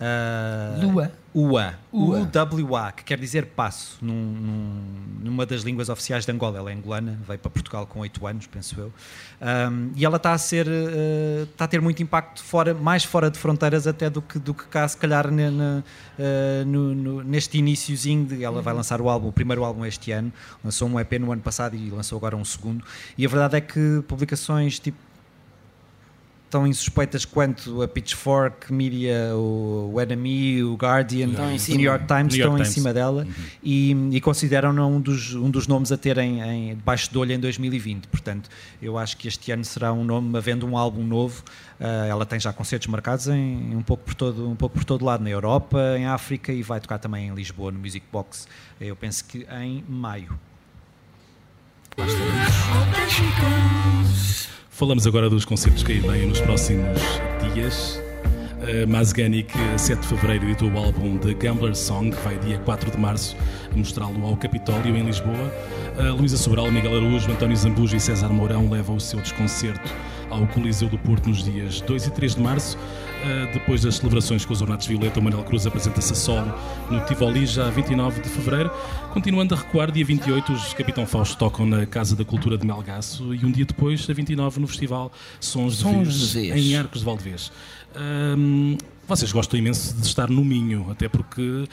Uh, 0.00 0.86
Lua. 0.86 1.12
UA. 1.34 1.74
Ua. 1.92 2.30
UWA, 2.52 2.92
que 2.92 3.04
quer 3.04 3.18
dizer 3.18 3.46
passo, 3.46 3.98
num- 4.00 4.12
num- 4.14 4.84
numa 5.24 5.44
das 5.44 5.62
línguas 5.62 5.88
oficiais 5.88 6.24
de 6.24 6.32
Angola. 6.32 6.58
Ela 6.58 6.70
é 6.70 6.74
angolana, 6.74 7.18
veio 7.26 7.38
para 7.38 7.50
Portugal 7.50 7.86
com 7.86 8.00
8 8.00 8.26
anos, 8.26 8.46
penso 8.46 8.78
eu. 8.80 8.92
Um, 9.40 9.90
e 9.94 10.04
ela 10.04 10.16
está 10.16 10.32
a 10.32 10.38
ser, 10.38 10.66
uh, 10.66 11.42
está 11.44 11.64
a 11.64 11.68
ter 11.68 11.80
muito 11.80 12.02
impacto 12.02 12.42
fora, 12.42 12.72
mais 12.74 13.04
fora 13.04 13.30
de 13.30 13.38
fronteiras 13.38 13.86
até 13.86 14.08
do 14.08 14.22
que, 14.22 14.38
do 14.38 14.54
que 14.54 14.64
cá, 14.66 14.86
se 14.88 14.96
calhar, 14.96 15.30
ne- 15.30 15.50
ne- 15.50 15.82
uh, 16.18 16.64
no- 16.66 16.94
no- 16.94 17.22
neste 17.22 17.58
iníciozinho. 17.58 18.24
De, 18.24 18.42
ela 18.42 18.62
vai 18.62 18.72
lançar 18.74 19.00
o 19.00 19.08
álbum, 19.08 19.28
o 19.28 19.32
primeiro 19.32 19.64
álbum 19.64 19.84
este 19.84 20.10
ano. 20.12 20.32
Lançou 20.64 20.88
um 20.88 20.98
EP 20.98 21.18
no 21.18 21.30
ano 21.32 21.42
passado 21.42 21.76
e 21.76 21.90
lançou 21.90 22.16
agora 22.16 22.36
um 22.36 22.44
segundo. 22.44 22.84
E 23.16 23.24
a 23.26 23.28
verdade 23.28 23.56
é 23.56 23.60
que 23.60 24.02
publicações 24.08 24.78
tipo 24.78 24.96
tão 26.50 26.66
insuspeitas 26.66 27.24
quanto 27.24 27.82
a 27.82 27.88
Pitchfork, 27.88 28.72
Media, 28.72 29.34
o, 29.34 29.92
o 29.94 30.00
NME, 30.00 30.62
o 30.64 30.74
Guardian, 30.74 31.28
o. 31.28 31.76
New 31.76 31.80
York 31.80 32.06
Times 32.06 32.34
New 32.34 32.40
York 32.44 32.54
estão 32.54 32.58
em 32.58 32.64
cima 32.64 32.92
dela 32.92 33.26
e, 33.62 33.92
e 34.12 34.20
consideram-na 34.20 34.86
um 34.86 35.00
dos, 35.00 35.34
um 35.34 35.50
dos 35.50 35.66
nomes 35.66 35.92
a 35.92 35.96
terem 35.96 36.40
em, 36.40 36.74
debaixo 36.74 37.12
do 37.12 37.20
olho 37.20 37.32
em 37.32 37.38
2020. 37.38 38.08
Portanto, 38.08 38.48
eu 38.80 38.96
acho 38.96 39.16
que 39.16 39.28
este 39.28 39.52
ano 39.52 39.64
será 39.64 39.92
um 39.92 40.04
nome, 40.04 40.36
havendo 40.36 40.66
um 40.66 40.76
álbum 40.76 41.04
novo. 41.04 41.42
ah, 41.78 42.06
ela 42.06 42.24
tem 42.24 42.40
já 42.40 42.52
concertos 42.52 42.88
marcados 42.88 43.28
em, 43.28 43.76
um, 43.76 43.82
pouco 43.82 44.04
por 44.04 44.14
todo, 44.14 44.48
um 44.48 44.56
pouco 44.56 44.76
por 44.76 44.84
todo 44.84 45.04
lado, 45.04 45.22
na 45.22 45.30
Europa, 45.30 45.78
em 45.98 46.06
África 46.06 46.52
e 46.52 46.62
vai 46.62 46.80
tocar 46.80 46.98
também 46.98 47.28
em 47.28 47.34
Lisboa, 47.34 47.70
no 47.70 47.78
Music 47.78 48.06
Box. 48.10 48.46
Eu 48.80 48.96
penso 48.96 49.24
que 49.24 49.46
em 49.50 49.84
maio. 49.88 50.38
Falamos 54.78 55.08
agora 55.08 55.28
dos 55.28 55.44
concertos 55.44 55.82
que 55.82 55.90
aí 55.90 55.98
vêm 55.98 56.24
nos 56.24 56.40
próximos 56.40 57.00
dias. 57.52 58.00
Uh, 58.62 58.86
Mazganic, 58.86 59.52
a 59.74 59.76
7 59.76 60.02
de 60.02 60.06
fevereiro, 60.06 60.44
editou 60.44 60.70
o 60.70 60.78
álbum 60.78 61.18
The 61.18 61.34
Gambler 61.34 61.74
Song, 61.74 62.12
que 62.12 62.22
vai 62.22 62.38
dia 62.38 62.60
4 62.60 62.92
de 62.92 62.96
março 62.96 63.36
mostrá-lo 63.74 64.24
ao 64.24 64.36
Capitólio, 64.36 64.96
em 64.96 65.04
Lisboa. 65.04 65.52
Uh, 65.98 66.14
Luísa 66.14 66.36
Sobral, 66.36 66.70
Miguel 66.70 66.94
Araújo, 66.94 67.28
António 67.28 67.56
Zambujo 67.56 67.96
e 67.96 67.98
César 67.98 68.28
Mourão 68.28 68.70
levam 68.70 68.94
o 68.94 69.00
seu 69.00 69.20
desconcerto 69.20 69.92
ao 70.30 70.46
Coliseu 70.46 70.88
do 70.88 70.98
Porto 70.98 71.28
nos 71.28 71.42
dias 71.42 71.80
2 71.80 72.06
e 72.06 72.10
3 72.12 72.36
de 72.36 72.40
março. 72.40 72.78
Uh, 73.18 73.52
depois 73.52 73.82
das 73.82 73.96
celebrações 73.96 74.44
com 74.44 74.52
os 74.52 74.62
Ornatos 74.62 74.86
Violeta, 74.86 75.18
o 75.18 75.22
Manuel 75.22 75.42
Cruz 75.42 75.66
apresenta-se 75.66 76.12
a 76.12 76.16
solo 76.16 76.54
no 76.88 77.04
Tivoli, 77.04 77.46
já 77.46 77.68
29 77.68 78.20
de 78.22 78.28
fevereiro. 78.28 78.70
Continuando 79.12 79.54
a 79.54 79.58
recuar, 79.58 79.90
dia 79.90 80.04
28, 80.04 80.52
os 80.52 80.72
Capitão 80.72 81.04
Fausto 81.04 81.36
tocam 81.36 81.66
na 81.66 81.84
Casa 81.84 82.14
da 82.14 82.24
Cultura 82.24 82.56
de 82.56 82.64
Melgaço 82.64 83.34
e 83.34 83.44
um 83.44 83.50
dia 83.50 83.64
depois, 83.64 84.08
a 84.08 84.12
29, 84.12 84.60
no 84.60 84.68
Festival 84.68 85.10
Sons, 85.40 85.78
Sons 85.78 86.14
de 86.14 86.28
de 86.28 86.50
Vez, 86.50 86.64
em 86.64 86.76
Arcos 86.76 87.00
de 87.00 87.04
Valdevez. 87.04 87.50
Hum, 87.96 88.76
vocês 89.08 89.32
gostam 89.32 89.58
imenso 89.58 89.96
de 89.96 90.06
estar 90.06 90.28
no 90.28 90.44
Minho, 90.44 90.86
até 90.90 91.08
porque 91.08 91.66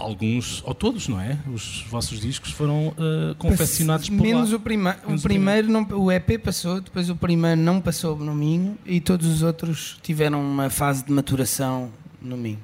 alguns, 0.00 0.62
ou 0.64 0.74
todos, 0.74 1.06
não 1.08 1.20
é? 1.20 1.38
Os 1.52 1.84
vossos 1.88 2.20
discos 2.20 2.50
foram 2.50 2.88
uh, 2.88 3.34
confeccionados 3.38 4.08
por 4.08 4.20
Menos 4.20 4.50
lá. 4.50 4.56
o, 4.56 4.60
prima 4.60 4.96
Menos 5.06 5.22
o 5.22 5.26
o 5.26 5.28
primeiro, 5.28 5.68
não, 5.68 5.86
o 5.92 6.10
EP 6.10 6.38
passou, 6.42 6.80
depois 6.80 7.10
o 7.10 7.16
primeiro 7.16 7.60
não 7.60 7.80
passou 7.80 8.16
no 8.16 8.34
Minho 8.34 8.76
e 8.84 9.00
todos 9.00 9.26
os 9.26 9.42
outros 9.42 9.98
tiveram 10.02 10.40
uma 10.40 10.70
fase 10.70 11.04
de 11.04 11.12
maturação 11.12 11.90
no 12.20 12.36
Minho. 12.36 12.58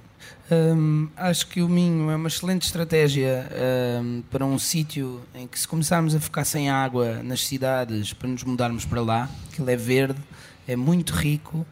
Hum, 0.51 1.09
acho 1.17 1.49
que 1.49 1.61
o 1.61 1.69
Minho 1.69 2.11
é 2.11 2.17
uma 2.17 2.29
excelente 2.29 2.63
estratégia 2.63 3.49
hum, 4.03 4.23
para 4.31 4.45
um 4.45 4.59
sítio 4.59 5.21
em 5.35 5.47
que 5.47 5.59
se 5.59 5.67
começarmos 5.67 6.15
a 6.15 6.21
ficar 6.21 6.45
sem 6.45 6.71
água 6.71 7.21
nas 7.23 7.45
cidades 7.45 8.13
para 8.13 8.29
nos 8.29 8.45
mudarmos 8.45 8.85
para 8.85 9.01
lá, 9.01 9.29
que 9.53 9.61
ele 9.61 9.73
é 9.73 9.77
verde, 9.77 10.21
é 10.67 10.77
muito 10.77 11.11
rico, 11.13 11.67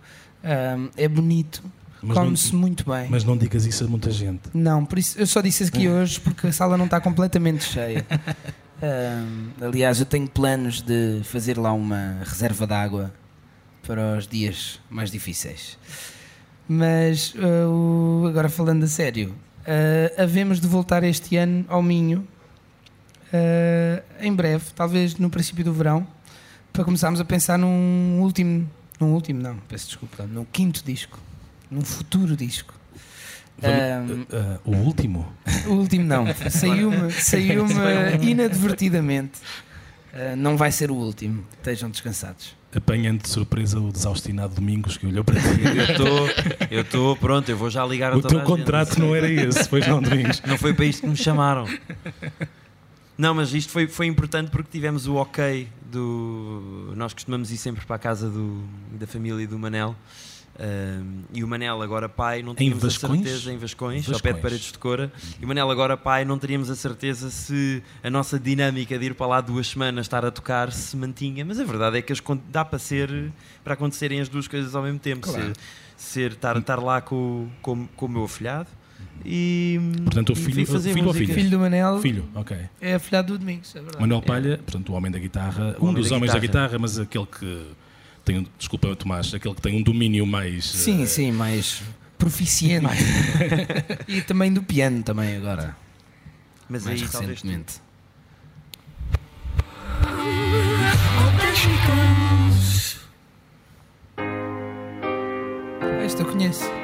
hum, 0.44 0.88
é 0.96 1.08
bonito, 1.08 1.62
come-se 2.12 2.54
muito 2.54 2.84
bem. 2.90 3.08
Mas 3.08 3.24
não 3.24 3.36
digas 3.36 3.64
isso 3.64 3.84
a 3.84 3.88
muita 3.88 4.10
gente. 4.10 4.42
Não, 4.52 4.84
por 4.84 4.98
isso 4.98 5.18
eu 5.18 5.26
só 5.26 5.40
disse 5.40 5.64
aqui 5.64 5.88
hoje 5.88 6.20
porque 6.20 6.46
a 6.48 6.52
sala 6.52 6.76
não 6.76 6.84
está 6.84 7.00
completamente 7.00 7.64
cheia. 7.64 8.04
Ahm, 8.82 9.50
aliás, 9.64 10.00
eu 10.00 10.04
tenho 10.06 10.28
planos 10.28 10.82
de 10.82 11.20
fazer 11.24 11.56
lá 11.56 11.72
uma 11.72 12.18
reserva 12.24 12.66
de 12.66 12.74
água 12.74 13.14
para 13.86 14.18
os 14.18 14.26
dias 14.26 14.80
mais 14.90 15.10
difíceis. 15.10 15.78
Mas 16.68 17.34
o- 17.68 18.26
agora 18.28 18.48
falando 18.48 18.82
a 18.84 18.86
sério, 18.88 19.34
ah, 19.66 20.22
havemos 20.22 20.60
de 20.60 20.66
voltar 20.66 21.02
este 21.04 21.36
ano 21.36 21.64
ao 21.68 21.82
Minho 21.82 22.26
ah, 23.32 24.02
em 24.20 24.32
breve, 24.34 24.64
talvez 24.74 25.16
no 25.16 25.30
princípio 25.30 25.64
do 25.64 25.72
verão, 25.72 26.06
para 26.72 26.84
começarmos 26.84 27.20
a 27.20 27.24
pensar 27.24 27.58
num 27.58 28.18
último, 28.20 28.68
num 29.00 29.12
último 29.12 29.40
não, 29.40 29.56
peço 29.68 29.86
desculpa, 29.86 30.24
num 30.24 30.44
quinto 30.44 30.82
disco, 30.84 31.18
num 31.70 31.82
futuro 31.82 32.36
disco. 32.36 32.74
Vamos- 33.58 33.80
Ahm, 34.10 34.26
uh, 34.66 34.70
uh, 34.70 34.76
o 34.76 34.76
último? 34.84 35.32
o 35.66 35.72
último 35.72 36.04
não, 36.04 36.26
saiu-me 36.50 37.10
saiu 37.14 37.66
inadvertidamente. 38.20 39.40
Ah, 40.14 40.36
não 40.36 40.56
vai 40.56 40.70
ser 40.70 40.90
o 40.90 40.94
último, 40.94 41.44
estejam 41.56 41.90
descansados. 41.90 42.54
Apanhando 42.74 43.22
de 43.22 43.28
surpresa 43.28 43.78
o 43.78 43.92
desaustinado 43.92 44.54
Domingos 44.54 44.96
que 44.96 45.06
olhou 45.06 45.24
para 45.24 45.40
ti. 45.40 45.46
Eu 45.64 45.84
estou, 45.84 46.28
eu 46.70 46.80
estou, 46.82 47.16
pronto, 47.16 47.48
eu 47.48 47.56
vou 47.56 47.70
já 47.70 47.84
ligar 47.84 48.12
a 48.12 48.16
o 48.16 48.22
teu 48.22 48.40
contrato 48.42 48.98
não 48.98 49.14
era 49.14 49.28
esse, 49.30 49.68
pois 49.68 49.86
não, 49.86 50.00
Domingos? 50.02 50.40
Não 50.46 50.58
foi 50.58 50.72
para 50.72 50.84
isto 50.84 51.02
que 51.02 51.08
me 51.08 51.16
chamaram. 51.16 51.66
Não, 53.16 53.32
mas 53.34 53.54
isto 53.54 53.70
foi, 53.70 53.86
foi 53.86 54.06
importante 54.06 54.50
porque 54.50 54.68
tivemos 54.70 55.06
o 55.06 55.14
ok 55.14 55.68
do. 55.90 56.92
Nós 56.96 57.12
costumamos 57.12 57.52
ir 57.52 57.56
sempre 57.56 57.84
para 57.86 57.94
a 57.96 57.98
casa 57.98 58.28
do, 58.28 58.64
da 58.92 59.06
família 59.06 59.46
do 59.46 59.56
Manel. 59.58 59.94
E 61.32 61.42
o 61.42 61.48
Manel, 61.48 61.82
agora 61.82 62.08
pai, 62.08 62.42
não 62.42 62.54
tínhamos 62.54 62.84
a 62.84 62.90
certeza 62.90 63.52
em 63.52 63.56
Vascões, 63.58 64.06
ao 64.06 64.12
Vascões. 64.12 64.22
pé 64.22 64.32
de 64.32 64.40
Paredes 64.40 64.72
de 64.72 64.78
Cora. 64.78 65.12
E 65.40 65.44
o 65.44 65.48
Manel, 65.48 65.70
agora 65.70 65.96
pai, 65.96 66.24
não 66.24 66.38
teríamos 66.38 66.70
a 66.70 66.76
certeza 66.76 67.30
se 67.30 67.82
a 68.02 68.08
nossa 68.10 68.38
dinâmica 68.38 68.98
de 68.98 69.06
ir 69.06 69.14
para 69.14 69.26
lá 69.26 69.40
duas 69.40 69.66
semanas, 69.68 70.06
estar 70.06 70.24
a 70.24 70.30
tocar, 70.30 70.70
se 70.72 70.96
mantinha. 70.96 71.44
Mas 71.44 71.58
a 71.58 71.64
verdade 71.64 71.98
é 71.98 72.02
que 72.02 72.12
as 72.12 72.22
dá 72.50 72.64
para 72.64 72.78
ser 72.78 73.32
para 73.64 73.74
acontecerem 73.74 74.20
as 74.20 74.28
duas 74.28 74.46
coisas 74.46 74.74
ao 74.74 74.82
mesmo 74.82 74.98
tempo. 74.98 75.26
Claro. 75.26 75.42
Ser, 75.42 75.52
ser 75.96 76.30
estar, 76.32 76.56
estar 76.56 76.76
lá 76.82 77.00
com, 77.00 77.48
com, 77.62 77.86
com 77.88 78.06
o 78.06 78.08
meu 78.08 78.24
afilhado 78.24 78.68
e, 79.24 79.78
Portanto, 80.04 80.32
o 80.32 80.36
filho- 80.36 80.66
fazer 80.66 80.92
filho 80.92 81.06
ou 81.06 81.14
filha? 81.14 81.34
Filho 81.34 81.50
do 81.50 81.58
Manel 81.58 81.98
Filho, 82.00 82.24
ok. 82.34 82.56
é 82.80 82.94
afilhado 82.94 83.32
do 83.32 83.38
Domingos, 83.38 83.74
é 83.74 83.80
verdade. 83.80 84.00
Manuel 84.00 84.22
Palha, 84.22 84.58
portanto, 84.58 84.90
o 84.90 84.94
homem 84.94 85.10
da 85.10 85.18
guitarra, 85.18 85.76
O 85.78 85.84
um 85.84 85.88
homem 85.88 86.00
dos 86.02 86.10
da 86.10 86.16
homens 86.16 86.32
da 86.32 86.38
guitarra. 86.38 86.64
guitarra, 86.66 86.78
mas 86.80 86.98
aquele 86.98 87.26
que 87.26 87.66
tem, 88.24 88.46
desculpa, 88.58 88.96
Tomás, 88.96 89.32
aquele 89.34 89.54
que 89.54 89.60
tem 89.60 89.76
um 89.76 89.82
domínio 89.82 90.26
mais. 90.26 90.64
Sim, 90.64 91.02
eh, 91.02 91.06
sim, 91.06 91.32
mais 91.32 91.82
proficiente. 92.18 92.86
e 94.08 94.22
também 94.22 94.52
do 94.52 94.62
piano 94.62 95.02
também 95.02 95.36
agora, 95.36 95.76
Mas 96.68 96.84
mais 96.84 97.02
aí 97.02 97.08
talvez 97.08 97.30
recentemente. 97.42 97.82
Este 106.04 106.20
eu 106.20 106.26
conheço. 106.26 106.83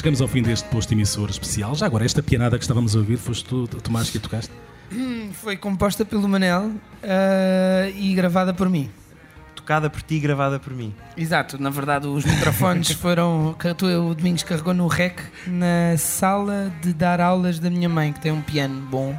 Chegamos 0.00 0.22
ao 0.22 0.28
fim 0.28 0.40
deste 0.40 0.66
posto 0.70 0.94
emissor 0.94 1.28
especial. 1.28 1.74
Já 1.74 1.84
agora, 1.84 2.06
esta 2.06 2.22
pianada 2.22 2.56
que 2.56 2.64
estávamos 2.64 2.96
a 2.96 3.00
ouvir, 3.00 3.18
foste 3.18 3.44
tu, 3.44 3.66
Tomás, 3.68 4.08
que 4.08 4.16
a 4.16 4.20
tocaste? 4.22 4.50
Foi 5.34 5.58
composta 5.58 6.06
pelo 6.06 6.26
Manel 6.26 6.72
ah, 7.02 7.86
e 7.94 8.14
gravada 8.14 8.54
por 8.54 8.70
mim. 8.70 8.88
tocada 9.54 9.90
por 9.90 10.00
ti 10.00 10.14
e 10.14 10.20
gravada 10.20 10.58
por 10.58 10.72
mim. 10.72 10.94
Exato, 11.18 11.62
na 11.62 11.68
verdade 11.68 12.06
os 12.06 12.24
microfones 12.24 12.92
foram. 12.96 13.54
O 13.54 14.14
Domingos 14.14 14.42
carregou 14.42 14.72
no 14.72 14.86
rec 14.86 15.20
na 15.46 15.98
sala 15.98 16.72
de 16.80 16.94
dar 16.94 17.20
aulas 17.20 17.58
da 17.58 17.68
minha 17.68 17.90
mãe, 17.90 18.10
que 18.10 18.20
tem 18.20 18.32
um 18.32 18.40
piano 18.40 18.80
bom. 18.80 19.14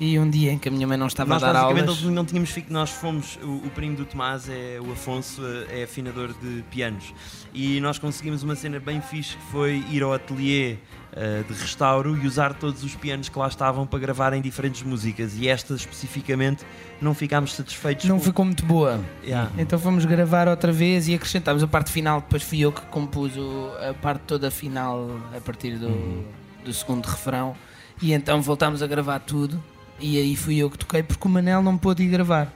E 0.00 0.16
um 0.18 0.30
dia 0.30 0.52
em 0.52 0.58
que 0.58 0.68
a 0.68 0.70
minha 0.72 0.86
mãe 0.86 0.96
não 0.96 1.08
estava 1.08 1.30
Nós 1.34 1.42
a 1.42 1.52
dar 1.52 1.58
aulas. 1.60 2.02
não- 2.02 2.12
não 2.12 2.24
tínhamos 2.24 2.50
fi- 2.50 2.64
nós 2.70 2.90
fomos 2.90 3.36
o, 3.42 3.66
o 3.66 3.70
primo 3.74 3.96
do 3.96 4.04
Tomás 4.04 4.48
é 4.48 4.78
o 4.80 4.92
Afonso 4.92 5.42
é 5.70 5.82
afinador 5.82 6.32
de 6.40 6.62
pianos 6.70 7.12
e 7.52 7.80
nós 7.80 7.98
conseguimos 7.98 8.44
uma 8.44 8.54
cena 8.54 8.78
bem 8.78 9.00
fixe 9.00 9.36
que 9.36 9.42
foi 9.50 9.84
ir 9.90 10.02
ao 10.04 10.12
ateliê 10.12 10.76
eh, 11.12 11.42
de 11.48 11.52
restauro 11.54 12.16
e 12.16 12.26
usar 12.28 12.54
todos 12.54 12.84
os 12.84 12.94
pianos 12.94 13.28
que 13.28 13.36
lá 13.36 13.48
estavam 13.48 13.84
para 13.88 13.98
gravar 13.98 14.32
em 14.34 14.40
diferentes 14.40 14.82
músicas 14.84 15.36
e 15.36 15.48
esta 15.48 15.74
especificamente 15.74 16.64
não 17.00 17.12
ficámos 17.12 17.54
satisfeitos 17.54 18.04
Não 18.04 18.18
com- 18.18 18.24
ficou 18.24 18.44
muito 18.44 18.64
boa. 18.64 19.00
Yeah. 19.24 19.50
Então 19.58 19.80
fomos 19.80 20.04
gravar 20.04 20.46
outra 20.46 20.70
vez 20.70 21.08
e 21.08 21.14
acrescentámos 21.14 21.60
a 21.62 21.66
parte 21.66 21.90
final. 21.90 22.20
Depois 22.20 22.44
fui 22.44 22.60
eu 22.60 22.70
que 22.70 22.82
compus 22.82 23.36
o- 23.36 23.72
a 23.90 23.94
parte 23.94 24.20
toda 24.28 24.48
final 24.48 25.10
a 25.36 25.40
partir 25.40 25.76
do, 25.76 26.24
do 26.64 26.72
segundo 26.72 27.04
refrão. 27.06 27.56
E 28.00 28.12
então 28.12 28.40
voltámos 28.40 28.80
a 28.80 28.86
gravar 28.86 29.18
tudo. 29.18 29.60
E 30.00 30.16
aí 30.18 30.36
fui 30.36 30.56
eu 30.58 30.70
que 30.70 30.78
toquei 30.78 31.02
porque 31.02 31.26
o 31.26 31.30
Manel 31.30 31.62
não 31.62 31.76
pôde 31.76 32.02
ir 32.02 32.08
gravar. 32.08 32.52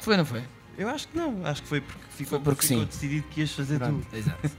Foi, 0.00 0.16
não 0.16 0.24
foi? 0.24 0.42
Eu 0.76 0.88
acho 0.88 1.08
que 1.08 1.16
não, 1.16 1.44
acho 1.44 1.62
que 1.62 1.68
foi 1.68 1.80
porque 1.80 2.04
ficou, 2.10 2.38
Foi 2.38 2.44
porque 2.54 2.66
ficou 2.66 2.82
sim. 2.82 2.86
decidido 2.86 3.26
que 3.30 3.40
ias 3.40 3.52
fazer 3.52 3.80
tu. 3.80 4.00
Exato. 4.12 4.50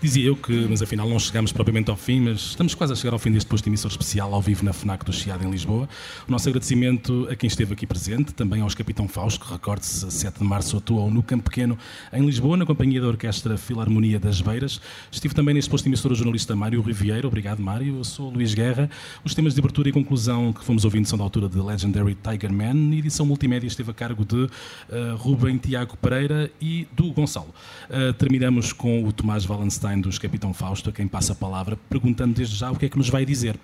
Dizia 0.00 0.26
eu 0.26 0.36
que, 0.36 0.52
mas 0.70 0.80
afinal 0.80 1.08
não 1.08 1.18
chegamos 1.18 1.50
propriamente 1.50 1.90
ao 1.90 1.96
fim, 1.96 2.20
mas 2.20 2.38
estamos 2.38 2.72
quase 2.72 2.92
a 2.92 2.96
chegar 2.96 3.12
ao 3.12 3.18
fim 3.18 3.32
deste 3.32 3.48
posto 3.48 3.64
de 3.64 3.70
emissor 3.70 3.90
especial 3.90 4.32
ao 4.32 4.40
vivo 4.40 4.64
na 4.64 4.72
FNAC 4.72 5.04
do 5.04 5.12
Chiado 5.12 5.44
em 5.44 5.50
Lisboa. 5.50 5.88
O 6.28 6.30
nosso 6.30 6.48
agradecimento 6.48 7.26
a 7.28 7.34
quem 7.34 7.48
esteve 7.48 7.72
aqui 7.72 7.84
presente, 7.84 8.32
também 8.32 8.60
aos 8.60 8.76
Capitão 8.76 9.08
Fausto, 9.08 9.44
que 9.44 9.52
recorde-se, 9.52 10.06
a 10.06 10.10
7 10.10 10.38
de 10.38 10.44
março 10.44 10.76
atuou 10.76 11.10
no 11.10 11.20
Campo 11.20 11.50
Pequeno 11.50 11.76
em 12.12 12.24
Lisboa, 12.24 12.56
na 12.56 12.64
companhia 12.64 13.00
da 13.00 13.08
Orquestra 13.08 13.58
Filarmonia 13.58 14.20
das 14.20 14.40
Beiras. 14.40 14.80
Estive 15.10 15.34
também 15.34 15.52
neste 15.52 15.68
posto 15.68 15.82
de 15.82 15.90
emissor 15.90 16.12
o 16.12 16.14
jornalista 16.14 16.54
Mário 16.54 16.80
Riviera. 16.80 17.26
Obrigado, 17.26 17.60
Mário. 17.60 17.96
Eu 17.96 18.04
sou 18.04 18.30
Luís 18.30 18.54
Guerra. 18.54 18.88
Os 19.24 19.34
temas 19.34 19.52
de 19.52 19.58
abertura 19.58 19.88
e 19.88 19.92
conclusão 19.92 20.52
que 20.52 20.64
fomos 20.64 20.84
ouvindo 20.84 21.06
são 21.06 21.18
da 21.18 21.24
altura 21.24 21.48
de 21.48 21.58
Legendary 21.58 22.16
Tiger 22.22 22.52
Man. 22.52 22.92
A 22.92 22.96
edição 22.98 23.26
multimédia 23.26 23.66
esteve 23.66 23.90
a 23.90 23.94
cargo 23.94 24.24
de 24.24 24.48
eh, 24.92 25.14
Rubem 25.18 25.58
Tiago 25.58 25.96
Pereira 25.96 26.48
e 26.60 26.86
do 26.92 27.10
Gonçalo. 27.10 27.52
Eh, 27.90 28.12
terminamos 28.12 28.72
com 28.72 29.04
o 29.04 29.12
Tomás 29.12 29.44
Wallenstein 29.88 30.00
dos 30.00 30.18
Capitão 30.18 30.52
Fausto, 30.52 30.90
a 30.90 30.92
quem 30.92 31.08
passa 31.08 31.32
a 31.32 31.36
palavra, 31.36 31.78
perguntando 31.88 32.34
desde 32.34 32.56
já 32.56 32.70
o 32.70 32.76
que 32.76 32.86
é 32.86 32.88
que 32.88 32.98
nos 32.98 33.08
vai 33.08 33.24
dizer. 33.24 33.58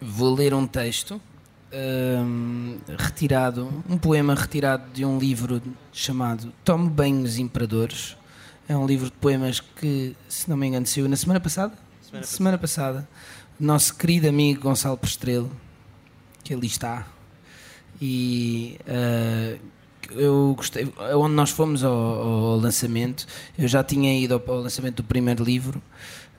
Vou 0.00 0.34
ler 0.34 0.54
um 0.54 0.66
texto 0.66 1.20
hum, 1.72 2.78
retirado, 2.98 3.84
um 3.88 3.96
poema 3.96 4.34
retirado 4.34 4.84
de 4.92 5.04
um 5.04 5.18
livro 5.18 5.62
chamado 5.92 6.52
Tome 6.64 6.88
Banhos 6.90 7.38
Imperadores. 7.38 8.16
É 8.68 8.76
um 8.76 8.86
livro 8.86 9.06
de 9.06 9.12
poemas 9.12 9.60
que, 9.60 10.14
se 10.28 10.48
não 10.48 10.56
me 10.56 10.66
engano, 10.66 10.86
saiu 10.86 11.08
na 11.08 11.16
semana 11.16 11.40
passada. 11.40 11.72
Semana 12.22 12.58
passada. 12.58 13.08
Nosso 13.58 13.94
querido 13.94 14.28
amigo 14.28 14.62
Gonçalo 14.62 14.96
Prestrelo, 14.96 15.50
que 16.44 16.54
ali 16.54 16.66
está. 16.66 17.06
E 18.00 18.78
uh, 18.86 19.58
eu 20.10 20.54
gostei, 20.56 20.92
onde 21.14 21.34
nós 21.34 21.50
fomos 21.50 21.82
ao, 21.84 21.92
ao 21.92 22.56
lançamento, 22.56 23.26
eu 23.58 23.68
já 23.68 23.82
tinha 23.84 24.18
ido 24.18 24.34
ao, 24.34 24.42
ao 24.54 24.60
lançamento 24.62 24.96
do 24.96 25.04
primeiro 25.04 25.44
livro 25.44 25.82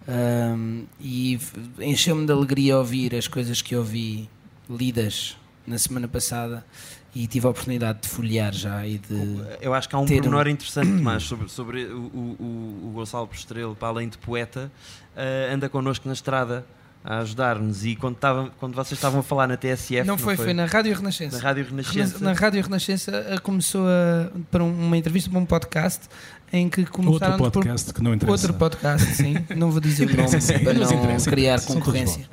um, 0.08 0.86
e 1.00 1.40
encheu-me 1.80 2.26
de 2.26 2.32
alegria 2.32 2.78
ouvir 2.78 3.16
as 3.16 3.28
coisas 3.28 3.62
que 3.62 3.76
ouvi 3.76 4.30
lidas 4.70 5.38
na 5.68 5.78
semana 5.78 6.08
passada 6.08 6.66
e 7.14 7.26
tive 7.28 7.48
a 7.48 7.50
oportunidade 7.50 8.02
de 8.04 8.08
folhear 8.08 8.54
já 8.54 8.86
e 8.86 8.98
de. 9.00 9.42
Eu 9.62 9.74
acho 9.74 9.90
que 9.90 9.96
há 9.96 10.00
um 10.00 10.06
Ter 10.06 10.20
um- 10.20 10.24
pormenor 10.24 10.48
interessante, 10.48 10.88
Tomás, 10.98 11.24
sobre, 11.24 11.50
sobre 11.50 11.86
o, 11.86 11.98
o, 12.00 12.80
o- 12.88 12.92
Gonçalo 12.94 13.28
Postrelo, 13.28 13.76
para 13.76 13.88
além 13.88 14.10
de 14.10 14.18
poeta, 14.18 14.72
eh, 15.16 15.50
anda 15.54 15.68
connosco 15.70 16.08
na 16.08 16.14
estrada 16.14 16.66
a 17.04 17.20
ajudar-nos. 17.20 17.86
E 17.86 17.96
quando, 17.96 18.16
estava, 18.16 18.52
quando 18.60 18.76
vocês 18.76 18.98
estavam 18.98 19.22
a 19.22 19.24
falar 19.24 19.48
na 19.48 19.56
TSF, 19.58 20.04
não 20.06 20.18
foi, 20.18 20.36
foi 20.36 20.54
na 20.54 20.66
Rádio 20.66 20.94
Renascença. 20.96 21.38
na 21.38 21.44
Rádio 21.44 21.66
Renascença, 21.66 22.24
Na 22.24 22.34
Rádio 22.34 22.62
Renascença 22.64 23.40
começou 23.42 23.86
a, 23.88 24.30
para 24.52 24.64
um- 24.64 24.72
uma 24.88 24.98
entrevista 24.98 25.30
para 25.30 25.40
um 25.40 25.46
podcast 25.46 26.08
em 26.52 26.68
que 26.68 26.84
começaram 26.84 27.34
Outro 27.40 27.62
podcast 27.62 27.94
que 27.94 28.02
não 28.04 28.14
interessa. 28.14 28.32
Outro 28.48 28.54
podcast, 28.56 29.16
sim. 29.16 29.36
Não 29.56 29.70
vou 29.72 29.80
dizer 29.80 30.10
o 30.10 30.18
nome 30.18 30.42
sim, 30.42 30.60
para 30.60 30.74
não 30.74 31.18
criar 31.26 31.62
concorrência. 31.62 32.26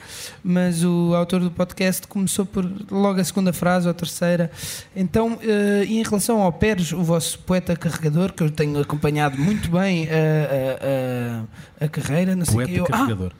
Mas 0.42 0.82
o 0.82 1.14
autor 1.14 1.40
do 1.40 1.50
podcast 1.50 2.06
começou 2.08 2.46
por 2.46 2.64
logo 2.90 3.20
a 3.20 3.24
segunda 3.24 3.52
frase 3.52 3.86
ou 3.86 3.90
a 3.90 3.94
terceira. 3.94 4.50
Então, 4.96 5.38
eh, 5.42 5.84
e 5.86 5.98
em 5.98 6.02
relação 6.02 6.40
ao 6.40 6.50
Pérez, 6.50 6.92
o 6.92 7.02
vosso 7.04 7.38
poeta 7.40 7.76
carregador, 7.76 8.32
que 8.32 8.42
eu 8.42 8.50
tenho 8.50 8.80
acompanhado 8.80 9.36
muito 9.38 9.70
bem 9.70 10.08
a, 10.08 11.42
a- 11.82 11.82
a- 11.82 11.84
a 11.84 11.88
carreira, 11.88 12.34
não 12.34 12.44
sei 12.46 12.54
o 12.54 12.56
Poeta 12.56 12.72
quê. 12.72 12.80
Eu, 12.80 12.84
ah, 12.86 12.88
carregador. 12.88 13.32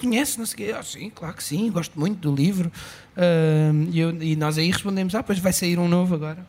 Conhece, 0.00 0.38
não 0.38 0.46
sei 0.46 0.54
o 0.54 0.56
quê. 0.68 0.74
Ah, 0.78 0.82
sim, 0.82 1.10
claro 1.14 1.34
que 1.34 1.44
sim, 1.44 1.70
gosto 1.70 1.98
muito 1.98 2.18
do 2.28 2.34
livro. 2.34 2.70
Ah, 3.16 3.70
e, 3.90 3.98
eu- 4.00 4.22
e 4.22 4.36
nós 4.36 4.58
aí 4.58 4.70
respondemos: 4.70 5.14
Ah, 5.14 5.22
pois 5.22 5.38
vai 5.38 5.52
sair 5.52 5.78
um 5.78 5.88
novo 5.88 6.14
agora. 6.14 6.46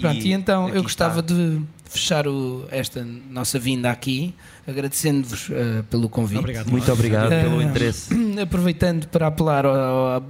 Pronto, 0.00 0.18
e, 0.24 0.32
então 0.32 0.66
aqui 0.66 0.76
eu 0.76 0.82
gostava 0.84 1.18
está. 1.20 1.34
de 1.34 1.60
fechar 1.84 2.28
o- 2.28 2.64
esta 2.70 3.04
nossa 3.28 3.58
vinda 3.58 3.90
aqui, 3.90 4.32
agradecendo-vos 4.66 5.48
ah, 5.50 5.82
pelo 5.90 6.08
convite. 6.08 6.38
Obrigado. 6.38 6.70
Muito 6.70 6.92
obrigado 6.92 7.32
Eh, 7.32 7.42
pelo 7.42 7.60
interesse. 7.60 8.14
Aproveitando 8.40 9.08
para 9.08 9.26
apelar 9.26 9.66
ao- 9.66 9.74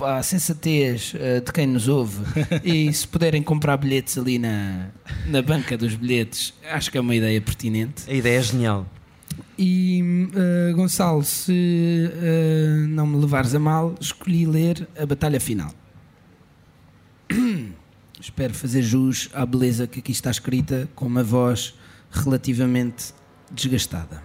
ao- 0.00 0.04
à 0.06 0.22
sensatez 0.22 1.12
ah, 1.14 1.40
de 1.44 1.52
quem 1.52 1.66
nos 1.66 1.88
ouve 1.88 2.22
e 2.64 2.90
se 2.92 3.06
puderem 3.06 3.42
comprar 3.42 3.76
bilhetes 3.76 4.16
ali 4.16 4.38
na, 4.38 4.86
na 5.26 5.42
banca 5.42 5.76
dos 5.76 5.94
bilhetes, 5.94 6.54
acho 6.70 6.90
que 6.90 6.96
é 6.96 7.00
uma 7.00 7.14
ideia 7.14 7.40
pertinente. 7.40 8.04
A 8.08 8.14
ideia 8.14 8.38
é 8.38 8.42
genial. 8.42 8.86
E 9.62 10.02
eh, 10.34 10.72
Gonçalo, 10.72 11.22
se 11.22 12.10
eh, 12.14 12.86
não 12.88 13.06
me 13.06 13.20
levares 13.20 13.54
a 13.54 13.58
mal, 13.58 13.94
escolhi 14.00 14.46
ler 14.46 14.88
a 14.98 15.04
batalha 15.04 15.38
final. 15.38 15.74
Espero 18.18 18.54
fazer 18.54 18.80
jus 18.80 19.28
à 19.34 19.44
beleza 19.44 19.86
que 19.86 19.98
aqui 19.98 20.12
está 20.12 20.30
escrita 20.30 20.88
com 20.94 21.04
uma 21.04 21.22
voz 21.22 21.74
relativamente 22.10 23.12
desgastada. 23.52 24.22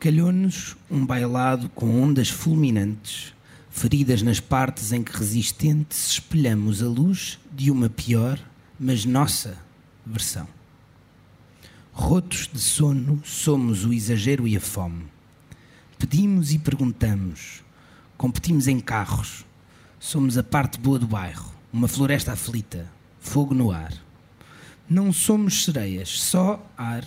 Calhou-nos 0.00 0.76
um 0.90 1.06
bailado 1.06 1.68
com 1.68 2.02
ondas 2.02 2.28
fulminantes, 2.28 3.32
feridas 3.70 4.20
nas 4.20 4.40
partes 4.40 4.90
em 4.90 5.04
que 5.04 5.16
resistentes 5.16 6.10
espelhamos 6.10 6.82
a 6.82 6.88
luz 6.88 7.38
de 7.52 7.70
uma 7.70 7.88
pior, 7.88 8.36
mas 8.80 9.04
nossa 9.04 9.56
versão. 10.04 10.48
Rotos 11.96 12.50
de 12.52 12.58
sono, 12.58 13.22
somos 13.24 13.84
o 13.84 13.92
exagero 13.92 14.48
e 14.48 14.56
a 14.56 14.60
fome. 14.60 15.04
Pedimos 15.96 16.52
e 16.52 16.58
perguntamos, 16.58 17.62
competimos 18.16 18.66
em 18.66 18.80
carros, 18.80 19.46
somos 20.00 20.36
a 20.36 20.42
parte 20.42 20.76
boa 20.76 20.98
do 20.98 21.06
bairro, 21.06 21.54
uma 21.72 21.86
floresta 21.86 22.32
aflita, 22.32 22.90
fogo 23.20 23.54
no 23.54 23.70
ar. 23.70 23.94
Não 24.90 25.12
somos 25.12 25.64
sereias, 25.64 26.08
só 26.08 26.68
ar, 26.76 27.06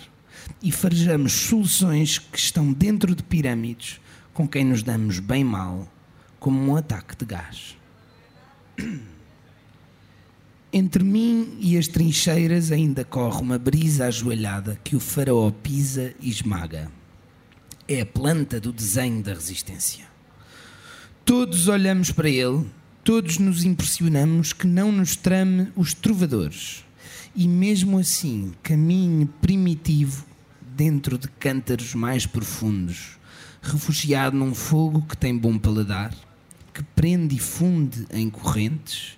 e 0.62 0.72
farejamos 0.72 1.32
soluções 1.34 2.18
que 2.18 2.38
estão 2.38 2.72
dentro 2.72 3.14
de 3.14 3.22
pirâmides 3.22 4.00
com 4.32 4.48
quem 4.48 4.64
nos 4.64 4.82
damos 4.82 5.18
bem 5.18 5.44
mal, 5.44 5.86
como 6.40 6.58
um 6.58 6.74
ataque 6.74 7.14
de 7.14 7.26
gás. 7.26 7.76
Entre 10.70 11.02
mim 11.02 11.56
e 11.60 11.78
as 11.78 11.88
trincheiras 11.88 12.70
ainda 12.70 13.02
corre 13.02 13.40
uma 13.40 13.58
brisa 13.58 14.04
ajoelhada 14.04 14.78
que 14.84 14.94
o 14.94 15.00
faraó 15.00 15.50
pisa 15.50 16.14
e 16.20 16.28
esmaga. 16.28 16.92
É 17.88 18.02
a 18.02 18.06
planta 18.06 18.60
do 18.60 18.70
desenho 18.70 19.22
da 19.22 19.32
resistência. 19.32 20.04
Todos 21.24 21.68
olhamos 21.68 22.10
para 22.10 22.28
ele, 22.28 22.66
todos 23.02 23.38
nos 23.38 23.64
impressionamos 23.64 24.52
que 24.52 24.66
não 24.66 24.92
nos 24.92 25.16
trame 25.16 25.72
os 25.74 25.94
trovadores. 25.94 26.84
E 27.34 27.48
mesmo 27.48 27.98
assim, 27.98 28.52
caminhe 28.62 29.24
primitivo 29.40 30.26
dentro 30.76 31.16
de 31.16 31.28
cântaros 31.28 31.94
mais 31.94 32.26
profundos, 32.26 33.18
refugiado 33.62 34.36
num 34.36 34.54
fogo 34.54 35.00
que 35.00 35.16
tem 35.16 35.34
bom 35.34 35.58
paladar, 35.58 36.14
que 36.74 36.82
prende 36.82 37.36
e 37.36 37.38
funde 37.38 38.06
em 38.12 38.28
correntes 38.28 39.17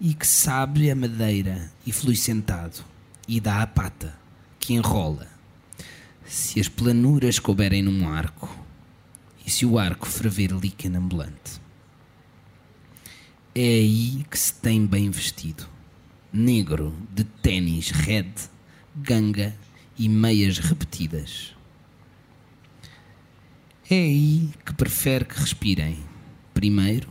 e 0.00 0.14
que 0.14 0.26
sabe 0.26 0.90
a 0.90 0.94
madeira 0.94 1.70
e 1.84 1.92
flui 1.92 2.14
sentado 2.14 2.84
e 3.26 3.40
dá 3.40 3.62
a 3.62 3.66
pata 3.66 4.16
que 4.58 4.74
enrola. 4.74 5.26
Se 6.24 6.60
as 6.60 6.68
planuras 6.68 7.38
couberem 7.38 7.82
num 7.82 8.08
arco 8.08 8.48
e 9.44 9.50
se 9.50 9.66
o 9.66 9.78
arco 9.78 10.06
ferver 10.06 10.52
líquen 10.52 10.96
ambulante. 10.96 11.60
É 13.54 13.60
aí 13.60 14.24
que 14.30 14.38
se 14.38 14.54
tem 14.54 14.86
bem 14.86 15.10
vestido. 15.10 15.66
Negro, 16.32 16.94
de 17.12 17.24
ténis 17.24 17.90
red, 17.90 18.32
ganga 18.94 19.56
e 19.98 20.08
meias 20.08 20.58
repetidas. 20.58 21.54
É 23.90 23.94
aí 23.94 24.50
que 24.64 24.74
prefere 24.74 25.24
que 25.24 25.40
respirem. 25.40 25.98
Primeiro, 26.52 27.08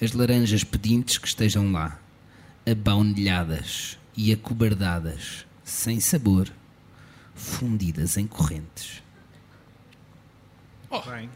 as 0.00 0.12
laranjas 0.12 0.62
pedintes 0.62 1.18
que 1.18 1.26
estejam 1.26 1.72
lá, 1.72 2.00
abaunilhadas 2.68 3.98
e 4.16 4.32
acobardadas, 4.32 5.46
sem 5.62 6.00
sabor, 6.00 6.52
fundidas 7.34 8.16
em 8.16 8.26
correntes. 8.26 9.02
Oh. 10.90 11.00
Bem. 11.02 11.30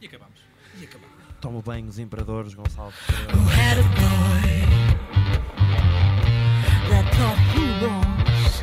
E 0.00 0.06
acabamos. 0.06 0.40
E 0.80 0.84
acabamos. 0.84 1.14
Toma 1.40 1.62
bem 1.62 1.86
os 1.86 1.98
imperadores, 1.98 2.54
Gonçalo. 2.54 2.92
That's 6.90 7.18
all 7.20 7.36
he 7.36 7.84
wants. 7.84 8.60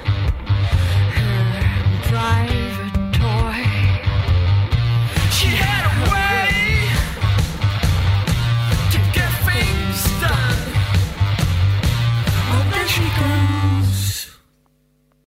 her 1.13 2.09
bride. 2.09 2.60